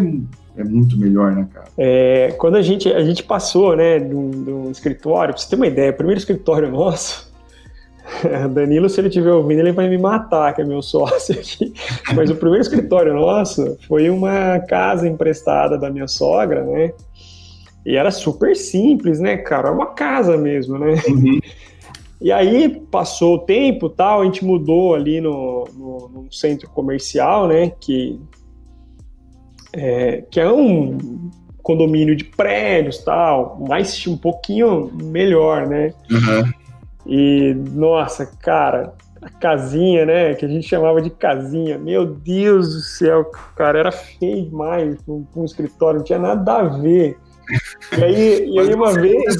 é 0.55 0.63
muito 0.63 0.97
melhor, 0.97 1.33
né, 1.33 1.45
cara? 1.53 1.65
É, 1.77 2.33
quando 2.37 2.55
a 2.55 2.61
gente, 2.61 2.87
a 2.87 3.03
gente 3.03 3.21
passou, 3.21 3.75
né, 3.75 3.99
do, 3.99 4.29
do 4.29 4.71
escritório, 4.71 5.33
pra 5.33 5.43
você 5.43 5.49
ter 5.49 5.57
uma 5.57 5.67
ideia, 5.67 5.91
o 5.91 5.93
primeiro 5.93 6.17
escritório 6.17 6.71
nosso 6.71 7.29
Danilo, 8.53 8.87
se 8.87 9.01
ele 9.01 9.09
estiver 9.09 9.33
ouvindo, 9.33 9.59
ele 9.59 9.73
vai 9.73 9.89
me 9.89 9.97
matar, 9.97 10.55
que 10.55 10.61
é 10.61 10.63
meu 10.63 10.81
sócio 10.81 11.35
aqui. 11.35 11.73
Mas 12.15 12.29
o 12.29 12.35
primeiro 12.35 12.61
escritório 12.61 13.13
nosso 13.13 13.77
foi 13.85 14.09
uma 14.09 14.59
casa 14.59 15.05
emprestada 15.05 15.77
da 15.77 15.89
minha 15.89 16.07
sogra, 16.07 16.63
né? 16.63 16.93
E 17.85 17.97
era 17.97 18.11
super 18.11 18.55
simples, 18.55 19.19
né, 19.19 19.35
cara? 19.35 19.67
Era 19.67 19.75
uma 19.75 19.87
casa 19.87 20.37
mesmo, 20.37 20.79
né? 20.79 20.93
Uhum. 21.05 21.39
E 22.23 22.31
aí 22.31 22.79
passou 22.89 23.35
o 23.35 23.39
tempo 23.39 23.89
tal, 23.89 24.21
a 24.21 24.25
gente 24.25 24.45
mudou 24.45 24.95
ali 24.95 25.19
no, 25.19 25.65
no, 25.73 26.07
no 26.07 26.31
centro 26.31 26.69
comercial, 26.69 27.49
né? 27.49 27.73
Que 27.81 28.17
é, 29.73 30.23
que 30.31 30.39
é 30.39 30.49
um 30.49 31.29
condomínio 31.61 32.15
de 32.15 32.23
prédios 32.23 32.99
tal, 32.99 33.61
mas 33.67 34.07
um 34.07 34.15
pouquinho 34.15 34.89
melhor, 35.03 35.67
né? 35.67 35.93
Uhum. 36.09 36.53
E, 37.05 37.53
nossa, 37.53 38.25
cara, 38.25 38.93
a 39.21 39.29
casinha, 39.29 40.05
né? 40.05 40.33
Que 40.33 40.45
a 40.45 40.47
gente 40.47 40.65
chamava 40.65 41.01
de 41.01 41.09
casinha. 41.09 41.77
Meu 41.77 42.05
Deus 42.05 42.73
do 42.73 42.79
céu, 42.79 43.25
cara, 43.53 43.79
era 43.79 43.91
feio 43.91 44.45
demais 44.45 44.97
com 45.05 45.25
um, 45.35 45.43
escritório, 45.43 45.99
não 45.99 46.05
tinha 46.05 46.19
nada 46.19 46.53
a 46.53 46.63
ver. 46.63 47.17
E 47.97 48.03
aí, 48.03 48.49
e 48.49 48.59
aí 48.59 48.73
uma 48.73 48.93
vez. 48.93 49.35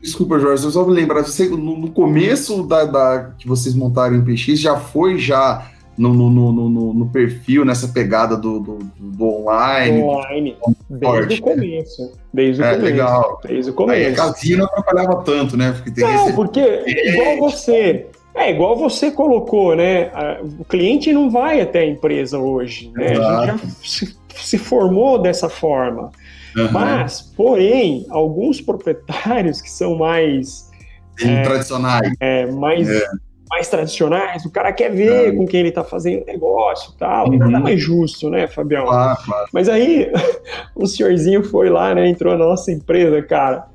Desculpa, 0.00 0.38
Jorge, 0.38 0.64
eu 0.64 0.70
só 0.70 0.84
me 0.84 0.92
lembrar, 0.92 1.22
você, 1.22 1.48
no, 1.48 1.76
no 1.76 1.90
começo 1.90 2.62
da, 2.64 2.84
da, 2.84 3.30
que 3.38 3.48
vocês 3.48 3.74
montaram 3.74 4.16
em 4.16 4.24
PX, 4.24 4.60
já 4.60 4.76
foi 4.76 5.18
já 5.18 5.70
no, 5.96 6.12
no, 6.12 6.30
no, 6.30 6.94
no, 6.94 7.06
perfil, 7.08 7.64
nessa 7.64 7.88
pegada 7.88 8.36
do, 8.36 8.60
do, 8.60 8.78
do 8.98 9.24
online. 9.24 10.02
Online, 10.02 10.56
desde 10.90 11.40
o 11.40 11.42
começo. 11.42 12.12
Desde 12.32 12.62
o 12.62 12.64
é, 12.64 12.70
começo. 12.70 12.84
Legal. 12.84 13.40
Desde 13.44 13.70
o 13.70 13.74
começo. 13.74 13.98
Aí 13.98 14.06
a 14.06 14.14
casinha 14.14 14.58
não 14.58 14.66
atrapalhava 14.66 15.22
tanto, 15.22 15.56
né? 15.56 15.72
Porque 15.72 15.90
tem 15.90 16.04
não, 16.04 16.26
esse... 16.26 16.32
porque 16.34 16.84
igual 16.86 17.38
você. 17.38 18.06
É, 18.34 18.50
igual 18.50 18.76
você 18.76 19.12
colocou, 19.12 19.76
né? 19.76 20.10
O 20.58 20.64
cliente 20.64 21.12
não 21.12 21.30
vai 21.30 21.60
até 21.60 21.80
a 21.80 21.86
empresa 21.86 22.38
hoje, 22.38 22.90
né? 22.94 23.12
Exato. 23.12 23.30
A 23.30 23.46
gente 23.46 23.62
já 23.62 23.70
se, 23.84 24.16
se 24.34 24.58
formou 24.58 25.20
dessa 25.20 25.48
forma. 25.48 26.10
Uhum. 26.56 26.72
Mas, 26.72 27.20
porém, 27.20 28.06
alguns 28.10 28.60
proprietários 28.60 29.60
que 29.60 29.70
são 29.70 29.96
mais. 29.96 30.70
É, 31.20 31.42
tradicionais. 31.42 32.12
É, 32.20 32.46
mais. 32.46 32.88
É 32.88 33.06
mais 33.54 33.68
tradicionais, 33.68 34.44
o 34.44 34.50
cara 34.50 34.72
quer 34.72 34.90
ver 34.90 35.36
com 35.36 35.46
quem 35.46 35.60
ele 35.60 35.68
está 35.68 35.84
fazendo 35.84 36.24
negócio 36.26 36.92
e 36.92 36.98
tal, 36.98 37.28
uhum. 37.28 37.38
nada 37.38 37.60
mais 37.60 37.80
justo, 37.80 38.28
né, 38.28 38.48
Fabião? 38.48 38.86
Claro, 38.86 39.18
claro. 39.24 39.48
Mas 39.52 39.68
aí, 39.68 40.10
o 40.74 40.86
senhorzinho 40.88 41.44
foi 41.44 41.70
lá, 41.70 41.94
né, 41.94 42.08
entrou 42.08 42.36
na 42.36 42.44
nossa 42.44 42.72
empresa, 42.72 43.22
cara, 43.22 43.66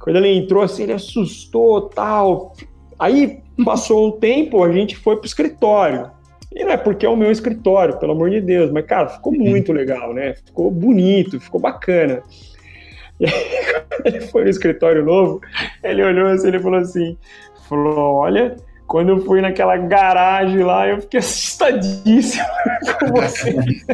quando 0.00 0.16
ele 0.16 0.28
entrou 0.28 0.62
assim, 0.62 0.82
ele 0.82 0.92
assustou 0.92 1.82
tal, 1.82 2.52
aí 2.98 3.40
passou 3.64 4.08
um 4.08 4.10
tempo, 4.12 4.62
a 4.62 4.70
gente 4.70 4.96
foi 4.96 5.16
pro 5.16 5.26
escritório, 5.26 6.10
e 6.54 6.64
não 6.64 6.72
é 6.72 6.76
porque 6.76 7.06
é 7.06 7.08
o 7.08 7.16
meu 7.16 7.30
escritório, 7.30 7.98
pelo 7.98 8.12
amor 8.12 8.30
de 8.30 8.40
Deus, 8.40 8.70
mas, 8.70 8.84
cara, 8.86 9.08
ficou 9.08 9.32
uhum. 9.32 9.40
muito 9.40 9.72
legal, 9.72 10.12
né, 10.12 10.34
ficou 10.34 10.70
bonito, 10.70 11.40
ficou 11.40 11.60
bacana. 11.60 12.22
E 13.18 13.26
aí, 13.26 13.32
quando 13.88 14.06
ele 14.06 14.20
foi 14.22 14.44
no 14.44 14.50
escritório 14.50 15.04
novo, 15.04 15.40
ele 15.82 16.02
olhou 16.02 16.28
assim, 16.28 16.48
ele 16.48 16.60
falou 16.60 16.80
assim, 16.80 17.16
falou, 17.68 18.14
olha, 18.16 18.56
quando 18.92 19.08
eu 19.08 19.24
fui 19.24 19.40
naquela 19.40 19.74
garagem 19.78 20.62
lá, 20.62 20.86
eu 20.86 21.00
fiquei 21.00 21.20
assustadíssimo 21.20 22.44
com 23.00 23.06
vocês. 23.12 23.86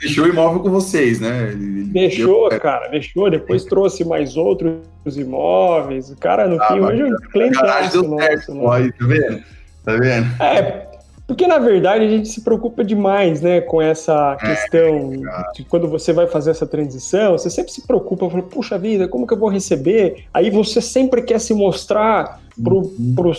Deixou 0.00 0.24
o 0.24 0.28
imóvel 0.28 0.60
com 0.60 0.70
vocês, 0.70 1.20
né? 1.20 1.50
Ele 1.52 1.84
deixou, 1.84 2.48
deu... 2.48 2.58
cara, 2.58 2.88
deixou. 2.88 3.30
Depois 3.30 3.64
trouxe 3.64 4.04
mais 4.04 4.36
outros 4.36 4.80
imóveis. 5.16 6.10
O 6.10 6.16
cara, 6.16 6.48
no 6.48 6.60
ah, 6.60 6.66
fim, 6.66 6.80
hoje 6.80 7.02
é 7.02 7.04
um 7.04 7.16
clientaço 7.30 8.02
nosso. 8.02 8.54
Né? 8.54 8.66
Aí, 8.72 8.92
tá 8.92 9.06
vendo? 9.06 9.42
Tá 9.84 9.96
vendo? 9.96 10.42
É, 10.42 10.87
porque 11.28 11.46
na 11.46 11.58
verdade 11.58 12.06
a 12.06 12.08
gente 12.08 12.26
se 12.26 12.40
preocupa 12.40 12.82
demais, 12.82 13.42
né, 13.42 13.60
com 13.60 13.82
essa 13.82 14.38
é, 14.40 14.46
questão 14.46 15.12
é, 15.12 15.52
de 15.52 15.62
quando 15.62 15.86
você 15.86 16.10
vai 16.10 16.26
fazer 16.26 16.52
essa 16.52 16.66
transição, 16.66 17.36
você 17.36 17.50
sempre 17.50 17.70
se 17.70 17.86
preocupa, 17.86 18.30
fala, 18.30 18.42
puxa 18.42 18.78
vida, 18.78 19.06
como 19.06 19.26
que 19.26 19.34
eu 19.34 19.38
vou 19.38 19.50
receber? 19.50 20.24
Aí 20.32 20.48
você 20.48 20.80
sempre 20.80 21.20
quer 21.20 21.38
se 21.38 21.52
mostrar 21.52 22.40
para 22.64 22.72
uhum. 22.72 23.32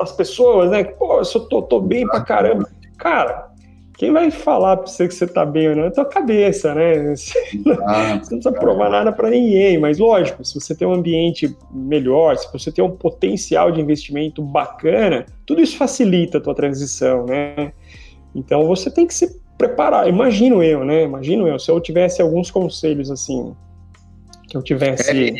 as 0.00 0.10
pessoas, 0.10 0.68
né? 0.68 0.82
Pô, 0.82 1.18
eu 1.18 1.24
só 1.24 1.38
tô, 1.38 1.62
tô 1.62 1.80
bem 1.80 2.08
pra 2.08 2.22
caramba. 2.22 2.68
Cara, 2.96 3.48
quem 3.98 4.12
vai 4.12 4.30
falar 4.30 4.76
para 4.76 4.86
você 4.86 5.08
que 5.08 5.14
você 5.14 5.26
tá 5.26 5.44
bem 5.44 5.70
ou 5.70 5.76
não 5.76 5.82
é 5.82 5.88
a 5.88 5.90
tua 5.90 6.04
cabeça, 6.04 6.72
né? 6.72 7.16
Você, 7.18 7.34
não, 7.64 7.74
você 7.74 8.12
não 8.12 8.18
precisa 8.20 8.52
provar 8.52 8.88
nada 8.88 9.10
para 9.10 9.28
ninguém, 9.28 9.76
mas 9.76 9.98
lógico, 9.98 10.44
se 10.44 10.54
você 10.54 10.72
tem 10.72 10.86
um 10.86 10.92
ambiente 10.92 11.56
melhor, 11.72 12.36
se 12.36 12.50
você 12.52 12.70
tem 12.70 12.84
um 12.84 12.92
potencial 12.92 13.72
de 13.72 13.80
investimento 13.80 14.40
bacana, 14.40 15.26
tudo 15.44 15.60
isso 15.60 15.76
facilita 15.76 16.38
a 16.38 16.40
tua 16.40 16.54
transição, 16.54 17.26
né? 17.26 17.72
Então 18.32 18.64
você 18.66 18.88
tem 18.88 19.04
que 19.04 19.14
se 19.14 19.40
preparar. 19.58 20.08
Imagino 20.08 20.62
eu, 20.62 20.84
né? 20.84 21.02
Imagino 21.02 21.48
eu, 21.48 21.58
se 21.58 21.68
eu 21.68 21.80
tivesse 21.80 22.22
alguns 22.22 22.52
conselhos 22.52 23.10
assim, 23.10 23.52
que 24.48 24.56
eu 24.56 24.62
tivesse. 24.62 25.10
É, 25.10 25.34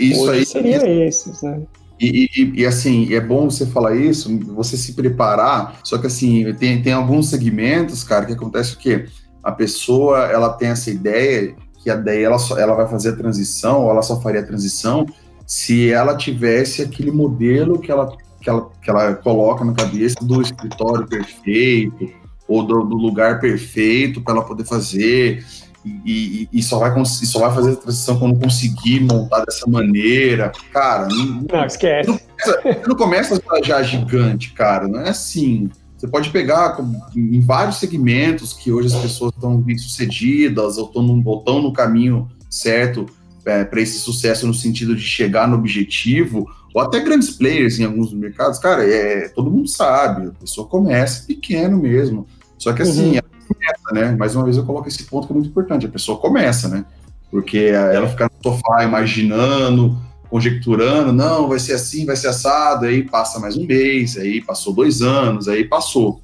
isso 0.00 0.28
aí 0.28 0.44
seria 0.44 1.06
esses, 1.06 1.42
né? 1.42 1.62
E, 2.00 2.28
e, 2.36 2.60
e, 2.60 2.66
assim, 2.66 3.12
é 3.12 3.20
bom 3.20 3.50
você 3.50 3.66
falar 3.66 3.96
isso, 3.96 4.38
você 4.54 4.76
se 4.76 4.92
preparar, 4.92 5.80
só 5.82 5.98
que 5.98 6.06
assim, 6.06 6.52
tem, 6.54 6.80
tem 6.80 6.92
alguns 6.92 7.28
segmentos, 7.28 8.04
cara, 8.04 8.24
que 8.24 8.32
acontece 8.32 8.74
o 8.74 8.78
quê? 8.78 9.06
A 9.42 9.50
pessoa, 9.50 10.26
ela 10.26 10.50
tem 10.50 10.68
essa 10.68 10.90
ideia, 10.90 11.56
que 11.82 11.90
a 11.90 11.96
daí 11.96 12.22
ela, 12.22 12.38
só, 12.38 12.56
ela 12.58 12.74
vai 12.74 12.86
fazer 12.88 13.10
a 13.10 13.16
transição, 13.16 13.82
ou 13.84 13.90
ela 13.90 14.02
só 14.02 14.20
faria 14.20 14.40
a 14.40 14.46
transição, 14.46 15.06
se 15.46 15.90
ela 15.90 16.16
tivesse 16.16 16.82
aquele 16.82 17.10
modelo 17.10 17.80
que 17.80 17.90
ela, 17.90 18.16
que 18.40 18.48
ela, 18.48 18.70
que 18.82 18.90
ela 18.90 19.14
coloca 19.14 19.64
na 19.64 19.72
cabeça 19.72 20.16
do 20.22 20.40
escritório 20.40 21.06
perfeito, 21.06 22.10
ou 22.46 22.62
do, 22.62 22.82
do 22.84 22.96
lugar 22.96 23.40
perfeito 23.40 24.22
para 24.22 24.34
ela 24.34 24.44
poder 24.44 24.64
fazer 24.64 25.44
e, 25.84 26.48
e, 26.52 26.62
só 26.62 26.78
vai, 26.78 27.00
e 27.00 27.26
só 27.26 27.40
vai 27.40 27.54
fazer 27.54 27.72
a 27.72 27.76
transição 27.76 28.18
quando 28.18 28.38
conseguir 28.38 29.00
montar 29.00 29.44
dessa 29.44 29.68
maneira. 29.68 30.52
Cara, 30.72 31.08
não, 31.08 31.46
não 31.50 31.64
esquece. 31.64 32.20
Você 32.38 32.82
não 32.86 32.96
começa 32.96 33.36
a 33.36 33.54
viajar 33.54 33.82
gigante, 33.82 34.52
cara. 34.52 34.86
Não 34.88 35.00
é 35.00 35.10
assim. 35.10 35.70
Você 35.96 36.06
pode 36.06 36.30
pegar 36.30 36.78
em 37.16 37.40
vários 37.40 37.76
segmentos 37.76 38.52
que 38.52 38.70
hoje 38.70 38.94
as 38.94 39.00
pessoas 39.00 39.32
estão 39.34 39.56
bem 39.56 39.76
sucedidas 39.76 40.78
ou 40.78 40.86
estão 40.86 41.02
no, 41.02 41.60
no 41.60 41.72
caminho 41.72 42.30
certo 42.48 43.06
é, 43.44 43.64
para 43.64 43.80
esse 43.80 43.98
sucesso 43.98 44.46
no 44.46 44.54
sentido 44.54 44.94
de 44.94 45.02
chegar 45.02 45.48
no 45.48 45.56
objetivo, 45.56 46.46
ou 46.74 46.82
até 46.82 47.00
grandes 47.00 47.30
players 47.30 47.78
em 47.78 47.84
alguns 47.84 48.12
mercados, 48.12 48.58
cara, 48.58 48.84
é, 48.84 49.28
todo 49.28 49.50
mundo 49.50 49.68
sabe, 49.68 50.28
a 50.28 50.32
pessoa 50.32 50.68
começa 50.68 51.24
pequeno 51.26 51.78
mesmo. 51.78 52.26
Só 52.58 52.72
que 52.72 52.82
assim, 52.82 53.16
uhum. 53.16 53.22
Começa, 53.48 53.92
né? 53.92 54.16
Mais 54.16 54.36
uma 54.36 54.44
vez 54.44 54.56
eu 54.56 54.64
coloco 54.64 54.88
esse 54.88 55.04
ponto 55.04 55.26
que 55.26 55.32
é 55.32 55.36
muito 55.36 55.48
importante, 55.48 55.86
a 55.86 55.90
pessoa 55.90 56.18
começa, 56.18 56.68
né? 56.68 56.84
Porque 57.30 57.58
ela 57.58 58.08
fica 58.08 58.24
no 58.24 58.42
sofá 58.42 58.84
imaginando, 58.84 59.98
conjecturando, 60.30 61.12
não, 61.12 61.48
vai 61.48 61.58
ser 61.58 61.74
assim, 61.74 62.04
vai 62.04 62.16
ser 62.16 62.28
assado, 62.28 62.86
aí 62.86 63.02
passa 63.02 63.38
mais 63.38 63.56
um 63.56 63.66
mês, 63.66 64.16
aí 64.16 64.40
passou 64.42 64.72
dois 64.72 65.02
anos, 65.02 65.48
aí 65.48 65.64
passou. 65.64 66.20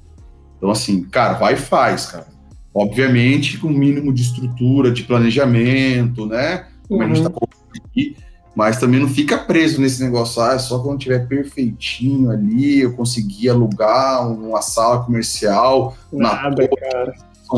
Então, 0.57 0.69
assim, 0.69 1.03
cara, 1.03 1.33
vai 1.33 1.53
e 1.53 1.57
faz, 1.57 2.07
cara. 2.07 2.27
Obviamente, 2.73 3.57
com 3.57 3.67
o 3.67 3.71
mínimo 3.71 4.13
de 4.13 4.21
estrutura, 4.21 4.91
de 4.91 5.03
planejamento, 5.03 6.25
né? 6.25 6.67
Como 6.87 7.01
uhum. 7.01 7.11
a 7.11 7.13
gente 7.13 7.23
tá 7.23 7.29
uhum. 7.29 7.85
aqui, 7.85 8.15
mas 8.55 8.79
também 8.79 8.99
não 8.99 9.09
fica 9.09 9.37
preso 9.37 9.81
nesse 9.81 10.01
negócio, 10.01 10.41
ah, 10.41 10.57
só 10.57 10.79
quando 10.79 10.99
tiver 10.99 11.27
perfeitinho 11.27 12.31
ali, 12.31 12.81
eu 12.81 12.93
conseguir 12.93 13.49
alugar 13.49 14.27
uma 14.31 14.61
sala 14.61 15.03
comercial 15.03 15.95
Nada, 16.11 16.63
na 16.63 16.67
cara. 16.67 17.13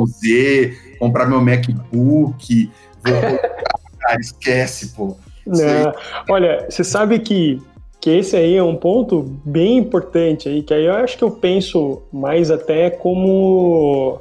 Z, 0.08 0.78
comprar 1.00 1.28
meu 1.28 1.40
MacBook, 1.40 2.72
vou... 3.04 3.14
cara, 4.00 4.20
esquece, 4.20 4.90
pô. 4.90 5.16
Não. 5.46 5.94
Olha, 6.30 6.66
você 6.70 6.84
sabe 6.84 7.20
que, 7.20 7.62
que 8.02 8.10
esse 8.10 8.36
aí 8.36 8.56
é 8.56 8.64
um 8.64 8.76
ponto 8.76 9.22
bem 9.46 9.78
importante 9.78 10.50
aí, 10.50 10.64
que 10.64 10.74
aí 10.74 10.86
eu 10.86 10.94
acho 10.94 11.18
que 11.18 11.24
eu 11.24 11.32
penso 11.32 12.02
mais 12.12 12.52
até 12.52 12.90
como 12.90 14.20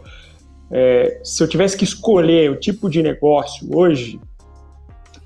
é, 0.70 1.20
se 1.24 1.42
eu 1.42 1.48
tivesse 1.48 1.76
que 1.76 1.84
escolher 1.84 2.50
o 2.50 2.56
tipo 2.56 2.88
de 2.88 3.02
negócio 3.02 3.68
hoje, 3.74 4.20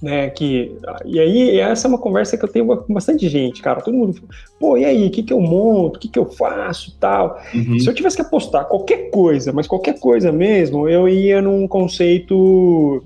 né, 0.03 0.31
que, 0.31 0.77
e 1.05 1.21
aí 1.21 1.61
essa 1.61 1.87
é 1.87 1.89
uma 1.89 1.99
conversa 1.99 2.37
que 2.37 2.45
eu 2.45 2.49
tenho 2.49 2.67
com 2.67 2.95
bastante 2.95 3.29
gente, 3.29 3.61
cara, 3.61 3.83
todo 3.83 3.97
mundo, 3.97 4.21
pô, 4.59 4.77
e 4.77 4.85
aí, 4.85 5.07
o 5.07 5.11
que 5.11 5.23
que 5.23 5.33
eu 5.33 5.41
monto, 5.41 5.99
o 5.99 6.01
que 6.01 6.09
que 6.09 6.19
eu 6.19 6.27
faço, 6.27 6.97
tal, 6.99 7.39
uhum. 7.55 7.79
se 7.79 7.87
eu 7.87 7.95
tivesse 7.95 8.17
que 8.17 8.23
apostar 8.23 8.67
qualquer 8.67 9.11
coisa, 9.11 9.53
mas 9.53 9.67
qualquer 9.67 9.99
coisa 9.99 10.33
mesmo, 10.33 10.89
eu 10.89 11.09
ia 11.09 11.43
num 11.43 11.69
conceito 11.69 13.05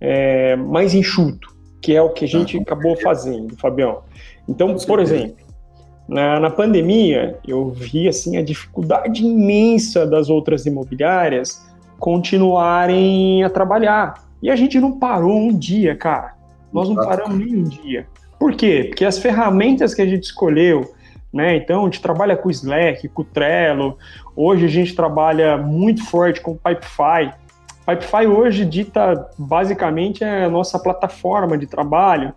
é, 0.00 0.56
mais 0.56 0.94
enxuto, 0.94 1.54
que 1.80 1.94
é 1.94 2.02
o 2.02 2.10
que 2.10 2.24
a 2.26 2.28
gente 2.28 2.58
acabou 2.58 2.96
fazendo, 2.96 3.56
Fabião. 3.56 4.00
Então, 4.48 4.76
por 4.76 5.00
exemplo, 5.00 5.36
na, 6.08 6.38
na 6.38 6.50
pandemia, 6.50 7.38
eu 7.46 7.70
vi 7.70 8.08
assim 8.08 8.36
a 8.36 8.42
dificuldade 8.42 9.24
imensa 9.24 10.06
das 10.06 10.28
outras 10.28 10.66
imobiliárias 10.66 11.66
continuarem 11.98 13.42
a 13.42 13.50
trabalhar. 13.50 14.25
E 14.42 14.50
a 14.50 14.56
gente 14.56 14.78
não 14.78 14.98
parou 14.98 15.38
um 15.38 15.56
dia, 15.56 15.96
cara. 15.96 16.34
Nós 16.72 16.88
não 16.88 16.96
paramos 16.96 17.38
nem 17.38 17.56
um 17.56 17.62
dia. 17.62 18.06
Por 18.38 18.54
quê? 18.54 18.86
Porque 18.88 19.04
as 19.04 19.18
ferramentas 19.18 19.94
que 19.94 20.02
a 20.02 20.06
gente 20.06 20.24
escolheu, 20.24 20.92
né? 21.32 21.56
Então, 21.56 21.82
a 21.82 21.84
gente 21.84 22.00
trabalha 22.00 22.36
com 22.36 22.48
o 22.48 22.50
Slack, 22.50 23.08
com 23.08 23.22
o 23.22 23.24
Trello. 23.24 23.96
Hoje 24.34 24.66
a 24.66 24.68
gente 24.68 24.94
trabalha 24.94 25.56
muito 25.56 26.04
forte 26.04 26.40
com 26.40 26.52
o 26.52 26.56
Pipefy. 26.56 27.32
Pipefy 27.86 28.26
hoje 28.26 28.64
dita 28.64 29.30
basicamente 29.38 30.24
é 30.24 30.44
a 30.44 30.50
nossa 30.50 30.78
plataforma 30.78 31.56
de 31.56 31.66
trabalho. 31.66 32.32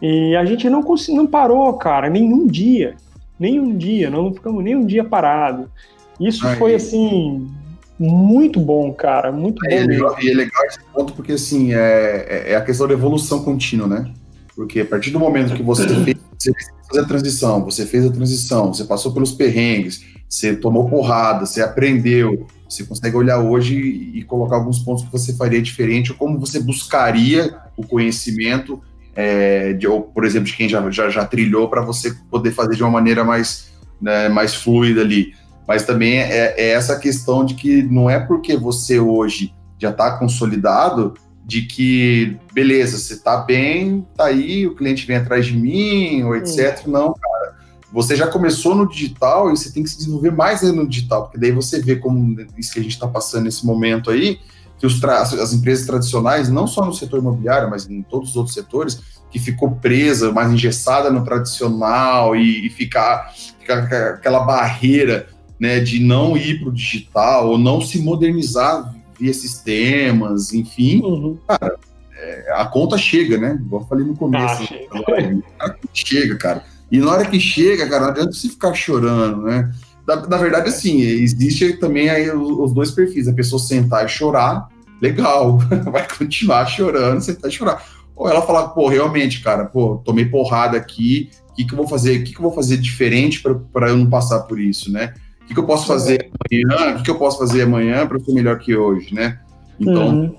E 0.00 0.36
a 0.36 0.44
gente 0.44 0.68
não, 0.68 0.84
não 1.08 1.26
parou, 1.26 1.72
cara, 1.74 2.08
nenhum 2.08 2.46
dia. 2.46 2.96
Nenhum 3.38 3.76
dia, 3.76 4.08
nós 4.10 4.24
não 4.24 4.32
ficamos 4.32 4.64
nem 4.64 4.76
um 4.76 4.86
dia 4.86 5.04
parado. 5.04 5.70
Isso 6.18 6.46
foi 6.56 6.74
assim 6.74 7.50
muito 7.98 8.60
bom, 8.60 8.92
cara, 8.92 9.32
muito 9.32 9.64
é, 9.66 9.80
bom. 9.80 9.88
Legal, 9.88 10.16
e 10.20 10.30
é 10.30 10.34
legal 10.34 10.64
esse 10.66 10.78
ponto 10.92 11.12
porque, 11.14 11.32
assim, 11.32 11.72
é, 11.72 12.26
é, 12.28 12.52
é 12.52 12.56
a 12.56 12.60
questão 12.60 12.86
da 12.86 12.94
evolução 12.94 13.42
contínua, 13.42 13.86
né? 13.86 14.10
Porque 14.54 14.80
a 14.80 14.86
partir 14.86 15.10
do 15.10 15.18
momento 15.18 15.54
que 15.54 15.62
você 15.62 15.86
fez, 16.04 16.16
você 16.38 16.52
fez 16.52 17.04
a 17.04 17.06
transição, 17.06 17.64
você 17.64 17.86
fez 17.86 18.06
a 18.06 18.10
transição, 18.10 18.72
você 18.72 18.84
passou 18.84 19.12
pelos 19.12 19.32
perrengues, 19.32 20.04
você 20.28 20.54
tomou 20.54 20.88
porrada, 20.88 21.46
você 21.46 21.62
aprendeu, 21.62 22.46
você 22.68 22.84
consegue 22.84 23.16
olhar 23.16 23.38
hoje 23.38 23.76
e 23.76 24.22
colocar 24.24 24.56
alguns 24.56 24.78
pontos 24.80 25.04
que 25.04 25.12
você 25.12 25.34
faria 25.34 25.62
diferente, 25.62 26.12
ou 26.12 26.18
como 26.18 26.38
você 26.38 26.58
buscaria 26.58 27.56
o 27.76 27.86
conhecimento, 27.86 28.80
é, 29.14 29.72
de, 29.72 29.86
ou, 29.86 30.02
por 30.02 30.24
exemplo, 30.24 30.46
de 30.46 30.54
quem 30.54 30.68
já, 30.68 30.90
já, 30.90 31.08
já 31.08 31.24
trilhou, 31.24 31.68
para 31.68 31.80
você 31.80 32.14
poder 32.30 32.50
fazer 32.50 32.76
de 32.76 32.82
uma 32.82 32.90
maneira 32.90 33.24
mais, 33.24 33.70
né, 34.00 34.28
mais 34.28 34.54
fluida 34.54 35.00
ali. 35.00 35.32
Mas 35.66 35.84
também 35.84 36.18
é, 36.18 36.54
é 36.56 36.70
essa 36.70 36.98
questão 36.98 37.44
de 37.44 37.54
que 37.54 37.82
não 37.82 38.08
é 38.08 38.20
porque 38.20 38.56
você 38.56 39.00
hoje 39.00 39.52
já 39.78 39.90
está 39.90 40.16
consolidado 40.18 41.14
de 41.44 41.62
que, 41.62 42.36
beleza, 42.52 42.98
você 42.98 43.14
está 43.14 43.36
bem, 43.36 44.06
tá 44.16 44.26
aí, 44.26 44.66
o 44.66 44.74
cliente 44.74 45.06
vem 45.06 45.16
atrás 45.16 45.46
de 45.46 45.56
mim, 45.56 46.24
ou 46.24 46.34
etc. 46.34 46.82
Hum. 46.86 46.90
Não, 46.90 47.14
cara. 47.14 47.56
Você 47.92 48.16
já 48.16 48.26
começou 48.26 48.74
no 48.74 48.88
digital 48.88 49.48
e 49.48 49.56
você 49.56 49.70
tem 49.70 49.82
que 49.82 49.88
se 49.88 49.96
desenvolver 49.96 50.32
mais 50.32 50.60
no 50.62 50.86
digital, 50.86 51.22
porque 51.22 51.38
daí 51.38 51.52
você 51.52 51.80
vê 51.80 51.96
como 51.96 52.36
isso 52.58 52.72
que 52.72 52.80
a 52.80 52.82
gente 52.82 52.92
está 52.92 53.06
passando 53.06 53.44
nesse 53.44 53.64
momento 53.64 54.10
aí, 54.10 54.40
que 54.76 54.86
os 54.86 55.02
as 55.04 55.52
empresas 55.52 55.86
tradicionais, 55.86 56.48
não 56.48 56.66
só 56.66 56.84
no 56.84 56.92
setor 56.92 57.20
imobiliário, 57.20 57.70
mas 57.70 57.88
em 57.88 58.02
todos 58.02 58.30
os 58.30 58.36
outros 58.36 58.54
setores, 58.54 59.00
que 59.30 59.38
ficou 59.38 59.70
presa, 59.76 60.32
mais 60.32 60.50
engessada 60.50 61.10
no 61.10 61.24
tradicional 61.24 62.34
e, 62.34 62.66
e 62.66 62.70
ficar, 62.70 63.32
ficar 63.32 63.84
aquela 64.14 64.40
barreira 64.40 65.28
né, 65.58 65.80
de 65.80 65.98
não 65.98 66.36
ir 66.36 66.60
para 66.60 66.68
o 66.68 66.72
digital 66.72 67.50
ou 67.50 67.58
não 67.58 67.80
se 67.80 67.98
modernizar 67.98 68.94
via 69.18 69.32
sistemas, 69.32 70.52
enfim, 70.52 71.00
uhum. 71.02 71.38
cara, 71.48 71.76
é, 72.18 72.52
a 72.54 72.64
conta 72.66 72.96
chega, 72.98 73.38
né? 73.38 73.58
Igual 73.60 73.82
eu 73.82 73.88
falei 73.88 74.04
no 74.04 74.16
começo. 74.16 74.62
Ah, 74.62 74.66
chega. 74.66 75.78
chega, 75.92 76.36
cara. 76.36 76.64
E 76.90 76.98
na 76.98 77.10
hora 77.10 77.26
que 77.26 77.40
chega, 77.40 77.88
cara, 77.88 78.04
não 78.04 78.10
adianta 78.10 78.32
você 78.32 78.48
ficar 78.48 78.74
chorando, 78.74 79.42
né? 79.42 79.72
Na, 80.06 80.16
na 80.26 80.36
verdade, 80.36 80.68
assim, 80.68 81.00
existe 81.00 81.74
também 81.74 82.08
aí 82.08 82.30
os 82.30 82.72
dois 82.72 82.90
perfis. 82.90 83.26
A 83.26 83.32
pessoa 83.32 83.60
sentar 83.60 84.04
e 84.04 84.08
chorar, 84.08 84.68
legal, 85.00 85.58
vai 85.90 86.06
continuar 86.06 86.66
chorando, 86.66 87.20
sentar 87.20 87.50
e 87.50 87.54
chorar. 87.54 87.84
Ou 88.14 88.28
ela 88.28 88.40
falar, 88.42 88.68
pô, 88.68 88.88
realmente, 88.88 89.42
cara, 89.42 89.66
pô, 89.66 89.96
tomei 90.04 90.24
porrada 90.24 90.76
aqui, 90.76 91.30
o 91.50 91.54
que, 91.54 91.64
que 91.64 91.72
eu 91.72 91.76
vou 91.76 91.88
fazer? 91.88 92.20
O 92.20 92.24
que, 92.24 92.32
que 92.32 92.38
eu 92.38 92.42
vou 92.42 92.52
fazer 92.52 92.76
diferente 92.76 93.42
para 93.72 93.88
eu 93.88 93.96
não 93.96 94.08
passar 94.08 94.40
por 94.40 94.60
isso, 94.60 94.90
né? 94.90 95.12
O 95.46 95.48
que, 95.48 95.54
que 95.54 95.60
eu 95.60 95.66
posso 95.66 95.86
fazer 95.86 96.28
amanhã? 96.50 96.92
O 96.92 96.96
que, 96.96 97.02
que 97.04 97.10
eu 97.10 97.18
posso 97.18 97.38
fazer 97.38 97.62
amanhã 97.62 98.04
para 98.04 98.18
ser 98.18 98.32
melhor 98.32 98.58
que 98.58 98.76
hoje, 98.76 99.14
né? 99.14 99.38
Então, 99.78 100.08
uhum. 100.08 100.36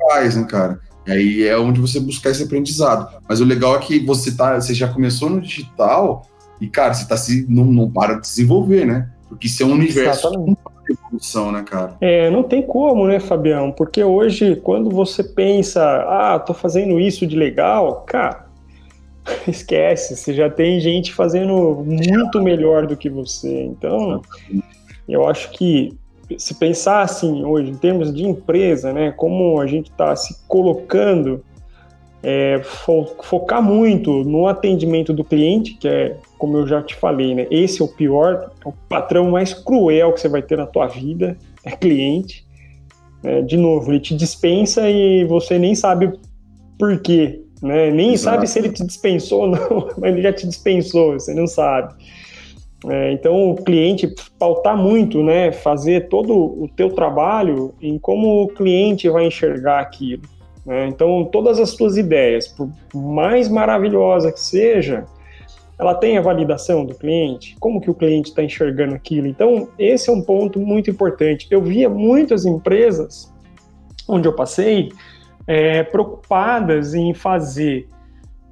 atrás, 0.00 0.36
né, 0.36 0.46
cara? 0.48 0.78
E 1.06 1.10
aí 1.10 1.48
é 1.48 1.58
onde 1.58 1.80
você 1.80 1.98
buscar 1.98 2.30
esse 2.30 2.44
aprendizado. 2.44 3.08
Mas 3.28 3.40
o 3.40 3.44
legal 3.44 3.74
é 3.74 3.80
que 3.80 3.98
você 3.98 4.34
tá, 4.36 4.60
você 4.60 4.72
já 4.72 4.86
começou 4.86 5.28
no 5.28 5.40
digital 5.40 6.22
e, 6.60 6.68
cara, 6.68 6.94
você 6.94 7.06
tá 7.06 7.16
se, 7.16 7.44
não, 7.48 7.64
não 7.64 7.90
para 7.90 8.14
de 8.14 8.20
desenvolver, 8.20 8.86
né? 8.86 9.10
Porque 9.28 9.48
isso 9.48 9.62
é 9.64 9.66
um 9.66 9.72
universo 9.72 10.30
de 10.30 10.56
evolução, 10.92 11.50
né, 11.50 11.62
cara? 11.62 11.96
É, 12.00 12.30
não 12.30 12.44
tem 12.44 12.62
como, 12.62 13.08
né, 13.08 13.18
Fabião? 13.18 13.72
Porque 13.72 14.04
hoje, 14.04 14.56
quando 14.56 14.88
você 14.88 15.24
pensa, 15.24 15.82
ah, 15.82 16.38
tô 16.38 16.54
fazendo 16.54 17.00
isso 17.00 17.26
de 17.26 17.34
legal, 17.34 18.04
cara, 18.06 18.43
esquece, 19.48 20.16
você 20.16 20.34
já 20.34 20.50
tem 20.50 20.80
gente 20.80 21.12
fazendo 21.12 21.82
muito 21.84 22.42
melhor 22.42 22.86
do 22.86 22.96
que 22.96 23.08
você. 23.08 23.64
Então, 23.64 24.22
eu 25.08 25.26
acho 25.26 25.50
que 25.52 25.96
se 26.38 26.54
pensar 26.54 27.02
assim 27.02 27.44
hoje, 27.44 27.70
em 27.70 27.76
termos 27.76 28.12
de 28.12 28.24
empresa, 28.24 28.92
né, 28.92 29.12
como 29.12 29.60
a 29.60 29.66
gente 29.66 29.90
está 29.90 30.14
se 30.16 30.46
colocando, 30.46 31.44
é, 32.22 32.60
fo 32.62 33.06
focar 33.22 33.62
muito 33.62 34.24
no 34.24 34.46
atendimento 34.46 35.12
do 35.12 35.22
cliente, 35.22 35.74
que 35.74 35.86
é, 35.86 36.16
como 36.38 36.56
eu 36.56 36.66
já 36.66 36.82
te 36.82 36.94
falei, 36.94 37.34
né, 37.34 37.46
esse 37.50 37.82
é 37.82 37.84
o 37.84 37.88
pior, 37.88 38.50
é 38.64 38.68
o 38.68 38.72
patrão 38.88 39.30
mais 39.30 39.52
cruel 39.52 40.12
que 40.12 40.20
você 40.20 40.28
vai 40.28 40.42
ter 40.42 40.56
na 40.56 40.66
tua 40.66 40.86
vida, 40.86 41.36
é 41.64 41.70
cliente. 41.70 42.44
É, 43.22 43.40
de 43.40 43.56
novo, 43.56 43.90
ele 43.90 44.00
te 44.00 44.14
dispensa 44.14 44.88
e 44.88 45.24
você 45.24 45.58
nem 45.58 45.74
sabe 45.74 46.12
por 46.78 47.00
quê 47.00 47.43
né? 47.64 47.90
Nem 47.90 48.12
Exato. 48.12 48.36
sabe 48.36 48.46
se 48.46 48.58
ele 48.58 48.68
te 48.68 48.84
dispensou 48.84 49.42
ou 49.42 49.48
não, 49.48 49.88
mas 49.96 50.12
ele 50.12 50.22
já 50.22 50.32
te 50.32 50.46
dispensou, 50.46 51.14
você 51.14 51.32
não 51.32 51.46
sabe. 51.46 51.94
É, 52.86 53.12
então, 53.12 53.52
o 53.52 53.54
cliente 53.54 54.14
pautar 54.38 54.76
muito, 54.76 55.22
né? 55.22 55.50
Fazer 55.50 56.08
todo 56.08 56.34
o 56.34 56.68
teu 56.76 56.90
trabalho 56.90 57.74
em 57.80 57.98
como 57.98 58.42
o 58.42 58.48
cliente 58.48 59.08
vai 59.08 59.26
enxergar 59.26 59.80
aquilo. 59.80 60.22
Né? 60.66 60.88
Então, 60.88 61.24
todas 61.32 61.58
as 61.58 61.74
tuas 61.74 61.96
ideias, 61.96 62.46
por 62.48 62.68
mais 62.94 63.48
maravilhosa 63.48 64.30
que 64.30 64.40
seja, 64.40 65.06
ela 65.78 65.94
tem 65.94 66.18
a 66.18 66.20
validação 66.20 66.84
do 66.84 66.94
cliente, 66.94 67.56
como 67.58 67.80
que 67.80 67.90
o 67.90 67.94
cliente 67.94 68.28
está 68.28 68.42
enxergando 68.42 68.94
aquilo. 68.94 69.26
Então, 69.26 69.68
esse 69.78 70.10
é 70.10 70.12
um 70.12 70.20
ponto 70.20 70.60
muito 70.60 70.90
importante. 70.90 71.46
Eu 71.50 71.62
via 71.62 71.88
muitas 71.88 72.44
empresas 72.44 73.32
onde 74.06 74.28
eu 74.28 74.34
passei 74.34 74.90
é, 75.46 75.82
preocupadas 75.82 76.94
em 76.94 77.12
fazer 77.14 77.88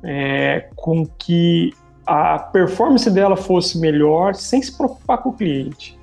é, 0.03 0.69
com 0.75 1.07
que 1.07 1.73
a 2.07 2.39
performance 2.39 3.09
dela 3.11 3.37
fosse 3.37 3.79
melhor 3.79 4.35
sem 4.35 4.61
se 4.61 4.77
preocupar 4.77 5.19
com 5.19 5.31
o 5.31 5.33
cliente. 5.33 5.99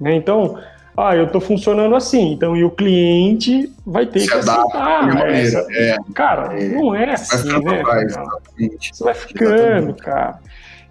Né? 0.00 0.14
Então, 0.14 0.58
ah, 0.96 1.16
eu 1.16 1.30
tô 1.30 1.40
funcionando 1.40 1.94
assim, 1.94 2.32
então 2.32 2.56
e 2.56 2.64
o 2.64 2.70
cliente 2.70 3.72
vai 3.84 4.06
ter 4.06 4.20
Se 4.20 4.28
que 4.28 4.34
aceitar. 4.34 5.28
Essa... 5.28 5.66
É, 5.70 5.96
cara, 6.14 6.60
é, 6.60 6.68
não 6.68 6.94
é 6.94 7.12
assim, 7.12 7.48
né? 7.60 7.82
Você 8.80 9.04
vai 9.04 9.14
ficando, 9.14 9.56
exatamente. 9.56 10.02
cara. 10.02 10.38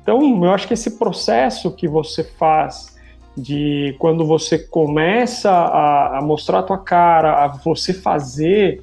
Então, 0.01 0.43
eu 0.43 0.51
acho 0.51 0.67
que 0.67 0.73
esse 0.73 0.97
processo 0.97 1.71
que 1.71 1.87
você 1.87 2.23
faz 2.23 2.97
de 3.37 3.95
quando 3.99 4.25
você 4.25 4.57
começa 4.57 5.51
a, 5.51 6.17
a 6.17 6.21
mostrar 6.21 6.59
a 6.59 6.63
tua 6.63 6.79
cara, 6.79 7.45
a 7.45 7.47
você 7.47 7.93
fazer 7.93 8.81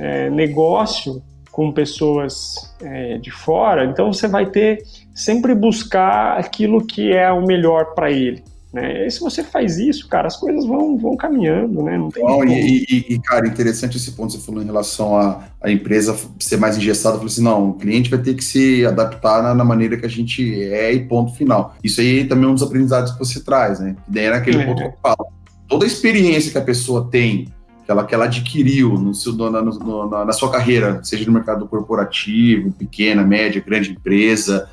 é, 0.00 0.30
negócio 0.30 1.22
com 1.52 1.70
pessoas 1.70 2.54
é, 2.80 3.18
de 3.18 3.30
fora, 3.30 3.84
então 3.84 4.10
você 4.12 4.26
vai 4.26 4.46
ter 4.46 4.82
sempre 5.14 5.54
buscar 5.54 6.38
aquilo 6.38 6.86
que 6.86 7.12
é 7.12 7.30
o 7.30 7.44
melhor 7.44 7.94
para 7.94 8.10
ele. 8.10 8.42
Né? 8.72 9.06
E 9.06 9.10
se 9.10 9.20
você 9.20 9.42
faz 9.42 9.78
isso, 9.78 10.08
cara, 10.08 10.28
as 10.28 10.36
coisas 10.36 10.64
vão, 10.64 10.96
vão 10.96 11.16
caminhando, 11.16 11.82
né? 11.82 11.98
Não 11.98 12.08
tem 12.08 12.22
Bom, 12.22 12.44
e, 12.44 12.86
e, 12.88 13.14
e, 13.14 13.18
cara, 13.20 13.46
interessante 13.46 13.96
esse 13.96 14.12
ponto 14.12 14.32
que 14.32 14.38
você 14.38 14.46
falou 14.46 14.62
em 14.62 14.66
relação 14.66 15.16
à, 15.16 15.44
à 15.60 15.70
empresa 15.70 16.16
ser 16.38 16.56
mais 16.56 16.78
engessada. 16.78 17.16
Falou 17.16 17.26
assim: 17.26 17.42
não, 17.42 17.70
o 17.70 17.74
cliente 17.74 18.08
vai 18.08 18.20
ter 18.20 18.32
que 18.32 18.44
se 18.44 18.86
adaptar 18.86 19.42
na, 19.42 19.56
na, 19.56 19.64
maneira 19.64 19.96
que 19.96 20.06
a 20.06 20.08
gente 20.08 20.62
é 20.62 20.92
e 20.92 21.00
ponto 21.00 21.34
final. 21.34 21.74
Isso 21.82 22.00
aí 22.00 22.24
também 22.24 22.44
é 22.44 22.48
um 22.48 22.54
dos 22.54 22.62
aprendizados 22.62 23.10
que 23.10 23.18
você 23.18 23.40
traz, 23.40 23.80
né? 23.80 23.96
E 24.08 24.12
daí 24.12 24.24
era 24.26 24.36
aquele 24.36 24.62
é. 24.62 24.64
ponto 24.64 24.78
que 24.78 24.86
eu 24.86 24.94
falo. 25.02 25.26
Toda 25.66 25.84
a 25.84 25.88
experiência 25.88 26.52
que 26.52 26.58
a 26.58 26.62
pessoa 26.62 27.08
tem, 27.10 27.48
ela, 27.90 28.04
que 28.04 28.14
ela 28.14 28.24
adquiriu 28.24 28.94
no 28.94 29.14
seu, 29.14 29.32
na, 29.34 29.62
no, 29.62 30.08
na, 30.08 30.24
na 30.24 30.32
sua 30.32 30.50
carreira, 30.50 31.00
seja 31.02 31.24
no 31.26 31.32
mercado 31.32 31.66
corporativo, 31.66 32.72
pequena, 32.72 33.22
média, 33.22 33.62
grande 33.64 33.90
empresa, 33.90 34.68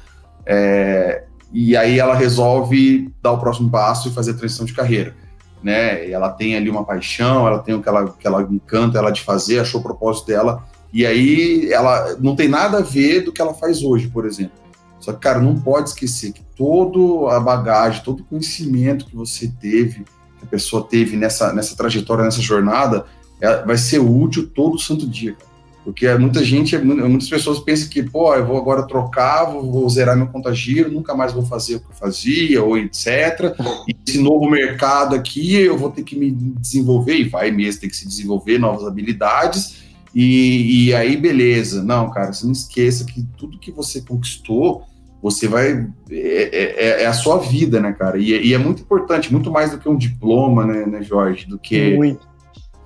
é, 0.45 1.23
e 1.51 1.75
aí 1.75 1.99
ela 1.99 2.15
resolve 2.15 3.11
dar 3.21 3.31
o 3.31 3.39
próximo 3.39 3.69
passo 3.69 4.09
e 4.09 4.13
fazer 4.13 4.31
a 4.31 4.33
transição 4.35 4.65
de 4.65 4.73
carreira. 4.73 5.15
Né? 5.63 6.09
Ela 6.09 6.29
tem 6.29 6.55
ali 6.55 6.69
uma 6.69 6.83
paixão, 6.83 7.47
ela 7.47 7.59
tem 7.59 7.73
o 7.73 7.81
que 7.81 7.89
ela, 7.89 8.07
que 8.09 8.27
ela 8.27 8.41
encanta 8.43 8.97
ela 8.97 9.11
de 9.11 9.21
fazer, 9.21 9.59
achou 9.59 9.79
o 9.79 9.83
propósito 9.83 10.27
dela, 10.27 10.63
e 10.93 11.05
aí 11.05 11.71
ela 11.71 12.15
não 12.19 12.35
tem 12.35 12.47
nada 12.47 12.79
a 12.79 12.81
ver 12.81 13.21
do 13.21 13.31
que 13.31 13.41
ela 13.41 13.53
faz 13.53 13.83
hoje, 13.83 14.07
por 14.07 14.25
exemplo. 14.25 14.57
Só 14.99 15.13
que, 15.13 15.19
cara, 15.19 15.39
não 15.39 15.55
pode 15.55 15.89
esquecer 15.89 16.31
que 16.31 16.43
toda 16.55 17.35
a 17.35 17.39
bagagem, 17.39 18.03
todo 18.03 18.21
o 18.21 18.23
conhecimento 18.23 19.05
que 19.05 19.15
você 19.15 19.47
teve, 19.47 20.05
a 20.47 20.49
pessoa 20.49 20.83
teve 20.83 21.17
nessa, 21.17 21.53
nessa 21.53 21.75
trajetória, 21.75 22.23
nessa 22.23 22.41
jornada, 22.41 23.05
é, 23.41 23.63
vai 23.63 23.77
ser 23.77 23.99
útil 23.99 24.47
todo 24.47 24.79
santo 24.79 25.05
dia. 25.05 25.35
Porque 25.83 26.05
muita 26.15 26.43
gente, 26.43 26.77
muitas 26.77 27.29
pessoas 27.29 27.59
pensam 27.59 27.87
que, 27.87 28.03
pô, 28.03 28.33
eu 28.35 28.45
vou 28.45 28.57
agora 28.57 28.85
trocar, 28.85 29.45
vou, 29.45 29.71
vou 29.71 29.89
zerar 29.89 30.17
meu 30.17 30.27
conta 30.27 30.53
giro, 30.53 30.91
nunca 30.91 31.15
mais 31.15 31.31
vou 31.31 31.45
fazer 31.45 31.75
o 31.75 31.79
que 31.79 31.85
eu 31.85 31.95
fazia, 31.95 32.61
ou 32.61 32.77
etc. 32.77 33.55
E 33.87 33.95
esse 34.05 34.19
novo 34.19 34.49
mercado 34.49 35.15
aqui, 35.15 35.55
eu 35.55 35.77
vou 35.77 35.89
ter 35.89 36.03
que 36.03 36.17
me 36.17 36.29
desenvolver, 36.29 37.15
e 37.15 37.23
vai 37.23 37.51
mesmo 37.51 37.79
ter 37.79 37.87
que 37.87 37.95
se 37.95 38.05
desenvolver 38.05 38.57
novas 38.57 38.85
habilidades, 38.85 39.77
e, 40.13 40.87
e 40.87 40.93
aí, 40.93 41.15
beleza. 41.15 41.81
Não, 41.81 42.09
cara, 42.09 42.33
você 42.33 42.45
não 42.45 42.51
esqueça 42.51 43.05
que 43.05 43.25
tudo 43.37 43.57
que 43.57 43.71
você 43.71 44.01
conquistou, 44.01 44.83
você 45.21 45.47
vai. 45.47 45.87
É, 46.09 46.99
é, 46.99 47.03
é, 47.03 47.05
a 47.05 47.13
sua 47.13 47.39
vida, 47.39 47.79
né, 47.79 47.93
cara? 47.93 48.17
E, 48.17 48.29
e, 48.47 48.53
é 48.53 48.57
muito 48.57 48.81
importante, 48.81 49.31
muito 49.31 49.51
mais 49.51 49.71
do 49.71 49.77
que 49.77 49.89
um 49.89 49.97
diploma, 49.97 50.65
né, 50.65 50.85
né 50.85 51.01
Jorge? 51.01 51.47
Do 51.47 51.57
que. 51.57 51.97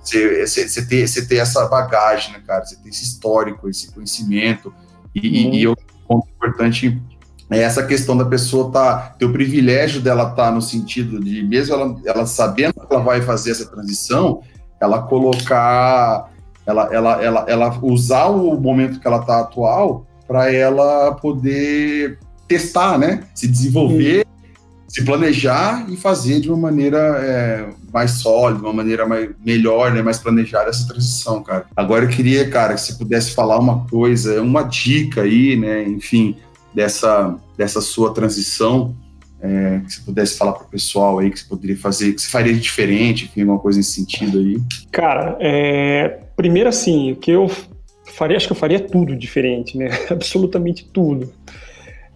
Você, 0.00 0.86
ter, 0.88 1.06
ter 1.28 1.36
essa 1.36 1.66
bagagem, 1.68 2.32
né, 2.32 2.42
cara? 2.44 2.64
Você 2.64 2.76
ter 2.76 2.88
esse 2.88 3.04
histórico, 3.04 3.68
esse 3.68 3.92
conhecimento. 3.92 4.74
E, 5.14 5.46
uhum. 5.46 5.54
e, 5.54 5.66
outro 5.66 5.86
ponto 6.08 6.26
importante 6.28 7.00
é 7.50 7.58
essa 7.58 7.86
questão 7.86 8.16
da 8.16 8.24
pessoa 8.24 8.72
tá, 8.72 9.14
ter 9.18 9.26
o 9.26 9.32
privilégio 9.32 10.00
dela 10.00 10.30
estar 10.30 10.46
tá 10.46 10.50
no 10.50 10.62
sentido 10.62 11.20
de, 11.20 11.42
mesmo 11.42 11.74
ela, 11.74 11.96
ela 12.06 12.26
sabendo 12.26 12.72
que 12.72 12.86
ela 12.90 13.02
vai 13.02 13.20
fazer 13.20 13.50
essa 13.50 13.66
transição, 13.66 14.40
ela 14.80 15.02
colocar, 15.02 16.30
ela, 16.64 16.88
ela, 16.92 17.22
ela, 17.22 17.44
ela 17.46 17.78
usar 17.82 18.26
o 18.28 18.58
momento 18.58 18.98
que 18.98 19.06
ela 19.06 19.18
está 19.18 19.40
atual 19.40 20.06
para 20.32 20.50
ela 20.50 21.12
poder 21.12 22.18
testar, 22.48 22.98
né? 22.98 23.24
Se 23.34 23.46
desenvolver 23.46 24.26
se 24.88 25.02
planejar 25.06 25.86
e 25.88 25.96
fazer 25.96 26.38
de 26.38 26.50
uma 26.50 26.58
maneira 26.58 26.98
é, 26.98 27.66
mais 27.90 28.10
sólida, 28.10 28.60
de 28.60 28.66
uma 28.66 28.74
maneira 28.74 29.06
mais, 29.06 29.30
melhor, 29.42 29.90
né, 29.90 30.02
mais 30.02 30.18
planejada 30.18 30.68
essa 30.68 30.86
transição, 30.86 31.42
cara. 31.42 31.64
Agora 31.74 32.04
eu 32.04 32.10
queria, 32.10 32.50
cara, 32.50 32.74
que 32.74 32.82
você 32.82 32.92
pudesse 32.92 33.30
falar 33.30 33.58
uma 33.58 33.86
coisa, 33.86 34.42
uma 34.42 34.64
dica 34.64 35.22
aí, 35.22 35.56
né, 35.56 35.82
enfim, 35.84 36.36
dessa, 36.74 37.34
dessa 37.56 37.80
sua 37.80 38.12
transição, 38.12 38.94
é, 39.40 39.80
que 39.86 39.94
você 39.94 40.00
pudesse 40.02 40.36
falar 40.36 40.52
para 40.52 40.66
o 40.66 40.68
pessoal 40.68 41.20
aí, 41.20 41.30
que 41.30 41.38
você 41.38 41.46
poderia 41.48 41.78
fazer, 41.78 42.12
que 42.12 42.20
você 42.20 42.28
faria 42.28 42.52
diferente, 42.52 43.24
enfim, 43.24 43.40
alguma 43.40 43.60
coisa 43.60 43.78
nesse 43.78 43.92
sentido 43.92 44.40
aí. 44.40 44.60
Cara, 44.90 45.38
é, 45.40 46.18
primeiro 46.36 46.68
assim, 46.68 47.12
o 47.12 47.16
que 47.16 47.30
eu 47.30 47.50
faria, 48.12 48.36
acho 48.36 48.46
que 48.46 48.52
eu 48.52 48.56
faria 48.56 48.80
tudo 48.80 49.16
diferente, 49.16 49.76
né, 49.76 49.88
absolutamente 50.10 50.84
tudo. 50.88 51.32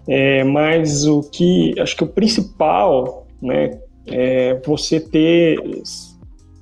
É, 0.08 0.44
mas 0.44 1.04
o 1.04 1.20
que 1.22 1.74
acho 1.80 1.96
que 1.96 2.04
o 2.04 2.06
principal, 2.06 3.26
né, 3.42 3.78
é 4.06 4.54
você 4.64 5.00
ter 5.00 5.58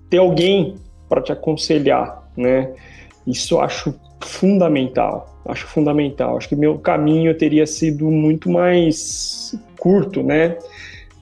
ter 0.09 0.19
alguém 0.19 0.77
para 1.09 1.21
te 1.21 1.33
aconselhar, 1.33 2.31
né? 2.37 2.73
Isso 3.27 3.55
eu 3.55 3.61
acho 3.61 3.95
fundamental. 4.21 5.41
Acho 5.47 5.67
fundamental. 5.67 6.37
Acho 6.37 6.49
que 6.49 6.57
meu 6.57 6.79
caminho 6.79 7.37
teria 7.37 7.67
sido 7.67 8.11
muito 8.11 8.51
mais 8.51 9.55
curto, 9.79 10.23
né? 10.23 10.57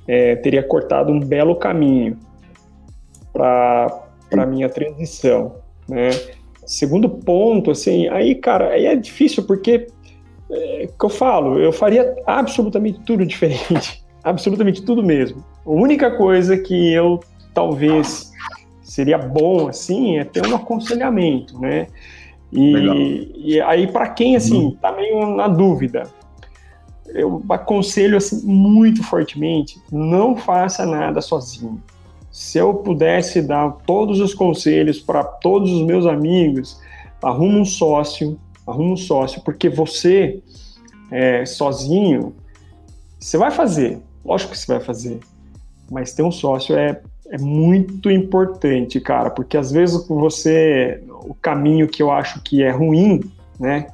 É, 0.06 0.36
teria 0.36 0.62
cortado 0.62 1.12
um 1.12 1.20
belo 1.20 1.56
caminho 1.56 2.18
para 3.32 3.98
para 4.30 4.46
minha 4.46 4.68
transição, 4.68 5.56
né? 5.86 6.08
Segundo 6.72 7.06
ponto, 7.06 7.70
assim, 7.70 8.08
aí, 8.08 8.34
cara, 8.34 8.70
aí 8.70 8.86
é 8.86 8.96
difícil 8.96 9.42
porque 9.42 9.88
é, 10.50 10.88
que 10.98 11.04
eu 11.04 11.10
falo, 11.10 11.58
eu 11.58 11.70
faria 11.70 12.16
absolutamente 12.26 12.98
tudo 13.00 13.26
diferente. 13.28 14.02
absolutamente 14.24 14.80
tudo 14.80 15.02
mesmo. 15.02 15.44
A 15.66 15.70
única 15.70 16.16
coisa 16.16 16.56
que 16.56 16.90
eu 16.90 17.20
talvez 17.52 18.32
seria 18.82 19.18
bom, 19.18 19.68
assim, 19.68 20.16
é 20.16 20.24
ter 20.24 20.46
um 20.46 20.56
aconselhamento, 20.56 21.60
né? 21.60 21.88
E, 22.50 23.32
e 23.36 23.60
aí, 23.60 23.86
para 23.86 24.08
quem, 24.08 24.34
assim, 24.34 24.64
uhum. 24.64 24.76
tá 24.76 24.92
meio 24.92 25.26
na 25.36 25.48
dúvida, 25.48 26.04
eu 27.08 27.44
aconselho, 27.50 28.16
assim, 28.16 28.46
muito 28.46 29.02
fortemente, 29.02 29.78
não 29.92 30.38
faça 30.38 30.86
nada 30.86 31.20
sozinho. 31.20 31.82
Se 32.32 32.56
eu 32.56 32.72
pudesse 32.72 33.42
dar 33.42 33.70
todos 33.86 34.18
os 34.18 34.32
conselhos 34.32 34.98
para 34.98 35.22
todos 35.22 35.70
os 35.70 35.86
meus 35.86 36.06
amigos, 36.06 36.80
arruma 37.22 37.58
um 37.58 37.64
sócio, 37.64 38.40
arruma 38.66 38.94
um 38.94 38.96
sócio, 38.96 39.42
porque 39.44 39.68
você, 39.68 40.42
é, 41.10 41.44
sozinho, 41.44 42.34
você 43.20 43.36
vai 43.36 43.50
fazer, 43.50 44.00
lógico 44.24 44.52
que 44.52 44.58
você 44.58 44.72
vai 44.72 44.80
fazer, 44.80 45.20
mas 45.90 46.14
ter 46.14 46.22
um 46.22 46.32
sócio 46.32 46.74
é, 46.74 47.02
é 47.30 47.36
muito 47.38 48.10
importante, 48.10 48.98
cara, 48.98 49.28
porque 49.28 49.58
às 49.58 49.70
vezes 49.70 50.08
você, 50.08 51.02
o 51.24 51.34
caminho 51.34 51.86
que 51.86 52.02
eu 52.02 52.10
acho 52.10 52.42
que 52.42 52.62
é 52.62 52.70
ruim, 52.70 53.20
né, 53.60 53.88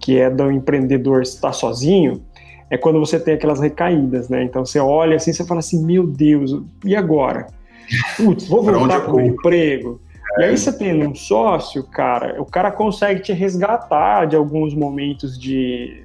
que 0.00 0.18
é 0.18 0.30
do 0.30 0.50
empreendedor 0.50 1.20
estar 1.20 1.52
sozinho, 1.52 2.24
é 2.70 2.78
quando 2.78 2.98
você 2.98 3.20
tem 3.20 3.34
aquelas 3.34 3.60
recaídas, 3.60 4.30
né? 4.30 4.42
Então 4.44 4.64
você 4.64 4.78
olha 4.78 5.16
assim, 5.16 5.30
você 5.30 5.44
fala 5.44 5.60
assim, 5.60 5.84
meu 5.84 6.06
Deus, 6.06 6.58
e 6.82 6.96
agora? 6.96 7.46
Putz, 8.16 8.46
vou 8.48 8.62
voltar 8.62 9.00
para 9.00 9.14
o 9.14 9.20
emprego. 9.20 10.00
E 10.38 10.44
aí 10.44 10.56
você 10.56 10.72
tem 10.72 11.06
um 11.06 11.14
sócio, 11.14 11.84
cara, 11.84 12.40
o 12.40 12.46
cara 12.46 12.70
consegue 12.70 13.20
te 13.20 13.32
resgatar 13.32 14.26
de 14.26 14.36
alguns 14.36 14.74
momentos 14.74 15.38
de. 15.38 16.04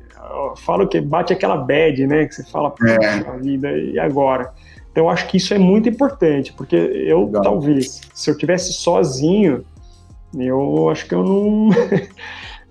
Falo 0.57 0.87
que 0.87 0.99
bate 0.99 1.31
aquela 1.31 1.55
bad, 1.55 2.05
né? 2.05 2.25
Que 2.25 2.35
você 2.35 2.43
fala, 2.43 2.73
é. 2.85 3.29
a 3.29 3.37
vida, 3.37 3.71
e 3.71 3.97
agora? 3.97 4.51
Então 4.91 5.05
eu 5.05 5.09
acho 5.09 5.27
que 5.27 5.37
isso 5.37 5.53
é 5.53 5.57
muito 5.57 5.87
importante, 5.87 6.51
porque 6.53 6.75
eu 6.75 7.25
Legal. 7.25 7.43
talvez, 7.43 8.01
se 8.13 8.29
eu 8.29 8.37
tivesse 8.37 8.73
sozinho, 8.73 9.63
eu 10.37 10.89
acho 10.89 11.07
que 11.07 11.15
eu 11.15 11.23
não. 11.23 11.69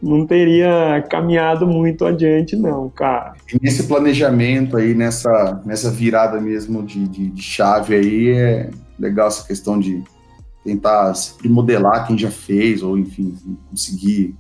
não 0.03 0.27
teria 0.27 1.03
caminhado 1.09 1.67
muito 1.67 2.05
adiante, 2.05 2.55
não, 2.55 2.91
cara. 2.91 3.33
E 3.51 3.59
nesse 3.63 3.85
planejamento 3.85 4.77
aí, 4.77 4.95
nessa, 4.95 5.63
nessa 5.65 5.91
virada 5.91 6.39
mesmo 6.39 6.83
de, 6.83 7.09
de, 7.09 7.31
de 7.31 7.43
chave 7.43 7.95
aí, 7.95 8.29
é 8.29 8.71
legal 8.99 9.28
essa 9.28 9.47
questão 9.47 9.78
de 9.78 10.03
tentar 10.64 11.14
sempre 11.14 11.49
modelar 11.49 12.07
quem 12.07 12.18
já 12.18 12.30
fez, 12.30 12.82
ou 12.82 12.99
enfim, 12.99 13.36
conseguir 13.70 14.34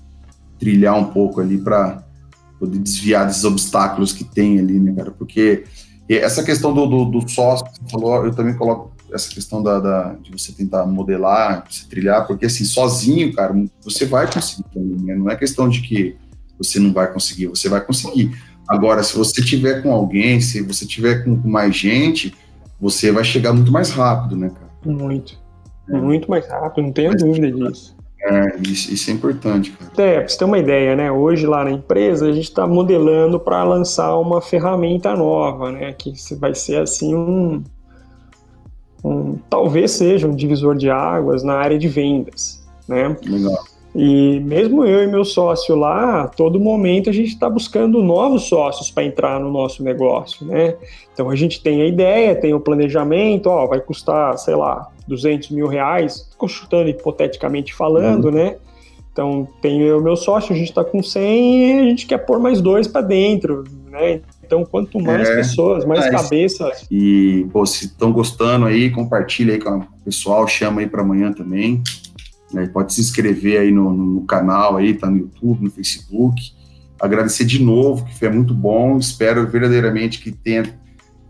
trilhar 0.58 0.96
um 0.96 1.04
pouco 1.04 1.40
ali 1.40 1.58
para 1.58 2.04
poder 2.58 2.78
desviar 2.78 3.26
desses 3.26 3.44
obstáculos 3.44 4.12
que 4.12 4.24
tem 4.24 4.58
ali, 4.58 4.80
né, 4.80 4.92
cara? 4.94 5.10
Porque 5.10 5.64
essa 6.08 6.42
questão 6.42 6.72
do, 6.72 6.86
do, 6.86 7.04
do 7.04 7.28
sócio 7.28 7.66
que 7.66 7.72
você 7.72 7.90
falou, 7.90 8.24
eu 8.24 8.34
também 8.34 8.56
coloco 8.56 8.92
essa 9.12 9.28
questão 9.28 9.62
da, 9.62 9.78
da, 9.78 10.14
de 10.14 10.32
você 10.32 10.52
tentar 10.52 10.84
modelar, 10.86 11.64
você 11.68 11.86
trilhar, 11.88 12.26
porque 12.26 12.46
assim, 12.46 12.64
sozinho, 12.64 13.32
cara, 13.32 13.54
você 13.82 14.04
vai 14.04 14.30
conseguir 14.30 14.64
também, 14.72 14.98
né? 14.98 15.14
Não 15.14 15.30
é 15.30 15.36
questão 15.36 15.68
de 15.68 15.80
que 15.80 16.16
você 16.58 16.78
não 16.80 16.92
vai 16.92 17.12
conseguir, 17.12 17.46
você 17.46 17.68
vai 17.68 17.80
conseguir. 17.80 18.36
Agora, 18.68 19.02
se 19.02 19.16
você 19.16 19.42
tiver 19.42 19.82
com 19.82 19.92
alguém, 19.92 20.40
se 20.40 20.60
você 20.62 20.84
tiver 20.84 21.24
com 21.24 21.36
mais 21.48 21.76
gente, 21.76 22.34
você 22.80 23.10
vai 23.10 23.24
chegar 23.24 23.52
muito 23.52 23.72
mais 23.72 23.90
rápido, 23.90 24.36
né, 24.36 24.50
cara? 24.50 24.70
Muito. 24.84 25.38
É. 25.88 25.96
Muito 25.96 26.30
mais 26.30 26.46
rápido, 26.48 26.84
não 26.84 26.92
tenho 26.92 27.16
dúvida 27.16 27.50
disso. 27.50 27.96
É, 28.20 28.58
isso, 28.66 28.92
isso, 28.92 29.10
é 29.10 29.12
importante, 29.12 29.70
cara. 29.70 29.92
É, 29.98 30.18
pra 30.18 30.28
você 30.28 30.38
ter 30.38 30.44
uma 30.44 30.58
ideia, 30.58 30.96
né? 30.96 31.12
Hoje 31.12 31.46
lá 31.46 31.62
na 31.62 31.70
empresa 31.70 32.26
a 32.26 32.32
gente 32.32 32.44
está 32.44 32.66
modelando 32.66 33.38
para 33.38 33.62
lançar 33.62 34.16
uma 34.18 34.40
ferramenta 34.40 35.14
nova, 35.14 35.70
né? 35.70 35.92
Que 35.92 36.12
vai 36.36 36.54
ser 36.54 36.80
assim 36.80 37.14
um, 37.14 37.62
um, 39.04 39.38
talvez 39.48 39.92
seja 39.92 40.26
um 40.26 40.34
divisor 40.34 40.76
de 40.76 40.90
águas 40.90 41.44
na 41.44 41.54
área 41.54 41.78
de 41.78 41.86
vendas, 41.86 42.66
né? 42.88 43.16
Legal. 43.24 43.64
E 43.98 44.40
mesmo 44.40 44.84
eu 44.84 45.04
e 45.04 45.06
meu 45.06 45.24
sócio 45.24 45.74
lá, 45.74 46.24
a 46.24 46.28
todo 46.28 46.60
momento 46.60 47.08
a 47.08 47.12
gente 47.14 47.28
está 47.28 47.48
buscando 47.48 48.02
novos 48.02 48.42
sócios 48.42 48.90
para 48.90 49.04
entrar 49.04 49.40
no 49.40 49.50
nosso 49.50 49.82
negócio, 49.82 50.44
né? 50.44 50.74
Então 51.14 51.30
a 51.30 51.34
gente 51.34 51.62
tem 51.62 51.80
a 51.80 51.86
ideia, 51.86 52.36
tem 52.36 52.52
o 52.52 52.60
planejamento, 52.60 53.46
ó, 53.46 53.66
vai 53.66 53.80
custar, 53.80 54.36
sei 54.36 54.54
lá, 54.54 54.86
200 55.08 55.48
mil 55.48 55.66
reais, 55.66 56.28
chutando 56.46 56.90
hipoteticamente 56.90 57.72
falando, 57.72 58.26
uhum. 58.26 58.32
né? 58.32 58.56
Então 59.10 59.48
tem 59.62 59.80
eu 59.80 59.98
e 59.98 60.04
meu 60.04 60.14
sócio, 60.14 60.54
a 60.54 60.58
gente 60.58 60.68
está 60.68 60.84
com 60.84 61.02
100 61.02 61.58
e 61.58 61.80
a 61.80 61.84
gente 61.84 62.06
quer 62.06 62.18
pôr 62.18 62.38
mais 62.38 62.60
dois 62.60 62.86
para 62.86 63.00
dentro, 63.00 63.64
né? 63.90 64.20
Então, 64.44 64.64
quanto 64.64 65.00
mais 65.00 65.28
é, 65.28 65.36
pessoas, 65.36 65.84
mais 65.84 66.04
é, 66.04 66.10
cabeças. 66.10 66.86
E, 66.88 67.46
pô, 67.52 67.66
se 67.66 67.86
estão 67.86 68.12
gostando 68.12 68.66
aí, 68.66 68.90
compartilha 68.90 69.54
aí 69.54 69.58
com 69.58 69.78
o 69.78 69.86
pessoal, 70.04 70.46
chama 70.46 70.82
aí 70.82 70.86
para 70.86 71.02
amanhã 71.02 71.32
também. 71.32 71.82
Né? 72.52 72.66
Pode 72.66 72.92
se 72.92 73.00
inscrever 73.00 73.60
aí 73.60 73.72
no, 73.72 73.92
no, 73.92 74.22
canal, 74.22 74.76
aí, 74.76 74.94
tá 74.94 75.10
no 75.10 75.18
YouTube, 75.18 75.64
no 75.64 75.70
Facebook. 75.70 76.40
Agradecer 77.00 77.44
de 77.44 77.62
novo, 77.62 78.04
que 78.04 78.18
foi 78.18 78.28
muito 78.30 78.54
bom. 78.54 78.98
Espero 78.98 79.46
verdadeiramente 79.48 80.20
que 80.20 80.32
tenha, 80.32 80.64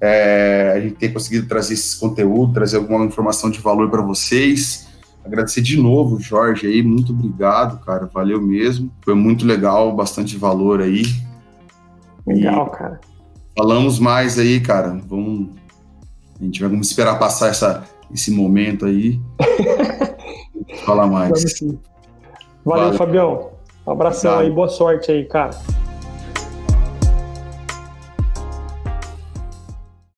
é, 0.01 0.73
a 0.77 0.81
gente 0.81 0.97
tenha 0.97 1.13
conseguido 1.13 1.47
trazer 1.47 1.75
esse 1.75 1.99
conteúdo, 1.99 2.53
trazer 2.53 2.77
alguma 2.77 3.05
informação 3.05 3.51
de 3.51 3.59
valor 3.61 3.91
para 3.91 4.03
vocês. 4.03 4.87
Agradecer 5.25 5.61
de 5.61 5.77
novo, 5.77 6.21
Jorge, 6.21 6.69
aí, 6.69 6.83
muito 6.85 7.13
obrigado, 7.13 7.85
cara, 7.85 8.07
valeu 8.07 8.41
mesmo. 8.41 8.93
Foi 9.05 9.15
muito 9.15 9.45
legal, 9.45 9.95
bastante 9.95 10.37
valor 10.37 10.81
aí. 10.81 11.03
Legal, 12.25 12.71
e 12.73 12.79
cara. 12.79 13.01
Falamos 13.57 13.99
mais 13.99 14.39
aí, 14.39 14.61
cara. 14.61 15.01
Vamos, 15.09 15.49
a 16.41 16.45
gente 16.45 16.61
vai 16.61 16.69
vamos 16.69 16.89
esperar 16.89 17.19
passar 17.19 17.49
essa, 17.49 17.85
esse 18.13 18.31
momento 18.31 18.87
aí. 18.87 19.21
falar 20.85 21.07
mais. 21.07 21.61
Valeu, 21.61 21.79
Valeu, 22.65 22.93
Fabião. 22.95 23.51
Um 23.87 23.93
abração 23.93 24.39
aí, 24.39 24.51
boa 24.51 24.69
sorte 24.69 25.13
aí, 25.13 25.25
cara. 25.25 25.51